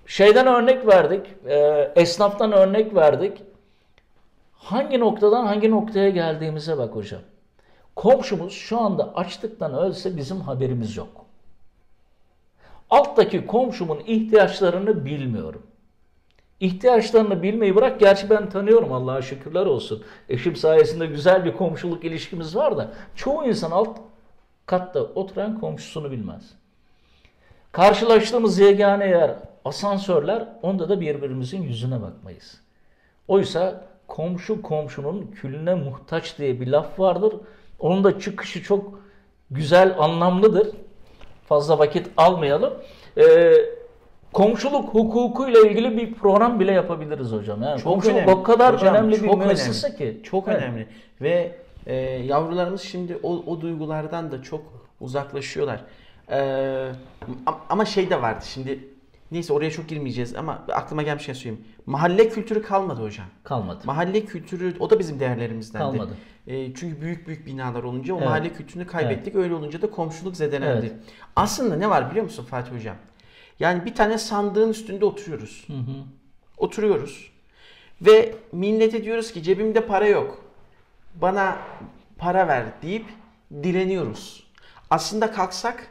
şeyden 0.07 0.47
örnek 0.47 0.87
verdik. 0.87 1.27
e, 1.47 1.57
esnaftan 1.97 2.53
örnek 2.53 2.95
verdik. 2.95 3.43
Hangi 4.53 5.01
noktadan 5.01 5.47
hangi 5.47 5.71
noktaya 5.71 6.11
geldiğimize 6.11 6.79
bak 6.79 6.95
hocam. 6.95 7.21
Komşumuz 7.97 8.53
şu 8.53 8.81
anda 8.81 9.15
açlıktan 9.15 9.75
ölse 9.75 10.17
bizim 10.17 10.41
haberimiz 10.41 10.97
yok. 10.97 11.24
Alttaki 12.95 13.47
komşumun 13.47 14.01
ihtiyaçlarını 14.07 15.05
bilmiyorum. 15.05 15.63
İhtiyaçlarını 16.61 17.43
bilmeyi 17.43 17.77
bırak. 17.77 18.01
Gerçi 18.01 18.31
ben 18.31 18.49
tanıyorum 18.49 18.93
Allah'a 18.93 19.23
şükürler 19.23 19.67
olsun. 19.67 20.05
Eşim 20.29 20.57
sayesinde 20.57 21.07
güzel 21.07 21.45
bir 21.45 21.57
komşuluk 21.57 22.05
ilişkimiz 22.05 22.57
var 22.57 22.77
da 22.77 22.93
çoğu 23.17 23.47
insan 23.47 23.71
alt 23.71 23.99
katta 24.67 25.01
oturan 25.01 25.61
komşusunu 25.61 26.11
bilmez. 26.11 26.55
Karşılaştığımız 27.73 28.59
yegane 28.59 29.07
yer 29.07 29.35
asansörler, 29.65 30.49
onda 30.63 30.89
da 30.89 31.01
birbirimizin 31.01 31.63
yüzüne 31.63 32.03
bakmayız. 32.03 32.61
Oysa 33.29 33.85
komşu 34.07 34.63
komşunun 34.63 35.27
külüne 35.27 35.75
muhtaç 35.75 36.39
diye 36.39 36.61
bir 36.61 36.67
laf 36.67 37.01
vardır. 37.01 37.35
Onun 37.79 38.05
da 38.05 38.21
çıkışı 38.21 38.63
çok 38.63 39.01
güzel, 39.51 39.95
anlamlıdır. 39.99 40.84
Fazla 41.49 41.79
vakit 41.79 42.07
almayalım. 42.17 42.75
Ee, 43.19 43.53
komşuluk 44.33 44.95
hukukuyla 44.95 45.61
ilgili 45.61 45.97
bir 45.97 46.15
program 46.15 46.61
bile 46.61 46.73
yapabiliriz 46.73 47.33
hocam. 47.33 47.63
Yani 47.63 47.81
Çok 47.81 47.93
komşuluk 47.93 48.17
önemli. 48.17 48.31
o 48.31 48.43
kadar 48.43 48.75
Hocam, 48.75 48.95
önemli 48.95 49.23
bir 49.23 49.35
müessese 49.35 49.87
önemli. 49.87 49.99
ki. 49.99 50.21
Çok 50.25 50.49
Evet. 50.49 50.63
önemli. 50.63 50.87
Ve 51.21 51.53
e, 51.87 51.95
yavrularımız 52.05 52.81
şimdi 52.83 53.19
o, 53.23 53.33
o 53.47 53.61
duygulardan 53.61 54.31
da 54.33 54.43
çok 54.43 54.63
uzaklaşıyorlar. 55.01 55.81
E, 56.31 56.37
am- 57.47 57.55
ama 57.69 57.85
şey 57.85 58.11
de 58.11 58.23
vardı 58.23 58.45
şimdi 58.49 58.79
neyse 59.35 59.53
oraya 59.53 59.71
çok 59.71 59.89
girmeyeceğiz 59.89 60.35
ama 60.37 60.65
aklıma 60.73 61.03
gelmişken 61.03 61.33
söyleyeyim. 61.33 61.65
Mahalle 61.87 62.29
kültürü 62.29 62.63
kalmadı 62.63 63.03
hocam. 63.03 63.27
Kalmadı. 63.45 63.81
Mahalle 63.85 64.25
kültürü 64.25 64.77
o 64.79 64.91
da 64.91 64.99
bizim 64.99 65.21
değerlerimizdendi. 65.21 65.85
Kalmadı. 65.85 66.17
E, 66.47 66.75
çünkü 66.75 67.01
büyük 67.01 67.27
büyük 67.27 67.47
binalar 67.47 67.83
olunca 67.83 68.15
o 68.15 68.17
Evet. 68.17 68.27
mahalle 68.27 68.53
kültürünü 68.53 68.87
kaybettik. 68.87 69.35
Öyle 69.35 69.55
olunca 69.55 69.83
da 69.83 69.91
komşuluk 69.91 70.37
zedelendi. 70.37 70.87
Evet. 70.87 71.15
Aslında 71.37 71.77
ne 71.77 71.91
var 71.91 72.11
biliyor 72.11 72.25
musun 72.25 72.45
Fatih 72.45 72.73
hocam? 72.73 72.97
Yani 73.61 73.85
bir 73.85 73.95
tane 73.95 74.19
sandığın 74.19 74.69
üstünde 74.71 75.05
oturuyoruz. 75.05 75.65
Hı 75.67 75.73
hı. 75.73 75.95
Oturuyoruz. 76.57 77.31
Ve 78.03 78.35
millete 78.53 79.05
diyoruz 79.05 79.33
ki 79.33 79.43
cebimde 79.43 79.87
para 79.87 80.07
yok. 80.07 80.45
Bana 81.15 81.57
para 82.19 82.49
ver 82.49 82.65
deyip 82.83 83.05
direniyoruz. 83.63 84.47
Aslında 84.91 85.33
kalksak 85.33 85.89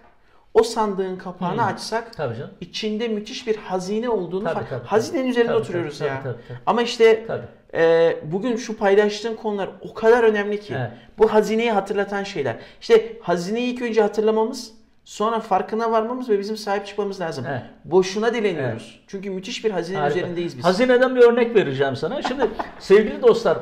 o 0.53 0.63
sandığın 0.63 1.15
kapağını 1.15 1.61
Hı. 1.61 1.65
açsak 1.65 2.13
Tabii 2.17 2.35
canım. 2.35 2.51
içinde 2.61 3.07
müthiş 3.07 3.47
bir 3.47 3.55
hazine 3.55 4.09
olduğunu 4.09 4.43
Tabii, 4.43 4.65
tabii, 4.69 4.85
hazinenin 4.85 5.21
tabii. 5.21 5.31
üzerinde 5.31 5.51
Tabii, 5.51 5.61
oturuyoruz 5.61 5.97
tabii, 5.99 6.09
ya. 6.09 6.23
tabii, 6.23 6.37
tabii. 6.47 6.57
Ama 6.65 6.81
işte 6.81 7.25
Tabii. 7.27 7.43
e, 7.73 8.15
bugün 8.31 8.55
şu 8.55 8.77
paylaştığın 8.77 9.35
konular 9.35 9.69
o 9.81 9.93
kadar 9.93 10.23
önemli 10.23 10.59
ki. 10.59 10.73
Evet. 10.77 10.91
Bu 11.17 11.33
hazineyi 11.33 11.71
hatırlatan 11.71 12.23
şeyler. 12.23 12.55
İşte 12.81 13.17
hazineyi 13.21 13.73
ilk 13.73 13.81
önce 13.81 14.01
hatırlamamız, 14.01 14.71
sonra 15.05 15.39
farkına 15.39 15.91
varmamız 15.91 16.29
ve 16.29 16.39
bizim 16.39 16.57
sahip 16.57 16.87
çıkmamız 16.87 17.21
lazım. 17.21 17.45
Evet. 17.49 17.61
Boşuna 17.85 18.33
dileniyoruz. 18.33 18.99
Çünkü 19.07 19.29
müthiş 19.29 19.65
bir 19.65 19.71
hazinenin 19.71 20.01
Harika. 20.01 20.19
üzerindeyiz 20.19 20.57
biz. 20.57 20.65
Hazineden 20.65 21.15
bir 21.15 21.21
örnek 21.21 21.55
vereceğim 21.55 21.95
sana. 21.95 22.21
Şimdi 22.21 22.47
sevgili 22.79 23.21
dostlar 23.21 23.57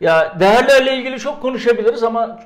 ya 0.00 0.36
değerlerle 0.40 0.96
ilgili 0.96 1.18
çok 1.18 1.42
konuşabiliriz 1.42 2.02
ama 2.02 2.40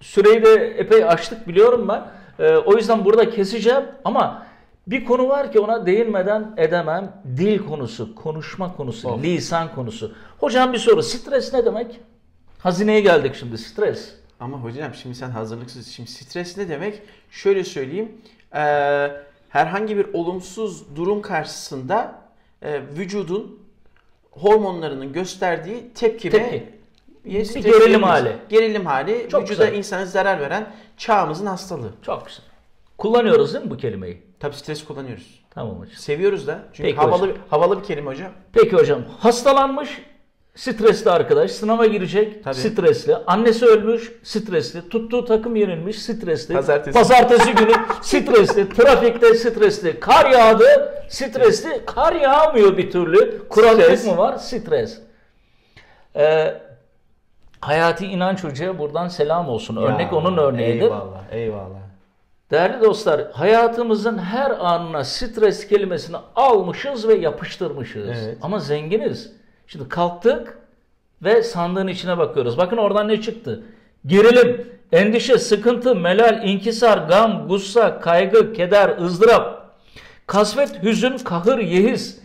süreyi 0.00 0.44
de 0.44 0.54
epey 0.78 1.04
açtık 1.04 1.48
biliyorum 1.48 1.88
ben. 1.88 2.02
Ee, 2.40 2.56
o 2.56 2.76
yüzden 2.76 3.04
burada 3.04 3.30
keseceğim 3.30 3.84
ama 4.04 4.46
bir 4.86 5.04
konu 5.04 5.28
var 5.28 5.52
ki 5.52 5.60
ona 5.60 5.86
değinmeden 5.86 6.54
edemem. 6.56 7.22
Dil 7.36 7.58
konusu, 7.58 8.14
konuşma 8.14 8.76
konusu, 8.76 9.08
Of. 9.08 9.22
lisan 9.22 9.74
konusu. 9.74 10.14
Hocam 10.38 10.72
bir 10.72 10.78
soru. 10.78 11.02
Stres 11.02 11.52
ne 11.52 11.64
demek? 11.64 12.00
Hazineye 12.58 13.00
geldik 13.00 13.34
şimdi. 13.34 13.58
Stres. 13.58 14.14
Ama 14.40 14.56
hocam 14.56 14.94
şimdi 14.94 15.14
sen 15.14 15.30
hazırlıksız. 15.30 15.88
Şimdi 15.88 16.10
stres 16.10 16.56
ne 16.58 16.68
demek? 16.68 17.02
Şöyle 17.30 17.64
söyleyeyim. 17.64 18.12
Ee, 18.54 19.10
herhangi 19.48 19.96
bir 19.96 20.06
olumsuz 20.14 20.96
durum 20.96 21.22
karşısında 21.22 22.14
e, 22.62 22.82
vücudun 22.82 23.60
hormonlarının 24.30 25.12
gösterdiği 25.12 25.92
tepkime 25.94 26.50
Tepki. 26.50 26.79
Bir 27.24 27.54
gerilim 27.62 28.02
hali. 28.02 28.36
Gerilim 28.48 28.86
hali 28.86 29.26
Çok 29.30 29.42
vücuda 29.42 29.64
güzel. 29.64 29.78
insana 29.78 30.06
zarar 30.06 30.40
veren 30.40 30.66
çağımızın 30.96 31.46
hastalığı. 31.46 31.90
Çok 32.02 32.26
güzel. 32.26 32.44
Kullanıyoruz 32.98 33.54
değil 33.54 33.64
mi 33.64 33.70
bu 33.70 33.76
kelimeyi? 33.76 34.22
Tabii 34.40 34.56
stres 34.56 34.84
kullanıyoruz. 34.84 35.40
Tamam 35.50 35.74
hocam. 35.80 35.96
Seviyoruz 35.96 36.46
da. 36.46 36.58
Çünkü 36.72 36.82
Peki 36.88 36.96
havalı 36.96 37.22
hocam. 37.22 37.36
havalı 37.50 37.78
bir 37.78 37.84
kelime 37.84 38.10
hocam. 38.10 38.32
Peki 38.52 38.76
hocam 38.76 39.02
hastalanmış 39.18 40.02
stresli 40.54 41.10
arkadaş 41.10 41.50
sınava 41.50 41.86
girecek 41.86 42.44
Tabii. 42.44 42.54
stresli 42.54 43.16
annesi 43.16 43.66
ölmüş 43.66 44.12
stresli 44.22 44.88
tuttuğu 44.88 45.24
takım 45.24 45.56
yenilmiş 45.56 46.02
stresli 46.02 46.54
Pazartesi. 46.54 46.98
Pazartesi 46.98 47.52
günü 47.52 47.72
stresli 48.02 48.68
trafikte 48.68 49.34
stresli 49.34 50.00
kar 50.00 50.30
yağdı 50.30 50.94
stresli 51.08 51.82
kar 51.86 52.12
yağmıyor 52.12 52.76
bir 52.76 52.90
türlü 52.90 53.48
kuraklık 53.48 53.84
Stres. 53.84 54.06
mı 54.06 54.16
var 54.16 54.36
stres 54.36 54.98
ee, 56.16 56.54
Hayati 57.60 58.06
İnanç 58.06 58.44
Hoca'ya 58.44 58.78
buradan 58.78 59.08
selam 59.08 59.48
olsun. 59.48 59.76
Örnek 59.76 60.12
Ya, 60.12 60.18
onun 60.18 60.36
örneğidir. 60.36 60.82
Eyvallah, 60.82 61.32
eyvallah. 61.32 61.80
Değerli 62.50 62.80
dostlar, 62.80 63.30
hayatımızın 63.32 64.18
her 64.18 64.50
anına 64.50 65.04
stres 65.04 65.68
kelimesini 65.68 66.16
almışız 66.36 67.08
ve 67.08 67.14
yapıştırmışız. 67.14 68.08
Evet. 68.08 68.38
Ama 68.42 68.58
zenginiz. 68.58 69.32
Şimdi 69.66 69.88
kalktık 69.88 70.58
ve 71.22 71.42
sandığın 71.42 71.86
içine 71.86 72.18
bakıyoruz. 72.18 72.58
Bakın 72.58 72.76
oradan 72.76 73.08
ne 73.08 73.20
çıktı? 73.20 73.62
Gerilim, 74.06 74.66
endişe, 74.92 75.38
sıkıntı, 75.38 75.94
melal, 75.96 76.44
inkisar, 76.44 76.98
gam, 76.98 77.48
gussa, 77.48 78.00
kaygı, 78.00 78.52
keder, 78.52 78.98
ızdırap, 78.98 79.70
kasvet, 80.26 80.82
hüzün, 80.82 81.18
kahır, 81.18 81.58
yehiz, 81.58 82.20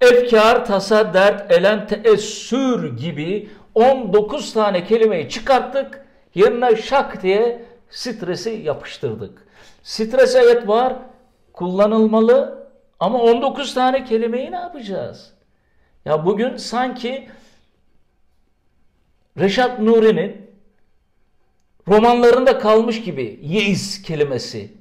efkar, 0.00 0.66
tasa, 0.66 1.14
dert, 1.14 1.52
elem, 1.52 1.86
teessür 1.86 2.96
gibi 2.96 3.48
19 3.80 4.52
tane 4.52 4.84
kelimeyi 4.84 5.28
çıkarttık. 5.28 6.06
Yerine 6.34 6.76
şak 6.76 7.22
diye 7.22 7.64
stresi 7.90 8.50
yapıştırdık. 8.50 9.46
Stres 9.82 10.36
evet 10.36 10.68
var, 10.68 10.96
kullanılmalı 11.52 12.68
ama 13.00 13.18
19 13.18 13.74
tane 13.74 14.04
kelimeyi 14.04 14.50
ne 14.50 14.56
yapacağız? 14.56 15.32
Ya 16.04 16.26
bugün 16.26 16.56
sanki 16.56 17.28
Reşat 19.38 19.78
Nuri'nin 19.78 20.50
romanlarında 21.88 22.58
kalmış 22.58 23.02
gibi 23.02 23.40
yeis 23.42 24.02
kelimesi. 24.02 24.72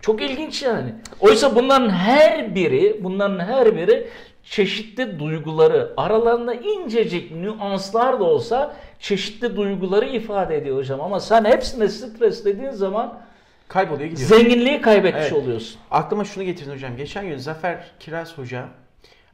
Çok 0.00 0.22
ilginç 0.22 0.62
yani. 0.62 0.94
Oysa 1.20 1.56
bunların 1.56 1.90
her 1.90 2.54
biri, 2.54 3.04
bunların 3.04 3.38
her 3.38 3.76
biri 3.76 4.10
çeşitli 4.44 5.18
duyguları, 5.18 5.94
aralarında 5.96 6.54
incecik 6.54 7.30
nüanslar 7.30 8.20
da 8.20 8.24
olsa 8.24 8.76
çeşitli 8.98 9.56
duyguları 9.56 10.06
ifade 10.06 10.56
ediyor 10.56 10.76
hocam. 10.76 11.00
Ama 11.00 11.20
sen 11.20 11.44
hepsine 11.44 11.88
stres 11.88 12.44
dediğin 12.44 12.70
zaman 12.70 13.20
Kayboluyor 13.68 14.10
gidiyor. 14.10 14.28
zenginliği 14.28 14.80
kaybetmiş 14.80 15.22
Evet. 15.22 15.32
oluyorsun. 15.32 15.80
Aklıma 15.90 16.24
şunu 16.24 16.44
getirdin 16.44 16.72
hocam. 16.72 16.96
Geçen 16.96 17.26
gün 17.28 17.36
Zafer 17.36 17.90
Kiraz 18.00 18.38
Hoca 18.38 18.68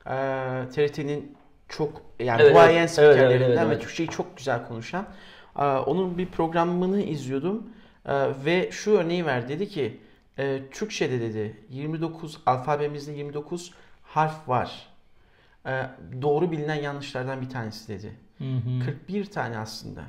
e, 0.07 0.11
TRT'nin 0.75 1.37
çok 1.69 2.03
yani 2.21 2.43
Evet, 2.43 2.55
duayen 2.55 2.79
evet. 2.79 2.91
spikerlerinden 2.91 3.27
Evet, 3.29 3.41
evet, 3.43 3.59
evet, 3.59 3.69
ve 3.69 3.73
evet. 3.73 3.83
Türkçeyi 3.83 4.09
çok 4.09 4.37
güzel 4.37 4.67
konuşan. 4.69 5.05
e, 5.59 5.63
onun 5.65 6.19
bir 6.19 6.27
programını 6.27 7.03
izliyordum 7.03 7.71
E, 8.07 8.13
ve 8.45 8.71
şu 8.73 8.91
örneği 8.99 9.27
verdi. 9.27 9.49
Dedi 9.49 9.69
ki 9.69 10.01
e, 10.39 10.61
Türkçe'de 10.71 11.21
dedi 11.21 11.57
29 11.71 12.39
alfabemizde 12.47 13.13
29 13.13 13.73
harf 14.03 14.49
var. 14.49 14.87
E, 15.67 15.87
doğru 16.23 16.51
bilinen 16.51 16.75
yanlışlardan 16.75 17.41
bir 17.41 17.49
tanesi 17.49 17.89
dedi. 17.89 18.13
41 18.87 19.25
tane 19.25 19.59
aslında. 19.59 20.01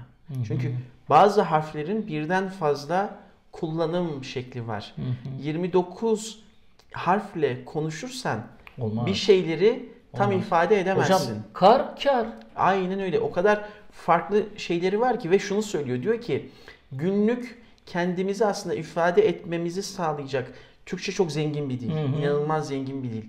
Çünkü 0.48 0.76
bazı 1.10 1.42
harflerin 1.42 2.08
birden 2.08 2.50
fazla 2.50 3.20
kullanım 3.52 4.24
şekli 4.24 4.68
var. 4.68 4.96
29 5.40 6.44
harfle 6.92 7.66
konuşursan 7.66 8.40
Olmaz. 8.78 9.06
bir 9.06 9.14
şeyleri 9.14 9.90
tam 10.14 10.30
Olmaz. 10.32 10.46
ifade 10.46 10.80
edemezsin. 10.80 11.14
Hocam 11.14 11.38
kar 11.54 12.00
kar. 12.04 12.28
Aynen 12.56 13.00
öyle. 13.00 13.20
O 13.20 13.32
kadar 13.32 13.66
farklı 13.92 14.44
şeyleri 14.58 15.00
var 15.00 15.20
ki 15.20 15.32
ve 15.32 15.40
şunu 15.40 15.62
söylüyor. 15.62 16.02
Diyor 16.04 16.22
ki 16.22 16.50
günlük 16.92 17.62
kendimizi 17.86 18.46
aslında 18.46 18.76
ifade 18.76 19.28
etmemizi 19.28 19.84
sağlayacak. 19.84 20.54
Türkçe 20.86 21.12
çok 21.12 21.32
zengin 21.32 21.70
bir 21.70 21.80
dil. 21.80 21.92
Hı 21.92 22.00
hı. 22.00 22.22
İnanılmaz 22.22 22.68
zengin 22.68 23.04
bir 23.04 23.12
dil. 23.12 23.24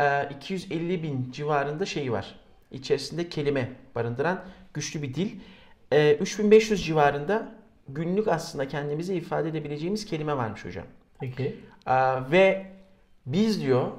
Ee, 0.00 0.28
250 0.36 1.02
bin 1.02 1.32
civarında 1.32 1.86
şeyi 1.86 2.12
var. 2.12 2.34
İçerisinde 2.70 3.28
kelime 3.28 3.70
barındıran 3.94 4.44
güçlü 4.74 5.02
bir 5.02 5.14
dil. 5.14 5.30
Ee, 5.92 6.14
3500 6.14 6.84
civarında 6.86 7.54
günlük 7.88 8.28
aslında 8.28 8.68
kendimizi 8.68 9.14
ifade 9.14 9.48
edebileceğimiz 9.48 10.06
kelime 10.06 10.36
varmış 10.36 10.64
hocam. 10.64 10.84
Peki. 11.20 11.56
Ee, 11.86 11.92
ve 12.30 12.66
biz 13.26 13.62
diyor 13.62 13.90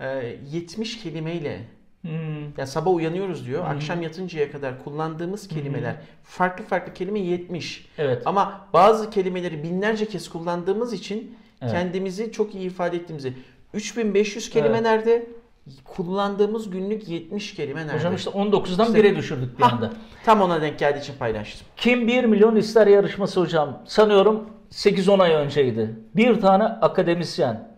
e, 0.00 0.36
70 0.50 1.02
kelimeyle 1.02 1.60
Hmm. 2.02 2.42
yani 2.58 2.66
sabah 2.66 2.94
uyanıyoruz 2.94 3.46
diyor. 3.46 3.64
Akşam 3.66 4.02
yatıncaya 4.02 4.52
kadar 4.52 4.84
kullandığımız 4.84 5.48
kelimeler 5.48 5.96
farklı 6.24 6.64
farklı 6.64 6.94
kelime 6.94 7.20
70. 7.20 7.88
Evet. 7.98 8.22
Ama 8.26 8.68
bazı 8.72 9.10
kelimeleri 9.10 9.62
binlerce 9.62 10.06
kez 10.08 10.28
kullandığımız 10.28 10.92
için 10.92 11.36
Evet. 11.62 11.72
kendimizi 11.72 12.32
çok 12.32 12.54
iyi 12.54 12.66
ifade 12.66 12.96
ettiğimizi 12.96 13.32
3500 13.74 14.50
kelime 14.50 14.68
Evet. 14.68 14.82
nerede? 14.82 15.26
Kullandığımız 15.84 16.70
günlük 16.70 17.08
70 17.08 17.54
kelime 17.54 17.80
nerede? 17.86 17.96
Hocam 17.98 18.14
işte 18.14 18.30
19'dan 18.30 18.86
İşte- 18.86 18.98
1'e 18.98 19.16
düşürdük 19.16 19.58
bir 19.58 19.62
Hah, 19.62 19.72
anda. 19.72 19.92
Tam 20.24 20.40
ona 20.40 20.62
denk 20.62 20.78
geldiği 20.78 20.98
için 21.00 21.14
paylaştım. 21.18 21.66
Kim 21.76 22.06
1 22.08 22.24
milyon 22.24 22.56
ister 22.56 22.86
yarışması 22.86 23.40
hocam. 23.40 23.82
Sanıyorum 23.86 24.46
8-10 24.70 25.18
ay 25.22 25.32
önceydi. 25.34 25.90
Bir 26.16 26.40
tane 26.40 26.64
akademisyen 26.64 27.68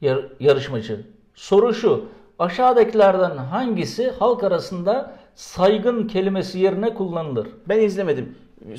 yar- 0.00 0.26
yarışmacı. 0.40 1.06
Soru 1.34 1.74
şu. 1.74 2.04
Aşağıdakilerden 2.38 3.36
hangisi 3.36 4.10
halk 4.10 4.44
arasında 4.44 5.16
saygın 5.34 6.06
kelimesi 6.06 6.58
yerine 6.58 6.94
kullanılır? 6.94 7.48
Ben 7.68 7.80
izlemedim. 7.80 8.34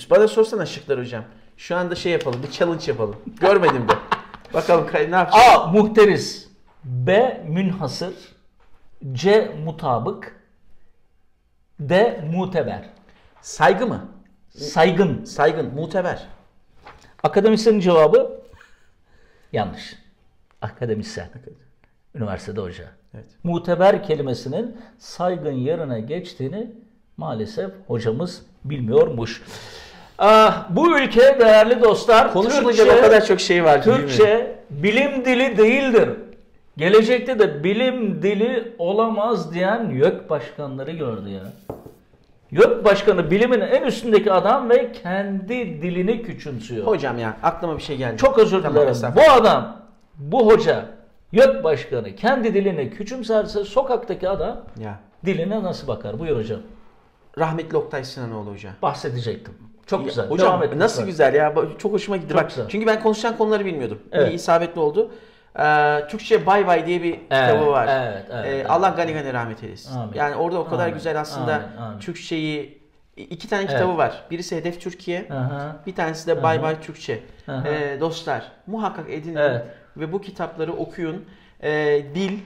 Bana 0.09 0.27
sorsana 0.27 0.65
şıklar 0.65 0.99
hocam. 0.99 1.23
Şu 1.57 1.75
anda 1.75 1.95
şey 1.95 2.11
yapalım, 2.11 2.43
bir 2.43 2.51
challenge 2.51 2.83
yapalım. 2.87 3.15
Görmedim 3.39 3.89
de. 3.89 3.93
Bakalım 4.53 4.87
kay- 4.87 5.11
ne 5.11 5.15
yapacağız? 5.15 5.45
A. 5.55 5.67
Muhteris 5.67 6.47
B. 6.83 7.41
Münhasır 7.47 8.13
C. 9.13 9.55
Mutabık 9.63 10.35
D. 11.79 12.23
Muteber 12.33 12.89
Saygı 13.41 13.87
mı? 13.87 14.07
Saygın. 14.49 15.23
Saygın, 15.23 15.73
muteber. 15.73 16.27
Akademisyenin 17.23 17.79
cevabı 17.79 18.41
yanlış. 19.53 19.95
Akademisyen. 20.61 21.29
Üniversitede 22.15 22.61
hoca. 22.61 22.91
Evet. 23.13 23.25
Muteber 23.43 24.03
kelimesinin 24.03 24.77
saygın 24.99 25.51
yerine 25.51 26.01
geçtiğini 26.01 26.71
maalesef 27.17 27.71
hocamız 27.87 28.45
bilmiyormuş. 28.65 29.41
Ah, 30.23 30.65
bu 30.69 30.99
ülke 30.99 31.39
değerli 31.39 31.81
dostlar 31.83 32.33
Konuşulacak 32.33 32.87
Türkçe- 32.87 32.99
o 32.99 33.01
kadar 33.05 33.25
çok 33.25 33.39
şey 33.41 33.63
var. 33.63 33.83
Türkçe 33.83 34.55
bilim 34.69 35.25
dili 35.25 35.57
değildir. 35.57 36.09
Gelecekte 36.77 37.39
de 37.39 37.63
bilim 37.63 38.21
dili 38.21 38.75
olamaz 38.77 39.53
diyen 39.53 39.89
YÖK 39.89 40.29
başkanları 40.29 40.91
gördü 40.91 41.29
ya. 41.29 41.41
YÖK 42.51 42.85
başkanı 42.85 43.31
bilimin 43.31 43.59
en 43.61 43.83
üstündeki 43.83 44.31
adam 44.31 44.69
ve 44.69 44.91
kendi 44.91 45.81
dilini 45.81 46.23
küçümsüyor. 46.23 46.87
Hocam 46.87 47.19
ya 47.19 47.37
aklıma 47.43 47.77
bir 47.77 47.81
şey 47.83 47.97
geldi. 47.97 48.17
Çok 48.17 48.39
özür 48.39 48.61
Tamam, 48.61 48.75
dilerim. 48.75 48.91
estağfurullah. 48.91 49.27
Bu 49.27 49.31
adam, 49.41 49.77
bu 50.17 50.47
hoca, 50.51 50.85
YÖK 51.31 51.63
başkanı 51.63 52.15
kendi 52.15 52.53
dilini 52.53 52.89
küçümserse 52.89 53.63
sokaktaki 53.63 54.29
adam 54.29 54.57
Ya. 54.79 54.99
diline 55.25 55.63
nasıl 55.63 55.87
bakar? 55.87 56.19
Buyur 56.19 56.37
hocam. 56.37 56.59
Rahmetli 57.37 57.77
Oktay 57.77 58.03
Sinanoğlu 58.03 58.51
hoca. 58.51 58.69
Bahsedecektim. 58.81 59.53
Çok 59.97 60.05
güzel. 60.05 60.29
Hocam 60.29 60.47
Devam 60.47 60.63
et 60.63 60.75
nasıl 60.75 61.05
güzel 61.05 61.33
ya. 61.33 61.53
Çok 61.77 61.93
hoşuma 61.93 62.17
gitti. 62.17 62.29
Çok 62.33 62.37
Bak, 62.41 62.49
güzel. 62.49 62.65
Çünkü 62.69 62.87
ben 62.87 63.03
konuşan 63.03 63.37
konuları 63.37 63.65
bilmiyordum. 63.65 63.99
Evet. 64.11 64.31
İyi 64.31 64.35
isabetli 64.35 64.79
oldu. 64.81 65.11
Ee, 65.59 66.07
Türkçe 66.09 66.45
Bay 66.45 66.67
Bay 66.67 66.85
diye 66.85 67.03
bir 67.03 67.13
kitabı 67.13 67.67
var. 67.67 67.87
evet, 67.87 68.25
evet, 68.31 68.45
Ee, 68.45 68.49
evet. 68.49 68.65
Allah 68.69 68.89
gani 68.89 69.13
gani 69.13 69.33
rahmet 69.33 69.63
eylesin. 69.63 69.97
Amin. 69.97 70.13
Yani 70.15 70.35
orada 70.35 70.59
o 70.59 70.65
kadar 70.69 70.83
Amin, 70.83 70.93
güzel 70.93 71.19
aslında 71.21 71.53
amin, 71.55 71.77
amin. 71.77 71.99
Türkçeyi 71.99 72.81
iki 73.17 73.49
tane 73.49 73.65
kitabı 73.67 73.85
Evet. 73.87 73.97
var. 73.97 74.23
Birisi 74.31 74.55
Hedef 74.55 74.81
Türkiye. 74.81 75.27
Aha. 75.31 75.75
Bir 75.87 75.95
tanesi 75.95 76.27
de 76.27 76.43
Bay 76.43 76.61
Bay 76.61 76.81
Türkçe. 76.81 77.19
Aha. 77.47 77.67
Ee, 77.67 77.97
dostlar 77.99 78.51
muhakkak 78.67 79.09
edinin 79.09 79.35
Evet. 79.35 79.61
ve 79.97 80.11
bu 80.11 80.21
kitapları 80.21 80.73
okuyun. 80.73 81.25
Ee, 81.63 82.01
dil, 82.15 82.39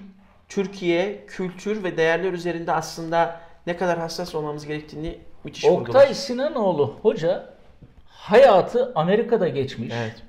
Türkiye, 0.50 1.26
kültür 1.28 1.84
ve 1.84 1.98
değerler 1.98 2.34
üzerinde 2.34 2.72
aslında 2.72 3.36
ne 3.68 3.78
kadar 3.78 3.98
hassas 4.00 4.36
olmamız 4.36 4.66
gerektiğini 4.66 5.20
müthiş 5.46 5.66
vurgular. 5.66 5.82
Oktay 5.82 6.14
Sinanoğlu 6.14 6.96
hoca 7.02 7.54
hayatı 8.08 8.91
Amerika'da 8.96 9.48
geçmiş. 9.48 9.93
Evet. 9.93 10.24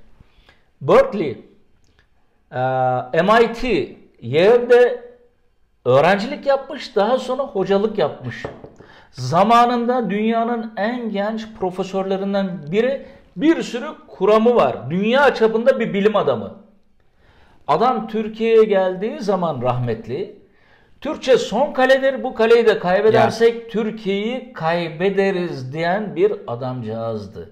Berkeley, 0.81 1.37
e, 2.51 3.21
MIT, 3.21 3.63
Yale'de 4.21 5.07
öğrencilik 5.85 6.45
yapmış, 6.45 6.95
daha 6.95 7.17
sonra 7.17 7.43
hocalık 7.43 7.97
yapmış. 7.97 8.43
Zamanında 9.11 10.09
dünyanın 10.09 10.73
en 10.77 11.11
genç 11.11 11.47
profesörlerinden 11.59 12.71
biri 12.71 13.05
Bir 13.37 13.63
sürü 13.63 13.87
kuramı 14.07 14.55
var. 14.55 14.89
Dünya 14.89 15.33
çapında 15.33 15.79
bir 15.79 15.93
bilim 15.93 16.15
adamı. 16.15 16.57
Adam 17.67 18.07
Türkiye'ye 18.07 18.63
geldiği 18.63 19.19
zaman 19.19 19.61
rahmetli 19.61 20.36
Türkçe 21.01 21.37
son 21.37 21.73
kaledir 21.73 22.23
bu 22.23 22.33
kaleyi 22.33 22.67
de 22.67 22.79
kaybedersek 22.79 23.71
Türkiye'yi 23.71 24.53
kaybederiz 24.53 25.73
diyen 25.73 26.15
bir 26.15 26.33
adamcağızdı. 26.47 27.49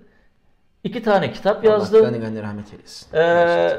İki 0.83 1.03
tane 1.03 1.31
kitap 1.31 1.65
yazdı. 1.65 2.07
Allah 2.07 2.17
gani 2.17 2.41
rahmet 2.41 2.73
eylesin. 2.73 3.17
Ee, 3.17 3.69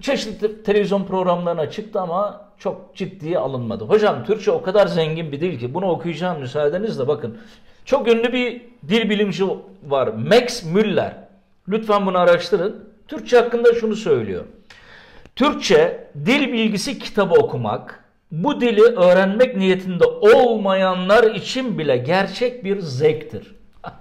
çeşitli 0.00 0.62
televizyon 0.62 1.04
programlarına 1.04 1.70
çıktı 1.70 2.00
ama 2.00 2.48
çok 2.58 2.96
ciddiye 2.96 3.38
alınmadı. 3.38 3.84
Hocam 3.84 4.24
Türkçe 4.24 4.50
o 4.50 4.62
kadar 4.62 4.86
zengin 4.86 5.32
bir 5.32 5.40
dil 5.40 5.58
ki 5.58 5.74
bunu 5.74 5.90
okuyacağım 5.90 6.40
müsaadenizle 6.40 7.08
bakın. 7.08 7.38
Çok 7.84 8.08
ünlü 8.08 8.32
bir 8.32 8.62
dil 8.88 9.10
bilimci 9.10 9.44
var. 9.86 10.08
Max 10.08 10.64
Müller. 10.64 11.14
Lütfen 11.68 12.06
bunu 12.06 12.18
araştırın. 12.18 12.88
Türkçe 13.08 13.36
hakkında 13.38 13.74
şunu 13.74 13.96
söylüyor. 13.96 14.44
Türkçe 15.36 16.08
dil 16.26 16.52
bilgisi 16.52 16.98
kitabı 16.98 17.34
okumak, 17.34 18.01
bu 18.32 18.60
dili 18.60 18.82
öğrenmek 18.82 19.56
niyetinde 19.56 20.04
olmayanlar 20.04 21.34
için 21.34 21.78
bile 21.78 21.96
gerçek 21.96 22.64
bir 22.64 22.78
zevktir. 22.80 23.54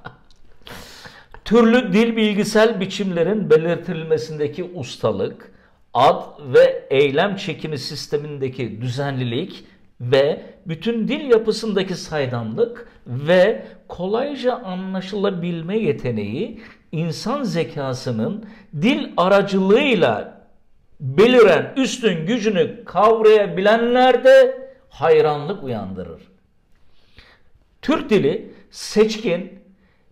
Türlü 1.45 1.93
dil 1.93 2.15
bilgisel 2.15 2.79
biçimlerin 2.79 3.49
belirtilmesindeki 3.49 4.63
ustalık, 4.63 5.51
ad 5.93 6.23
ve 6.53 6.87
eylem 6.89 7.35
çekimi 7.35 7.77
sistemindeki 7.77 8.81
düzenlilik 8.81 9.65
ve 10.01 10.41
bütün 10.65 11.07
dil 11.07 11.29
yapısındaki 11.29 11.95
saydamlık 11.95 12.87
ve 13.07 13.65
kolayca 13.87 14.55
anlaşılabilme 14.55 15.77
yeteneği 15.77 16.61
insan 16.91 17.43
zekasının 17.43 18.45
dil 18.81 19.09
aracılığıyla 19.17 20.40
beliren 21.01 21.73
üstün 21.75 22.25
gücünü 22.25 22.85
kavrayabilenlerde 22.85 24.61
hayranlık 24.89 25.63
uyandırır. 25.63 26.21
Türk 27.81 28.09
dili 28.09 28.53
seçkin 28.71 29.59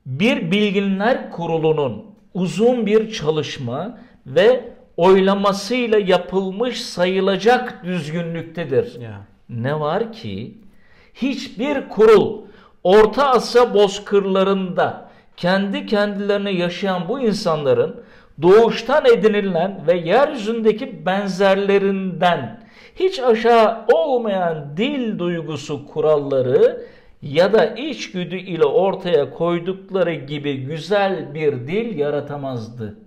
bir 0.05 0.51
bilginler 0.51 1.31
kurulunun 1.31 2.05
uzun 2.33 2.85
bir 2.85 3.11
çalışma 3.11 3.99
ve 4.25 4.73
oylamasıyla 4.97 5.99
yapılmış 5.99 6.81
sayılacak 6.81 7.83
düzgünlüktedir. 7.83 9.01
Ya. 9.01 9.21
Ne 9.49 9.79
var 9.79 10.13
ki 10.13 10.57
hiçbir 11.13 11.89
kurul 11.89 12.41
Orta 12.83 13.29
Asya 13.29 13.73
bozkırlarında 13.73 15.09
kendi 15.37 15.85
kendilerine 15.85 16.51
yaşayan 16.51 17.09
bu 17.09 17.19
insanların 17.19 18.03
doğuştan 18.41 19.05
edinilen 19.05 19.83
ve 19.87 19.97
yeryüzündeki 19.97 21.05
benzerlerinden 21.05 22.59
hiç 22.95 23.19
aşağı 23.19 23.85
olmayan 23.93 24.77
dil 24.77 25.19
duygusu 25.19 25.87
kuralları 25.87 26.85
ya 27.21 27.53
da 27.53 27.65
içgüdü 27.65 28.35
ile 28.35 28.65
ortaya 28.65 29.31
koydukları 29.31 30.13
gibi 30.13 30.57
güzel 30.57 31.33
bir 31.33 31.53
dil 31.67 31.97
yaratamazdı. 31.97 32.97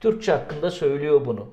Türkçe 0.00 0.32
hakkında 0.32 0.70
söylüyor 0.70 1.26
bunu. 1.26 1.46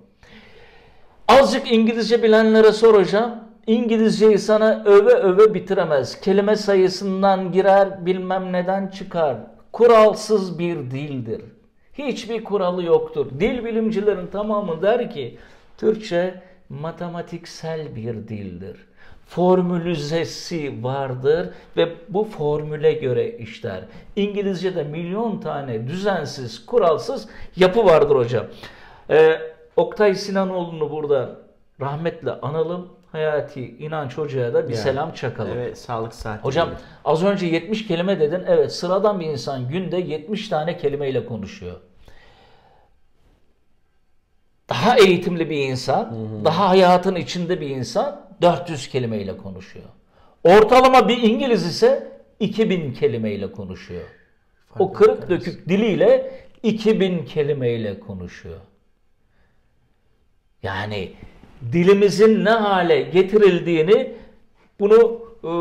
Azıcık 1.28 1.72
İngilizce 1.72 2.24
bilenlere 2.24 2.72
soracağım. 2.72 3.32
İngilizceyi 3.68 4.40
sana 4.40 4.84
öve 4.86 5.14
öve 5.14 5.54
bitiremez. 5.54 6.22
Kelime 6.22 6.56
sayısından 6.56 7.52
girer 7.52 8.06
bilmem 8.06 8.54
neden 8.54 8.88
çıkar. 8.88 9.38
Kuralsız 9.72 10.60
bir 10.60 10.76
dildir. 10.76 11.42
Hiçbir 11.98 12.44
kuralı 12.44 12.84
yoktur. 12.84 13.26
Dil 13.40 13.66
bilimcilerin 13.66 14.28
tamamı 14.28 14.82
der 14.82 15.12
ki 15.12 15.38
Türkçe 15.78 16.42
matematiksel 16.70 17.96
bir 17.96 18.14
dildir. 18.14 18.78
Formülizesi 19.28 20.84
vardır 20.84 21.50
ve 21.78 21.94
bu 22.10 22.24
formüle 22.24 22.94
göre 22.94 23.38
işler. 23.38 23.82
İngilizce'de 24.16 24.84
milyon 24.84 25.40
tane 25.40 25.88
düzensiz, 25.88 26.66
kuralsız 26.66 27.28
yapı 27.56 27.86
vardır 27.86 28.16
hocam. 28.16 28.46
Ee, 29.10 29.40
Oktay 29.76 30.16
Sinanoğlu'nu 30.16 30.92
burada 30.92 31.36
rahmetle 31.82 32.32
analım. 32.32 32.88
Hayati 33.16 33.62
İnanç 33.80 34.18
Hoca'ya 34.18 34.54
da 34.54 34.68
bir 34.70 34.74
Ya. 34.74 34.80
selam 34.80 35.12
çakalım. 35.14 35.52
Evet 35.58 35.78
sağlık 35.78 36.14
saati. 36.14 36.44
Hocam 36.44 36.70
gibi. 36.70 36.78
az 37.06 37.24
önce 37.24 37.46
70 37.46 37.88
kelime 37.88 38.20
dedin. 38.20 38.44
Evet 38.48 38.72
sıradan 38.74 39.20
bir 39.20 39.26
insan 39.26 39.70
günde 39.70 39.98
70 39.98 40.50
tane 40.50 40.78
kelimeyle 40.78 41.26
konuşuyor. 41.26 41.76
Daha 44.70 44.98
eğitimli 44.98 45.50
bir 45.50 45.58
insan, 45.70 46.16
daha 46.46 46.70
hayatın 46.70 47.16
içinde 47.16 47.62
bir 47.62 47.70
insan 47.70 48.22
400 48.42 48.88
kelimeyle 48.90 49.38
konuşuyor. 49.38 49.86
Ortalama 50.44 51.08
bir 51.10 51.18
İngiliz 51.18 51.66
ise 51.66 52.22
2000 52.40 52.94
kelimeyle 52.94 53.52
konuşuyor. 53.52 54.04
O 54.80 54.94
kırık 54.94 55.30
dökük 55.30 55.70
diliyle 55.70 56.40
2000 56.64 57.26
kelimeyle 57.26 58.00
konuşuyor. 58.00 58.60
Yani 60.64 61.14
dilimizin 61.72 62.46
ne 62.46 62.50
hale 62.50 63.02
getirildiğini 63.02 64.14
bunu 64.80 65.22
e, 65.44 65.52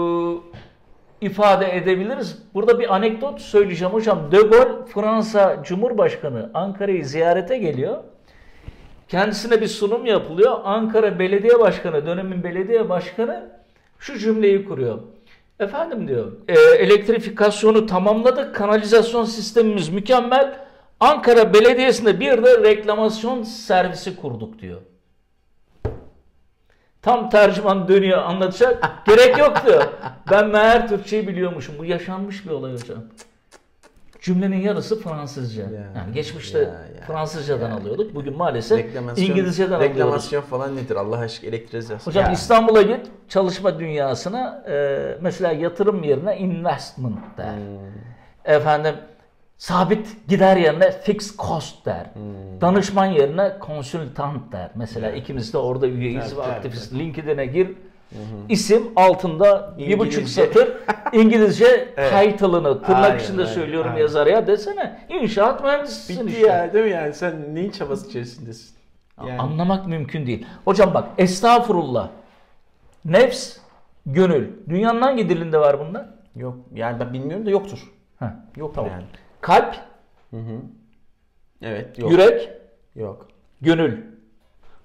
ifade 1.27 1.77
edebiliriz. 1.77 2.43
Burada 2.55 2.79
bir 2.79 2.95
anekdot 2.95 3.41
söyleyeceğim 3.41 3.95
hocam. 3.95 4.33
De 4.33 4.37
Gaulle 4.37 4.87
Fransa 4.95 5.63
Cumhurbaşkanı 5.65 6.51
Ankara'yı 6.55 7.07
ziyarete 7.07 7.59
geliyor. 7.59 7.97
Kendisine 9.09 9.61
bir 9.61 9.67
sunum 9.67 10.07
yapılıyor. 10.07 10.61
Ankara 10.65 11.19
Belediye 11.19 11.59
Başkanı, 11.59 12.07
dönemin 12.07 12.45
belediye 12.45 12.89
başkanı 12.89 13.51
şu 13.99 14.19
cümleyi 14.19 14.65
kuruyor. 14.65 14.99
Efendim 15.61 16.09
diyor, 16.09 16.33
e, 16.49 16.55
elektrifikasyonu 16.55 17.87
tamamladık, 17.87 18.55
kanalizasyon 18.55 19.25
sistemimiz 19.25 19.89
mükemmel. 19.89 20.59
Ankara 21.01 21.55
Belediyesi'nde 21.55 22.21
bir 22.21 22.43
de 22.43 22.63
reklamasyon 22.63 23.43
servisi 23.43 24.17
kurduk 24.17 24.59
diyor. 24.59 24.81
Tam 27.05 27.31
tercüman 27.31 27.89
dönüyor 27.89 28.19
anlatacak. 28.19 28.93
Gerek 29.07 29.39
yok 29.39 29.67
diyor. 29.67 29.85
Ben 30.31 30.49
meğer 30.49 30.89
Türkçeyi 30.89 31.29
biliyormuşum. 31.29 31.75
Bu 31.79 31.85
yaşanmış 31.85 32.47
bir 32.47 32.51
olay 32.51 32.73
hocam. 32.73 32.99
Cümlenin 34.21 34.61
yarısı 34.61 35.01
Fransızca. 35.03 35.63
yani 35.97 36.13
geçmişte 36.15 36.59
ya, 36.59 36.65
ya, 36.65 37.07
Fransızcadan 37.07 37.71
alıyorduk. 37.71 38.15
Bugün 38.15 38.37
maalesef 38.37 38.79
Reklamasyon, 38.79 39.25
İngilizceden 39.27 39.75
alıyoruz. 39.77 39.97
reklamasyon 39.97 40.41
falan 40.43 40.77
nedir 40.77 40.97
Allah 40.97 41.19
aşkına 41.19 41.49
elektrizasyon. 41.49 42.13
Hocam 42.13 42.25
Ya. 42.25 42.33
İstanbul'a 42.33 42.83
git 42.83 43.07
çalışma 43.29 43.79
dünyasına 43.79 44.65
e, 44.69 44.99
mesela 45.21 45.53
yatırım 45.53 46.03
yerine 46.03 46.39
investment 46.39 47.39
der. 47.39 47.55
Efendim 48.45 48.95
sabit 49.57 50.29
gider 50.29 50.57
yerine 50.57 50.91
fixed 50.91 51.39
cost 51.39 51.87
der. 51.87 52.07
Danışman 52.61 53.07
yerine 53.07 53.59
konsultant 53.59 54.53
der. 54.53 54.71
Mesela 54.75 55.11
ikimiz 55.11 55.53
de 55.53 55.59
orada 55.59 55.87
üyeyiz 55.87 56.25
Evet, 56.29 56.37
ve 56.39 56.43
evet, 56.45 56.55
aktifiz. 56.57 56.99
LinkedIn'e 56.99 57.47
gir. 57.47 57.69
İsim 58.49 58.83
altında 58.97 59.75
bir 59.79 59.99
buçuk 59.99 60.15
İngilizce. 60.15 60.47
satır 60.47 60.73
İngilizce 61.13 61.95
title'ını 61.97 62.83
tırnak 62.83 63.05
Aynen, 63.05 63.19
içinde 63.19 63.43
aynen, 63.43 63.53
söylüyorum 63.55 63.91
aynen. 63.91 64.01
yazarya 64.03 64.47
desene. 64.47 65.01
İnşaat 65.09 65.63
mühendisisin 65.65 66.27
Bitti 66.27 66.37
işte. 66.37 66.47
ya 66.49 66.73
değil 66.73 66.85
mi 66.85 66.91
yani 66.91 67.15
sen 67.15 67.55
neyin 67.55 67.71
çabası 67.71 68.09
içerisindesin? 68.09 68.75
Yani 69.27 69.39
Anlamak 69.39 69.87
mümkün 69.87 70.27
değil. 70.27 70.47
Hocam 70.65 70.95
bak 70.95 71.09
estağfurullah. 71.19 72.09
Nefs, 73.05 73.57
gönül. 74.07 74.49
Dünyanın 74.69 75.01
hangi 75.03 75.29
dilinde 75.29 75.59
var 75.59 75.81
bunlar? 75.81 76.07
yok 76.37 76.57
yani 76.75 77.01
ben 77.01 77.13
bilmiyorum 77.13 77.47
da 77.47 77.51
yoktur. 77.51 77.79
Heh, 78.19 78.27
Yok 78.57 78.75
tamam. 78.75 78.91
yani. 78.91 79.05
Kalp, 79.45 79.75
Evet 81.63 81.99
yok. 81.99 82.11
yürek, 82.11 82.51
Yok. 82.97 83.29
gönül. 83.61 83.99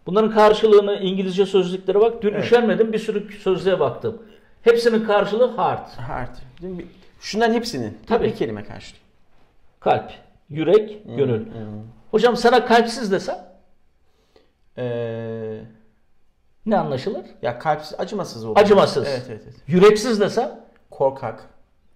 Bunların 0.05 0.31
karşılığını 0.31 0.95
İngilizce 0.95 1.45
sözlüklere 1.45 1.99
bak. 1.99 2.21
Dün 2.21 2.33
Evet. 2.33 2.43
üşenmedim 2.43 2.93
bir 2.93 2.99
sürü 2.99 3.31
sözlüğe 3.33 3.79
baktım. 3.79 4.21
Hepsinin 4.61 5.05
karşılığı 5.05 5.57
heart. 5.57 5.99
Heart. 5.99 6.37
Şunların 7.19 7.53
hepsinin 7.53 7.97
Tabii. 8.07 8.25
bir 8.25 8.35
kelime 8.35 8.63
karşılıyor. 8.63 9.03
Kalp, 9.79 10.11
yürek, 10.49 11.03
gönül. 11.17 11.45
Hocam 12.11 12.35
sana 12.37 12.65
kalpsiz 12.65 13.11
desem 13.11 13.45
Ee, 14.77 15.59
ne 16.65 16.77
anlaşılır? 16.77 17.25
ya 17.41 17.59
kalpsiz, 17.59 17.99
acımasız 17.99 18.45
olur. 18.45 18.57
Acımasız. 18.57 19.07
Evet 19.07 19.23
evet. 19.29 19.41
evet. 19.45 19.55
Yüreksiz 19.67 20.19
desem, 20.19 20.59
Korkak, 20.91 21.49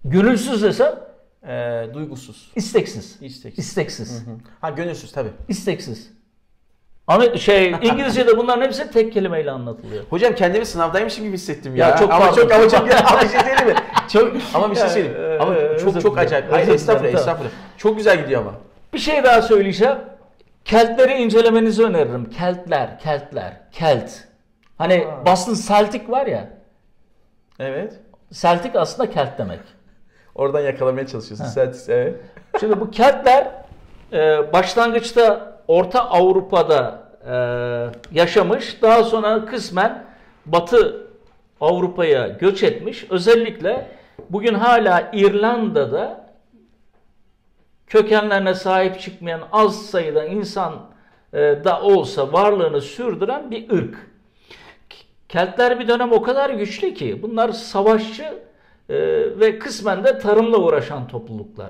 gönülsüz 0.05 0.63
desem 0.63 1.12
ee, 1.47 1.87
duygusuz, 1.93 2.51
isteksiz. 2.55 3.17
isteksiz. 3.21 3.65
İsteksiz. 3.65 4.23
Ha 4.61 4.69
gönülsüz 4.69 5.11
tabii. 5.11 5.31
İsteksiz. 5.47 6.11
Ama 7.07 7.37
şey 7.37 7.69
İngilizce'de 7.81 8.37
bunların 8.37 8.61
hepsi 8.65 8.91
tek 8.91 9.13
kelimeyle 9.13 9.51
anlatılıyor. 9.51 10.03
Hocam 10.09 10.35
kendimi 10.35 10.65
sınavdaymışım 10.65 11.23
gibi 11.25 11.33
hissettim 11.33 11.75
ya. 11.75 11.87
Ya 11.89 11.97
çok 11.97 12.11
ama 12.13 12.31
çok 12.33 12.51
ama 12.51 12.69
çok 12.69 12.79
ama 12.79 13.21
bir 13.21 13.27
şey 13.29 13.39
söyleyeyim 13.39 13.67
mi? 13.67 13.75
Çok 14.11 14.33
ama 14.53 14.71
bir 14.71 14.75
şey 14.75 14.89
söyleyeyim. 14.89 15.17
e, 15.21 15.37
Ama 15.39 15.55
e, 15.55 15.79
çok 15.79 16.01
çok 16.01 16.17
acayip. 16.17 16.51
Hayır 16.51 16.67
estağfurullah 16.67 17.13
estağfurullah. 17.13 17.51
Çok 17.77 17.97
güzel 17.97 18.21
gidiyor 18.23 18.41
ama. 18.41 18.53
Bir 18.93 18.99
şey 18.99 19.23
daha 19.23 19.41
söyleyeceğim. 19.41 19.97
Keltleri 20.65 21.13
incelemenizi 21.13 21.83
öneririm. 21.83 22.29
Keltler, 22.29 22.99
Keltler, 22.99 23.53
Kelt. 23.71 24.11
Hani 24.77 25.07
Aa. 25.07 25.25
Boston 25.25 25.53
Celtic 25.67 26.09
var 26.11 26.25
ya. 26.25 26.49
Evet. 27.59 27.93
Celtic 28.33 28.79
aslında 28.79 29.09
Kelt 29.09 29.37
demek. 29.37 29.59
Oradan 30.35 30.61
yakalamaya 30.61 31.07
çalışıyorsun. 31.07 31.45
Sen, 31.45 31.73
evet. 31.87 32.15
Şimdi 32.59 32.79
bu 32.79 32.91
Keltler 32.91 33.51
e, 34.13 34.53
başlangıçta 34.53 35.53
Orta 35.67 36.09
Avrupa'da 36.09 37.03
e, 37.27 37.35
yaşamış. 38.19 38.81
Daha 38.81 39.03
sonra 39.03 39.45
kısmen 39.45 40.05
Batı 40.45 41.07
Avrupa'ya 41.61 42.27
göç 42.27 42.63
etmiş. 42.63 43.05
Özellikle 43.09 43.87
bugün 44.29 44.53
hala 44.53 45.09
İrlanda'da 45.13 46.29
kökenlerine 47.87 48.53
sahip 48.53 48.99
çıkmayan 48.99 49.41
az 49.51 49.85
sayıda 49.85 50.25
insan 50.25 50.73
e, 51.33 51.39
da 51.39 51.81
olsa 51.81 52.33
varlığını 52.33 52.81
sürdüren 52.81 53.51
bir 53.51 53.69
ırk. 53.71 53.95
Keltler 55.29 55.79
bir 55.79 55.87
dönem 55.87 56.11
o 56.11 56.21
kadar 56.21 56.49
güçlü 56.49 56.93
ki 56.93 57.21
bunlar 57.21 57.49
savaşçı 57.49 58.33
e, 58.89 58.95
ve 59.39 59.59
kısmen 59.59 60.03
de 60.03 60.17
tarımla 60.19 60.57
uğraşan 60.57 61.07
topluluklar. 61.07 61.69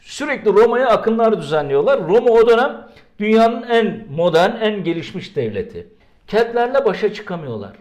Sürekli 0.00 0.52
Roma'ya 0.52 0.88
akınlar 0.88 1.40
düzenliyorlar. 1.40 2.08
Roma 2.08 2.30
o 2.30 2.48
dönem 2.48 2.88
dünyanın 3.18 3.62
en 3.62 4.06
modern, 4.10 4.60
en 4.60 4.84
gelişmiş 4.84 5.36
devleti. 5.36 5.88
Keltlerle 6.26 6.84
başa 6.84 7.12
çıkamıyorlar. 7.12 7.76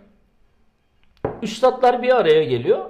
Üstadlar 1.41 2.04
bir 2.04 2.16
araya 2.16 2.43
geliyor. 2.43 2.86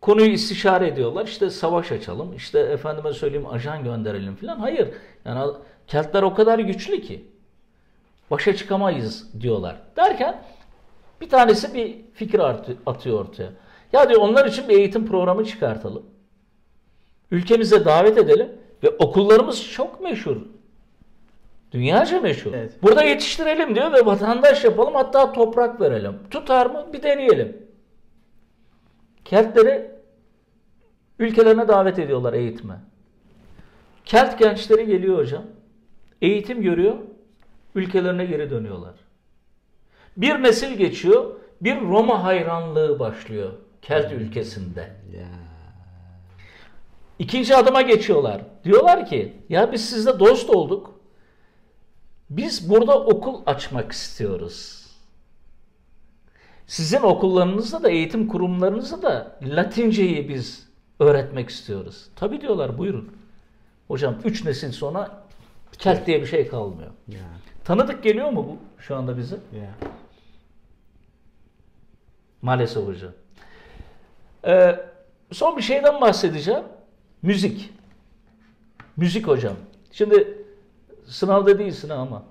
Konuyu 0.00 0.30
istişare 0.30 0.88
ediyorlar. 0.88 1.26
İşte 1.26 1.50
savaş 1.50 1.92
açalım. 1.92 2.36
İşte 2.36 2.58
efendime 2.58 3.12
söyleyeyim 3.12 3.46
ajan 3.46 3.84
gönderelim 3.84 4.36
falan. 4.36 4.58
Hayır. 4.58 4.88
Yani 5.24 5.52
Keltler 5.86 6.22
o 6.22 6.34
kadar 6.34 6.58
güçlü 6.58 7.02
ki 7.02 7.24
başa 8.30 8.56
çıkamayız 8.56 9.40
diyorlar. 9.40 9.76
Derken 9.96 10.42
bir 11.24 11.28
tanesi 11.28 11.74
bir 11.74 11.96
fikir 12.14 12.40
atıyor 12.86 13.20
ortaya. 13.20 13.50
Ya 13.92 14.08
diyor 14.08 14.20
onlar 14.20 14.46
için 14.46 14.68
bir 14.68 14.78
eğitim 14.78 15.06
programı 15.06 15.44
çıkartalım. 15.44 16.02
Ülkemize 17.30 17.84
davet 17.84 18.18
edelim 18.18 18.48
ve 18.82 18.90
okullarımız 18.90 19.70
çok 19.70 20.00
meşhur. 20.00 20.36
Dünyaca 21.72 22.20
meşhur. 22.20 22.52
Evet. 22.54 22.72
Burada 22.82 23.02
yetiştirelim 23.02 23.74
diyor 23.74 23.92
ve 23.92 24.06
vatandaş 24.06 24.64
yapalım 24.64 24.94
hatta 24.94 25.32
toprak 25.32 25.80
verelim. 25.80 26.18
Tutar 26.30 26.66
mı? 26.66 26.86
Bir 26.92 27.02
deneyelim. 27.02 27.66
Keltleri 29.24 29.90
ülkelerine 31.18 31.68
davet 31.68 31.98
ediyorlar 31.98 32.32
eğitime. 32.32 32.74
Kelt 34.04 34.38
gençleri 34.38 34.86
geliyor 34.86 35.18
hocam. 35.18 35.42
Eğitim 36.22 36.62
görüyor. 36.62 36.94
Ülkelerine 37.74 38.24
geri 38.24 38.50
dönüyorlar. 38.50 39.03
Bir 40.16 40.42
nesil 40.42 40.76
geçiyor. 40.76 41.34
Bir 41.60 41.80
Roma 41.80 42.24
hayranlığı 42.24 42.98
başlıyor 42.98 43.52
Kelt 43.82 44.12
ülkesinde. 44.12 44.80
Ya. 45.16 45.28
İkinci 47.18 47.56
adıma 47.56 47.82
geçiyorlar. 47.82 48.40
Diyorlar 48.64 49.06
ki 49.06 49.32
ya 49.48 49.72
biz 49.72 49.88
sizle 49.88 50.18
dost 50.18 50.50
olduk. 50.50 50.94
Biz 52.30 52.70
burada 52.70 53.04
okul 53.04 53.42
açmak 53.46 53.92
istiyoruz. 53.92 54.86
Sizin 56.66 57.00
okullarınızda 57.00 57.82
da 57.82 57.90
eğitim 57.90 58.28
kurumlarınızda 58.28 59.02
da 59.02 59.38
Latinceyi 59.42 60.28
biz 60.28 60.68
öğretmek 60.98 61.48
istiyoruz. 61.48 62.06
Tabii 62.16 62.40
diyorlar 62.40 62.78
buyurun. 62.78 63.16
Hocam 63.88 64.16
üç 64.24 64.44
nesil 64.44 64.72
sonra 64.72 65.24
Kelt 65.78 66.06
diye 66.06 66.20
bir 66.20 66.26
şey 66.26 66.48
kalmıyor. 66.48 66.90
Ya. 67.08 67.20
Tanıdık 67.64 68.02
geliyor 68.02 68.30
mu 68.30 68.46
bu 68.48 68.82
şu 68.82 68.96
anda 68.96 69.16
bize? 69.16 69.36
Ya. 69.36 69.74
Maalesef 72.44 72.86
hocam. 72.86 73.10
Ee, 74.46 74.76
son 75.32 75.56
bir 75.56 75.62
şeyden 75.62 76.00
bahsedeceğim. 76.00 76.64
Müzik. 77.22 77.72
Müzik 78.96 79.28
hocam. 79.28 79.52
Şimdi 79.92 80.38
sınavda 81.06 81.58
değilsin 81.58 81.88
ama. 81.88 82.22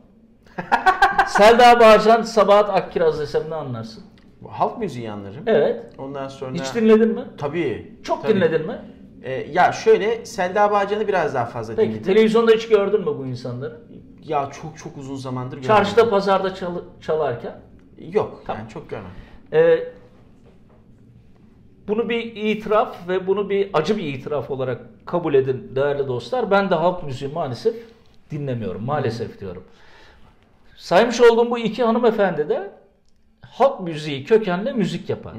Selda 1.28 1.80
Bağcan, 1.80 2.22
Sabahat 2.22 2.70
Akkiraz 2.70 3.20
desem 3.20 3.44
ne 3.50 3.56
anlarsın? 3.56 4.04
Halk 4.50 4.78
müziği 4.78 5.12
anlarım. 5.12 5.44
Evet. 5.48 5.84
Ondan 5.98 6.28
sonra... 6.28 6.54
Hiç 6.54 6.76
dinledin 6.76 7.08
mi? 7.10 7.24
Tabii. 7.38 7.98
Çok 8.04 8.24
tabii. 8.24 8.36
dinledin 8.36 8.68
mi? 8.68 8.82
Ee, 9.24 9.32
ya 9.32 9.72
şöyle 9.72 10.26
Selda 10.26 10.72
Bağcan'ı 10.72 11.08
biraz 11.08 11.34
daha 11.34 11.46
fazla 11.46 11.76
Peki 11.76 11.90
dinledim. 11.90 12.04
televizyonda 12.14 12.52
hiç 12.52 12.68
gördün 12.68 13.00
mü 13.00 13.06
bu 13.20 13.26
insanları? 13.26 13.80
Ya 14.24 14.50
çok 14.62 14.78
çok 14.78 14.98
uzun 14.98 15.16
zamandır 15.16 15.62
Çarşıda 15.62 15.96
görmedim. 15.96 16.12
pazarda 16.12 16.56
çal- 16.56 16.82
çalarken. 17.02 17.60
Yok 17.98 18.44
Tamam. 18.48 18.62
yani 18.62 18.70
çok 18.72 18.90
görmem. 18.90 19.12
Ee, 19.54 19.84
bunu 21.88 22.10
bir 22.10 22.36
itiraf 22.36 23.08
ve 23.08 23.28
bunu 23.28 23.50
bir 23.50 23.70
acı 23.74 23.98
bir 23.98 24.04
itiraf 24.04 24.52
olarak 24.52 24.82
kabul 25.06 25.34
edin 25.34 25.72
değerli 25.76 26.08
dostlar. 26.08 26.52
Ben 26.52 26.70
de 26.70 26.76
halk 26.76 27.04
müziği 27.04 27.32
maalesef 27.32 27.76
dinlemiyorum. 28.32 28.86
Maalesef 28.86 29.40
diyorum. 29.40 29.64
Saymış 30.78 31.22
olduğum 31.22 31.52
bu 31.52 31.60
iki 31.60 31.84
hanımefendi 31.84 32.50
de 32.50 32.72
halk 33.42 33.80
müziği 33.80 34.24
kökenli 34.24 34.74
müzik 34.74 35.10
yapar. 35.10 35.34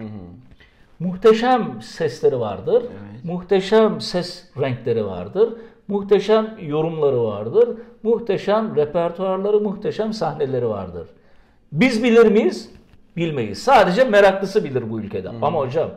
Muhteşem 0.99 1.83
sesleri 1.83 2.41
vardır. 2.41 2.83
Evet. 2.83 3.25
Muhteşem 3.25 4.01
ses 4.01 4.51
renkleri 4.61 5.07
vardır. 5.07 5.55
Muhteşem 5.89 6.59
yorumları 6.63 7.25
vardır. 7.25 7.69
Muhteşem 8.03 8.77
repertuarları, 8.77 9.61
muhteşem 9.61 10.13
sahneleri 10.13 10.69
vardır. 10.69 11.09
Biz 11.73 12.05
bilir 12.05 12.27
miyiz? 12.27 12.71
Bilmeyiz. 13.17 13.63
Sadece 13.63 14.05
meraklısı 14.05 14.65
bilir 14.65 14.91
bu 14.91 15.01
ülkede. 15.01 15.29
Ama 15.29 15.59
hocam 15.59 15.91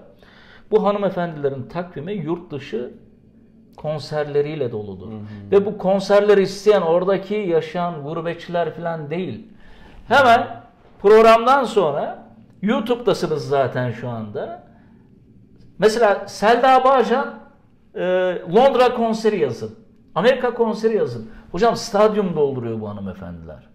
bu 0.71 0.85
hanımefendilerin 0.85 1.63
takvimi 1.63 2.13
yurt 2.13 2.51
dışı 2.51 2.93
konserleriyle 3.77 4.71
doludur. 4.71 5.07
Ve 5.51 5.65
bu 5.65 5.77
konserleri 5.77 6.41
isteyen 6.41 6.81
oradaki 6.81 7.35
yaşayan 7.35 8.03
gurbetçiler 8.03 8.73
falan 8.73 9.09
değil. 9.09 9.47
Hemen 10.07 10.47
programdan 11.01 11.63
sonra 11.63 12.27
YouTube'dasınız 12.61 13.47
zaten 13.47 13.91
şu 13.91 14.09
anda. 14.09 14.67
Mesela 15.79 16.27
Selda 16.27 16.83
Bağcan 16.83 17.39
e, 17.95 18.01
Londra 18.55 18.93
konseri 18.93 19.39
yazın. 19.39 19.75
Amerika 20.15 20.53
konseri 20.53 20.97
yazın. 20.97 21.29
Hocam 21.51 21.75
stadyum 21.75 22.35
dolduruyor 22.35 22.81
bu 22.81 22.89
hanımefendiler. 22.89 23.69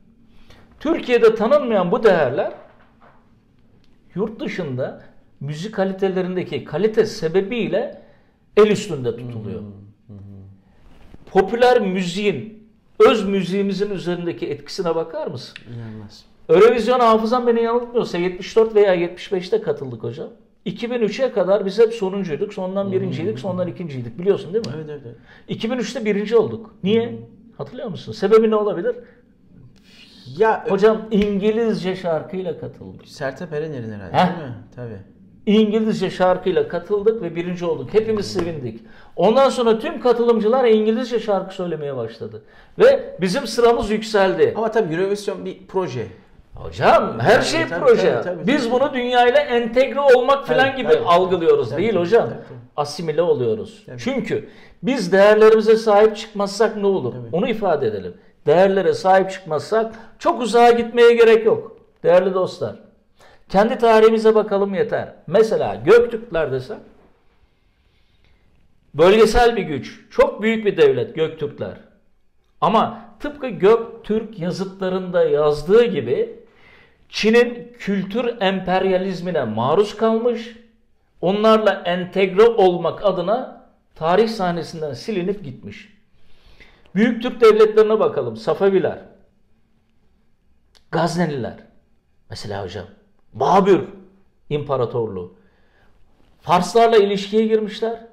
Türkiye'de 0.81 1.35
tanınmayan 1.35 1.93
bu 1.93 2.03
değerler 2.03 2.53
yurt 4.15 4.41
dışında 4.41 5.01
müzik 5.43 5.75
kalitelerindeki 5.75 6.65
kalite 6.65 7.07
sebebiyle 7.07 8.03
el 8.57 8.67
üstünde 8.67 9.17
tutuluyor. 9.17 9.63
Popüler 11.31 11.81
müziğin, 11.81 12.69
öz 12.99 13.29
müziğimizin 13.29 13.91
üzerindeki 13.91 14.47
etkisine 14.47 14.95
bakar 14.95 15.27
mısın? 15.27 15.59
İnanılmaz. 15.75 16.25
Eurovision 16.49 17.01
hafızam 17.01 17.47
beni 17.47 17.63
yanıltmıyorsa 17.63 18.19
74 18.19 18.75
veya 18.75 18.97
75'te 18.97 19.61
katıldık 19.63 20.03
hocam. 20.03 20.29
2003'e 20.67 21.33
kadar 21.33 21.67
biz 21.67 21.79
hep 21.79 21.95
sonuncuyduk. 21.95 22.55
Sondan 22.55 22.93
birinciydik, 22.93 23.39
sondan 23.39 23.69
ikinciydik. 23.69 24.19
Biliyorsun 24.19 24.55
değil 24.55 24.67
mi? 24.67 24.73
Evet 24.77 24.87
evet. 24.91 25.03
evet. 25.49 25.65
2003'te 25.65 26.05
birinci 26.05 26.37
olduk. 26.37 26.75
Niye? 26.83 27.19
Hatırlıyor 27.59 27.89
musun? 27.89 28.13
Sebebi 28.13 28.51
ne 28.51 28.57
olabilir? 28.57 28.97
Ya 30.39 30.65
Hocam 30.69 31.03
İngilizce 31.11 31.97
şarkıyla 31.97 32.59
katıldık. 32.59 33.09
Sertab 33.09 33.53
Erener'in 33.53 33.93
herhalde 33.93 34.17
Heh. 34.17 34.39
değil 34.39 34.49
mi? 34.49 34.55
Tabii. 34.77 35.12
İngilizce 35.47 36.11
şarkıyla 36.11 36.69
katıldık 36.69 37.23
ve 37.23 37.37
birinci 37.37 37.65
olduk. 37.65 37.95
Hepimiz 37.95 38.33
sevindik. 38.33 38.81
Ondan 39.17 39.49
sonra 39.49 39.79
tüm 39.79 40.01
katılımcılar 40.01 40.65
İngilizce 40.65 41.21
şarkı 41.21 41.55
söylemeye 41.55 41.97
başladı. 41.97 42.43
Ve 42.79 43.17
bizim 43.21 43.47
sıramız 43.47 43.91
yükseldi. 43.91 44.53
Ama 44.57 44.71
tabii 44.71 44.95
Eurovision 44.95 45.45
bir 45.45 45.59
proje. 45.69 46.07
Hocam 46.55 47.21
her 47.21 47.35
Tabii, 47.35 47.45
şey 47.45 47.67
tabii, 47.69 47.85
proje. 47.85 48.13
tabii, 48.13 48.25
tabii, 48.25 48.47
Biz 48.47 48.65
tabii. 48.65 48.73
bunu 48.81 48.95
dünyayla 48.95 49.41
entegre 49.41 50.01
olmak 50.01 50.47
falan 50.47 50.67
Tabii, 50.71 50.77
gibi 50.83 50.93
tabii. 50.93 51.05
algılıyoruz 51.05 51.71
Tabii, 51.71 51.83
değil 51.83 51.93
tabii, 51.93 52.01
hocam. 52.03 52.25
tabii, 52.25 52.35
tabii. 52.49 52.59
Asimile 52.77 53.23
oluyoruz. 53.23 53.83
Tabii. 53.87 53.99
Çünkü 53.99 54.49
biz 54.83 55.13
değerlerimize 55.13 55.77
sahip 55.77 56.17
çıkmazsak 56.17 56.77
ne 56.77 56.87
olur? 56.87 57.13
Tabii. 57.13 57.37
Onu 57.37 57.49
ifade 57.49 57.87
edelim. 57.87 58.15
Değerlere 58.47 58.95
sahip 58.95 59.31
çıkmazsak 59.31 59.95
çok 60.19 60.41
uzağa 60.43 60.71
gitmeye 60.71 61.15
gerek 61.15 61.47
yok. 61.47 61.77
Değerli 62.03 62.35
dostlar. 62.35 62.75
Kendi 63.49 63.79
tarihimize 63.79 64.35
bakalım 64.35 64.75
yeter. 64.75 65.15
Mesela 65.27 65.75
Göktürkler 65.75 66.53
desem 66.53 66.81
bölgesel 68.95 69.57
bir 69.57 69.63
güç. 69.63 70.01
Çok 70.11 70.43
büyük 70.43 70.67
bir 70.67 70.77
devlet 70.77 71.15
Göktürkler. 71.15 71.75
Ama 72.61 73.05
tıpkı 73.21 73.49
Göktürk 73.49 74.39
yazıtlarında 74.39 75.25
yazdığı 75.25 75.85
gibi 75.85 76.43
Çin'in 77.09 77.73
kültür 77.79 78.41
emperyalizmine 78.41 79.45
maruz 79.45 79.97
kalmış, 79.97 80.57
onlarla 81.21 81.83
entegre 81.85 82.43
olmak 82.43 83.05
adına 83.05 83.67
tarih 83.95 84.29
sahnesinden 84.29 84.93
silinip 84.93 85.45
gitmiş. 85.45 85.93
Büyük 86.95 87.23
Türk 87.23 87.41
devletlerine 87.41 88.01
bakalım. 88.01 88.37
Safeviler, 88.37 88.99
Gazneliler, 90.91 91.57
mesela 92.31 92.65
hocam, 92.65 92.87
Babür 93.33 93.85
İmparatorluğu. 94.51 95.35
Farslarla 96.41 96.97
ilişkiye 96.97 97.47
girmişler. 97.47 98.07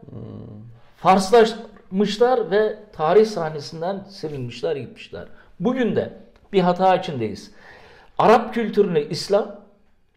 Farslaşmışlar 0.97 2.51
ve 2.51 2.75
tarih 2.93 3.25
sahnesinden 3.25 4.03
silinmişler 4.09 4.75
gitmişler. 4.75 5.27
Bugün 5.59 5.95
de 5.95 6.13
bir 6.53 6.59
hata 6.59 6.95
içindeyiz. 6.95 7.51
Arap 8.17 8.53
kültürünü 8.53 9.09
İslam, 9.09 9.55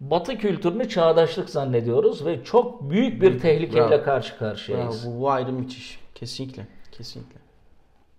Batı 0.00 0.38
kültürünü 0.38 0.88
çağdaşlık 0.88 1.50
zannediyoruz 1.50 2.26
ve 2.26 2.44
çok 2.44 2.90
büyük 2.90 3.22
bir 3.22 3.40
tehlikeyle 3.40 3.90
Bravo. 3.90 4.04
karşı 4.04 4.32
Bravo, 4.32 4.38
karşıyayız. 4.38 5.06
bu, 5.06 5.20
bu 5.20 5.30
ayrım 5.30 5.54
müthiş. 5.54 6.00
Kesinlikle. 6.14 6.66
Kesinlikle. 6.92 7.40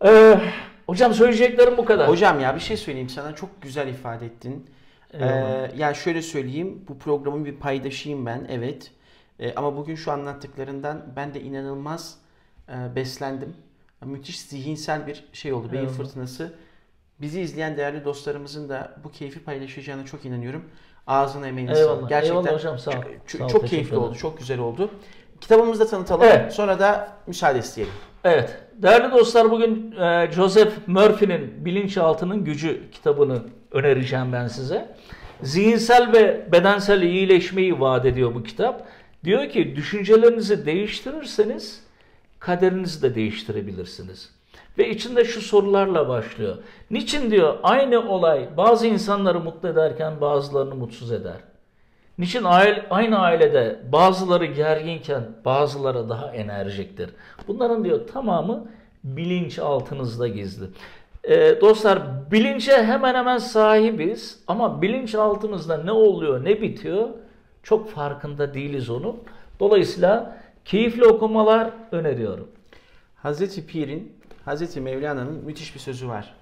Ee, 0.05 0.41
hocam 0.87 1.13
söyleyeceklerim 1.13 1.77
bu 1.77 1.85
kadar. 1.85 2.09
Hocam 2.09 2.39
ya 2.39 2.55
bir 2.55 2.59
şey 2.59 2.77
söyleyeyim 2.77 3.09
sana. 3.09 3.35
Çok 3.35 3.61
güzel 3.61 3.87
ifade 3.87 4.25
ettin. 4.25 4.65
Ee, 5.19 5.71
yani 5.77 5.95
şöyle 5.95 6.21
söyleyeyim. 6.21 6.85
Bu 6.87 6.97
programın 6.99 7.45
bir 7.45 7.55
paydaşıyım 7.55 8.25
ben. 8.25 8.45
Evet. 8.49 8.91
Ee, 9.39 9.53
ama 9.55 9.77
bugün 9.77 9.95
şu 9.95 10.11
anlattıklarından 10.11 11.05
ben 11.15 11.33
de 11.33 11.41
inanılmaz 11.41 12.17
e, 12.69 12.95
beslendim. 12.95 13.53
Müthiş 14.05 14.39
zihinsel 14.41 15.07
bir 15.07 15.23
şey 15.33 15.53
oldu. 15.53 15.71
Beyin 15.71 15.81
Eyvallah. 15.83 15.97
fırtınası. 15.97 16.53
Bizi 17.21 17.41
izleyen 17.41 17.77
değerli 17.77 18.05
dostlarımızın 18.05 18.69
da 18.69 18.95
bu 19.03 19.11
keyfi 19.11 19.43
paylaşacağına 19.43 20.05
çok 20.05 20.25
inanıyorum. 20.25 20.63
Ağzına 21.07 21.47
emeğine 21.47 21.75
sağlık. 21.75 22.09
Gerçekten 22.09 22.37
Eyvallah 22.39 22.53
hocam, 22.57 22.79
sağ 22.79 22.91
ol. 22.91 22.95
çok, 23.27 23.39
Sağ 23.39 23.45
ol, 23.45 23.49
çok 23.49 23.67
keyifli 23.67 23.87
ederim. 23.89 24.03
oldu. 24.03 24.15
Çok 24.15 24.37
güzel 24.37 24.59
oldu. 24.59 24.89
Kitabımızı 25.41 25.79
da 25.79 25.87
tanıtalım. 25.87 26.23
Evet. 26.23 26.53
Sonra 26.53 26.79
da 26.79 27.17
müsaade 27.27 27.59
isteyelim. 27.59 27.93
Evet. 28.23 28.57
Değerli 28.75 29.11
dostlar 29.11 29.51
bugün 29.51 29.91
e, 29.91 30.31
Joseph 30.31 30.71
Murphy'nin 30.87 31.65
Bilinçaltının 31.65 32.43
Gücü 32.43 32.91
kitabını 32.91 33.41
önereceğim 33.73 34.33
ben 34.33 34.47
size. 34.47 34.95
Zihinsel 35.41 36.13
ve 36.13 36.51
bedensel 36.51 37.01
iyileşmeyi 37.01 37.79
vaat 37.79 38.05
ediyor 38.05 38.35
bu 38.35 38.43
kitap. 38.43 38.87
Diyor 39.23 39.49
ki 39.49 39.75
düşüncelerinizi 39.75 40.65
değiştirirseniz 40.65 41.83
kaderinizi 42.39 43.01
de 43.01 43.15
değiştirebilirsiniz. 43.15 44.29
Ve 44.77 44.89
içinde 44.89 45.25
şu 45.25 45.41
sorularla 45.41 46.09
başlıyor. 46.09 46.57
Niçin 46.91 47.31
diyor 47.31 47.57
aynı 47.63 48.09
olay 48.09 48.57
bazı 48.57 48.87
insanları 48.87 49.39
mutlu 49.39 49.69
ederken 49.69 50.21
bazılarını 50.21 50.75
mutsuz 50.75 51.11
eder? 51.11 51.37
Niçin 52.17 52.43
aile, 52.43 52.85
aynı 52.89 53.19
ailede 53.19 53.79
bazıları 53.91 54.45
gerginken 54.45 55.23
bazıları 55.45 56.09
daha 56.09 56.31
enerjiktir? 56.31 57.09
Bunların 57.47 57.83
diyor 57.83 58.07
tamamı 58.07 58.67
bilinç 59.03 59.59
altınızda 59.59 60.27
gizli. 60.27 60.65
Ee, 61.27 61.61
dostlar 61.61 62.31
bilince 62.31 62.83
hemen 62.83 63.15
hemen 63.15 63.37
sahibiz 63.37 64.39
ama 64.47 64.81
bilinç 64.81 65.15
altımızda 65.15 65.83
ne 65.83 65.91
oluyor 65.91 66.45
ne 66.45 66.61
bitiyor 66.61 67.09
çok 67.63 67.89
farkında 67.89 68.53
değiliz 68.53 68.89
onun. 68.89 69.23
Dolayısıyla 69.59 70.37
keyifli 70.65 71.05
okumalar 71.05 71.69
öneriyorum. 71.91 72.47
Hazreti 73.15 73.67
Pir'in, 73.67 74.13
Hazreti 74.45 74.81
Mevlana'nın 74.81 75.45
müthiş 75.45 75.75
bir 75.75 75.79
sözü 75.79 76.07
var. 76.07 76.33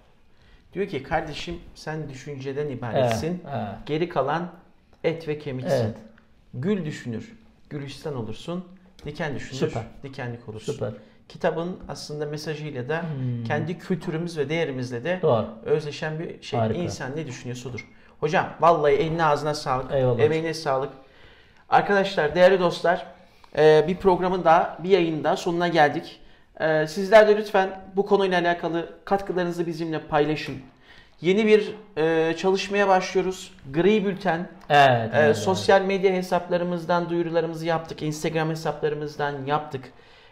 Diyor 0.73 0.87
ki 0.87 1.03
kardeşim 1.03 1.59
sen 1.75 2.09
düşünceden 2.09 2.69
ibaretsin. 2.69 3.27
Evet, 3.27 3.55
evet. 3.55 3.75
Geri 3.85 4.09
kalan 4.09 4.47
et 5.03 5.27
ve 5.27 5.39
kemiksin. 5.39 5.75
Evet. 5.75 5.95
Gül 6.53 6.85
düşünür, 6.85 7.37
gülistan 7.69 8.15
olursun. 8.15 8.65
Diken 9.05 9.35
düşünür, 9.35 9.59
Süper. 9.59 9.83
dikenlik 10.03 10.49
olursun. 10.49 10.73
Süper. 10.73 10.91
Kitabın 11.35 11.77
aslında 11.89 12.25
mesajıyla 12.25 12.89
da 12.89 13.01
Hmm. 13.01 13.43
kendi 13.43 13.79
kültürümüz 13.79 14.37
ve 14.37 14.49
değerimizle 14.49 15.03
de 15.03 15.19
Doğru. 15.21 15.47
özleşen 15.65 16.19
bir 16.19 16.41
şey. 16.41 16.59
Harika. 16.59 16.79
İnsan 16.79 17.15
ne 17.15 17.27
düşünüyorsa 17.27 17.69
odur. 17.69 17.87
Hocam 18.19 18.45
vallahi 18.59 18.93
eline 18.93 19.25
ağzına 19.25 19.53
sağlık. 19.53 19.91
Eyvallah. 19.93 20.19
Emeğine 20.19 20.53
sağlık. 20.53 20.89
Arkadaşlar, 21.69 22.35
değerli 22.35 22.59
dostlar 22.59 23.05
e, 23.57 23.85
bir 23.87 23.95
programın 23.95 24.43
daha, 24.43 24.77
bir 24.83 24.89
yayının 24.89 25.23
daha 25.23 25.37
sonuna 25.37 25.67
geldik. 25.67 26.19
E, 26.59 26.87
Sizler 26.87 27.27
de 27.27 27.37
lütfen 27.37 27.69
bu 27.95 28.05
konuyla 28.05 28.41
alakalı 28.41 28.89
katkılarınızı 29.05 29.67
bizimle 29.67 29.99
paylaşın. 29.99 30.55
Yeni 31.21 31.45
bir 31.47 31.75
e, 31.97 32.35
çalışmaya 32.37 32.87
başlıyoruz. 32.87 33.53
Gri 33.73 34.05
Bülten. 34.05 34.47
Evet. 34.69 35.09
Evet. 35.13 35.37
sosyal 35.37 35.81
medya 35.81 36.13
hesaplarımızdan 36.13 37.09
duyurularımızı 37.09 37.65
yaptık. 37.65 38.01
Instagram 38.01 38.49
hesaplarımızdan 38.49 39.45
yaptık. 39.45 39.83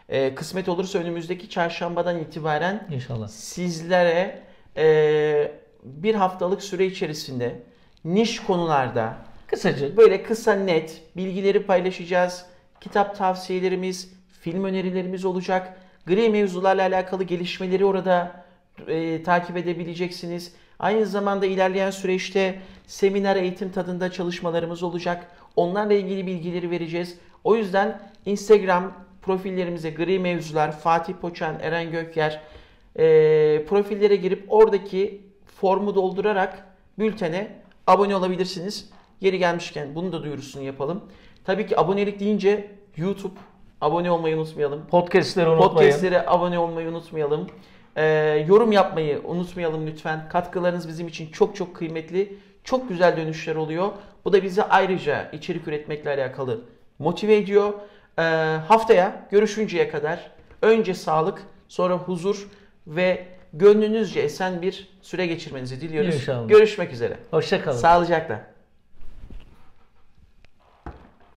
Ee, 0.10 0.36
kısmet 0.36 0.70
olursa 0.70 0.99
önümüzdeki 0.99 1.49
çarşambadan 1.49 2.20
itibaren 2.20 2.88
İnşallah. 2.91 3.28
sizlere 3.28 4.43
e, 4.78 5.51
bir 5.84 6.16
haftalık 6.16 6.64
süre 6.64 6.86
içerisinde 6.86 7.64
niş 8.05 8.39
konularda 8.39 9.18
Kısaca 9.49 9.97
böyle 9.97 10.24
kısa 10.24 10.53
net 10.53 11.01
bilgileri 11.18 11.64
paylaşacağız. 11.64 12.45
Kitap 12.82 13.18
tavsiyelerimiz, 13.18 14.14
film 14.41 14.64
önerilerimiz 14.64 15.26
olacak. 15.26 15.78
Gri 16.05 16.30
mevzularla 16.30 16.82
alakalı 16.82 17.24
gelişmeleri 17.24 17.86
orada 17.86 18.45
e, 18.88 19.24
takip 19.24 19.57
edebileceksiniz. 19.57 20.53
Aynı 20.80 21.05
zamanda 21.05 21.45
ilerleyen 21.45 21.91
süreçte 21.91 22.60
seminer 22.88 23.36
eğitim 23.36 23.72
tadında 23.72 24.12
çalışmalarımız 24.12 24.84
olacak. 24.84 25.28
Onlarla 25.55 25.93
ilgili 25.93 26.28
bilgileri 26.28 26.72
vereceğiz. 26.72 27.18
O 27.43 27.55
yüzden 27.55 28.01
Instagram 28.26 28.93
profillerimize 29.30 29.90
gri 29.90 30.20
mevzular, 30.20 30.72
Fatih 30.72 31.14
Poçan, 31.14 31.56
Eren 31.62 31.92
Gökyer 31.92 32.42
e, 32.96 33.06
profillere 33.66 34.16
girip 34.16 34.46
oradaki 34.48 35.22
formu 35.46 35.96
doldurarak 35.96 36.66
bültene 37.00 37.48
abone 37.88 38.16
olabilirsiniz. 38.16 38.90
Yeri 39.22 39.40
gelmişken 39.40 39.96
bunu 39.96 40.12
da 40.12 40.24
duyurusunu 40.24 40.64
yapalım. 40.64 41.04
Tabii 41.46 41.68
ki 41.68 41.80
abonelik 41.80 42.20
deyince 42.20 42.72
YouTube 42.98 43.40
abone 43.82 44.12
olmayı 44.12 44.38
unutmayalım. 44.38 44.88
podcastleri 44.88 45.50
unutmayın. 45.50 45.74
Podcastlere 45.74 46.28
abone 46.28 46.60
olmayı 46.60 46.90
unutmayalım. 46.90 47.48
Ee, 47.96 48.46
yorum 48.48 48.72
yapmayı 48.72 49.22
unutmayalım 49.24 49.88
lütfen. 49.88 50.30
Katkılarınız 50.30 50.88
bizim 50.88 51.08
için 51.08 51.32
çok 51.32 51.56
çok 51.56 51.76
kıymetli. 51.76 52.38
Çok 52.64 52.90
güzel 52.90 53.18
dönüşler 53.18 53.56
oluyor. 53.56 53.92
Bu 54.26 54.34
da 54.34 54.44
bizi 54.44 54.64
ayrıca 54.64 55.32
içerik 55.32 55.68
üretmekle 55.68 56.10
alakalı 56.10 56.62
motive 57.00 57.38
ediyor. 57.38 57.74
Ee, 58.20 58.22
haftaya 58.67 59.28
görüşünceye 59.32 59.89
kadar 59.89 60.32
önce 60.61 60.93
sağlık, 60.93 61.41
sonra 61.67 61.93
huzur 61.93 62.47
ve 62.88 63.28
gönlünüzce 63.53 64.20
esen 64.20 64.61
bir 64.61 64.89
süre 65.01 65.28
geçirmenizi 65.28 65.82
diliyoruz. 65.82 66.15
İnşallah. 66.15 66.47
Görüşmek 66.49 66.93
üzere. 66.93 67.17
Hoşça 67.32 67.61
kalın. 67.61 67.78
Sağlıcakla. 67.78 68.41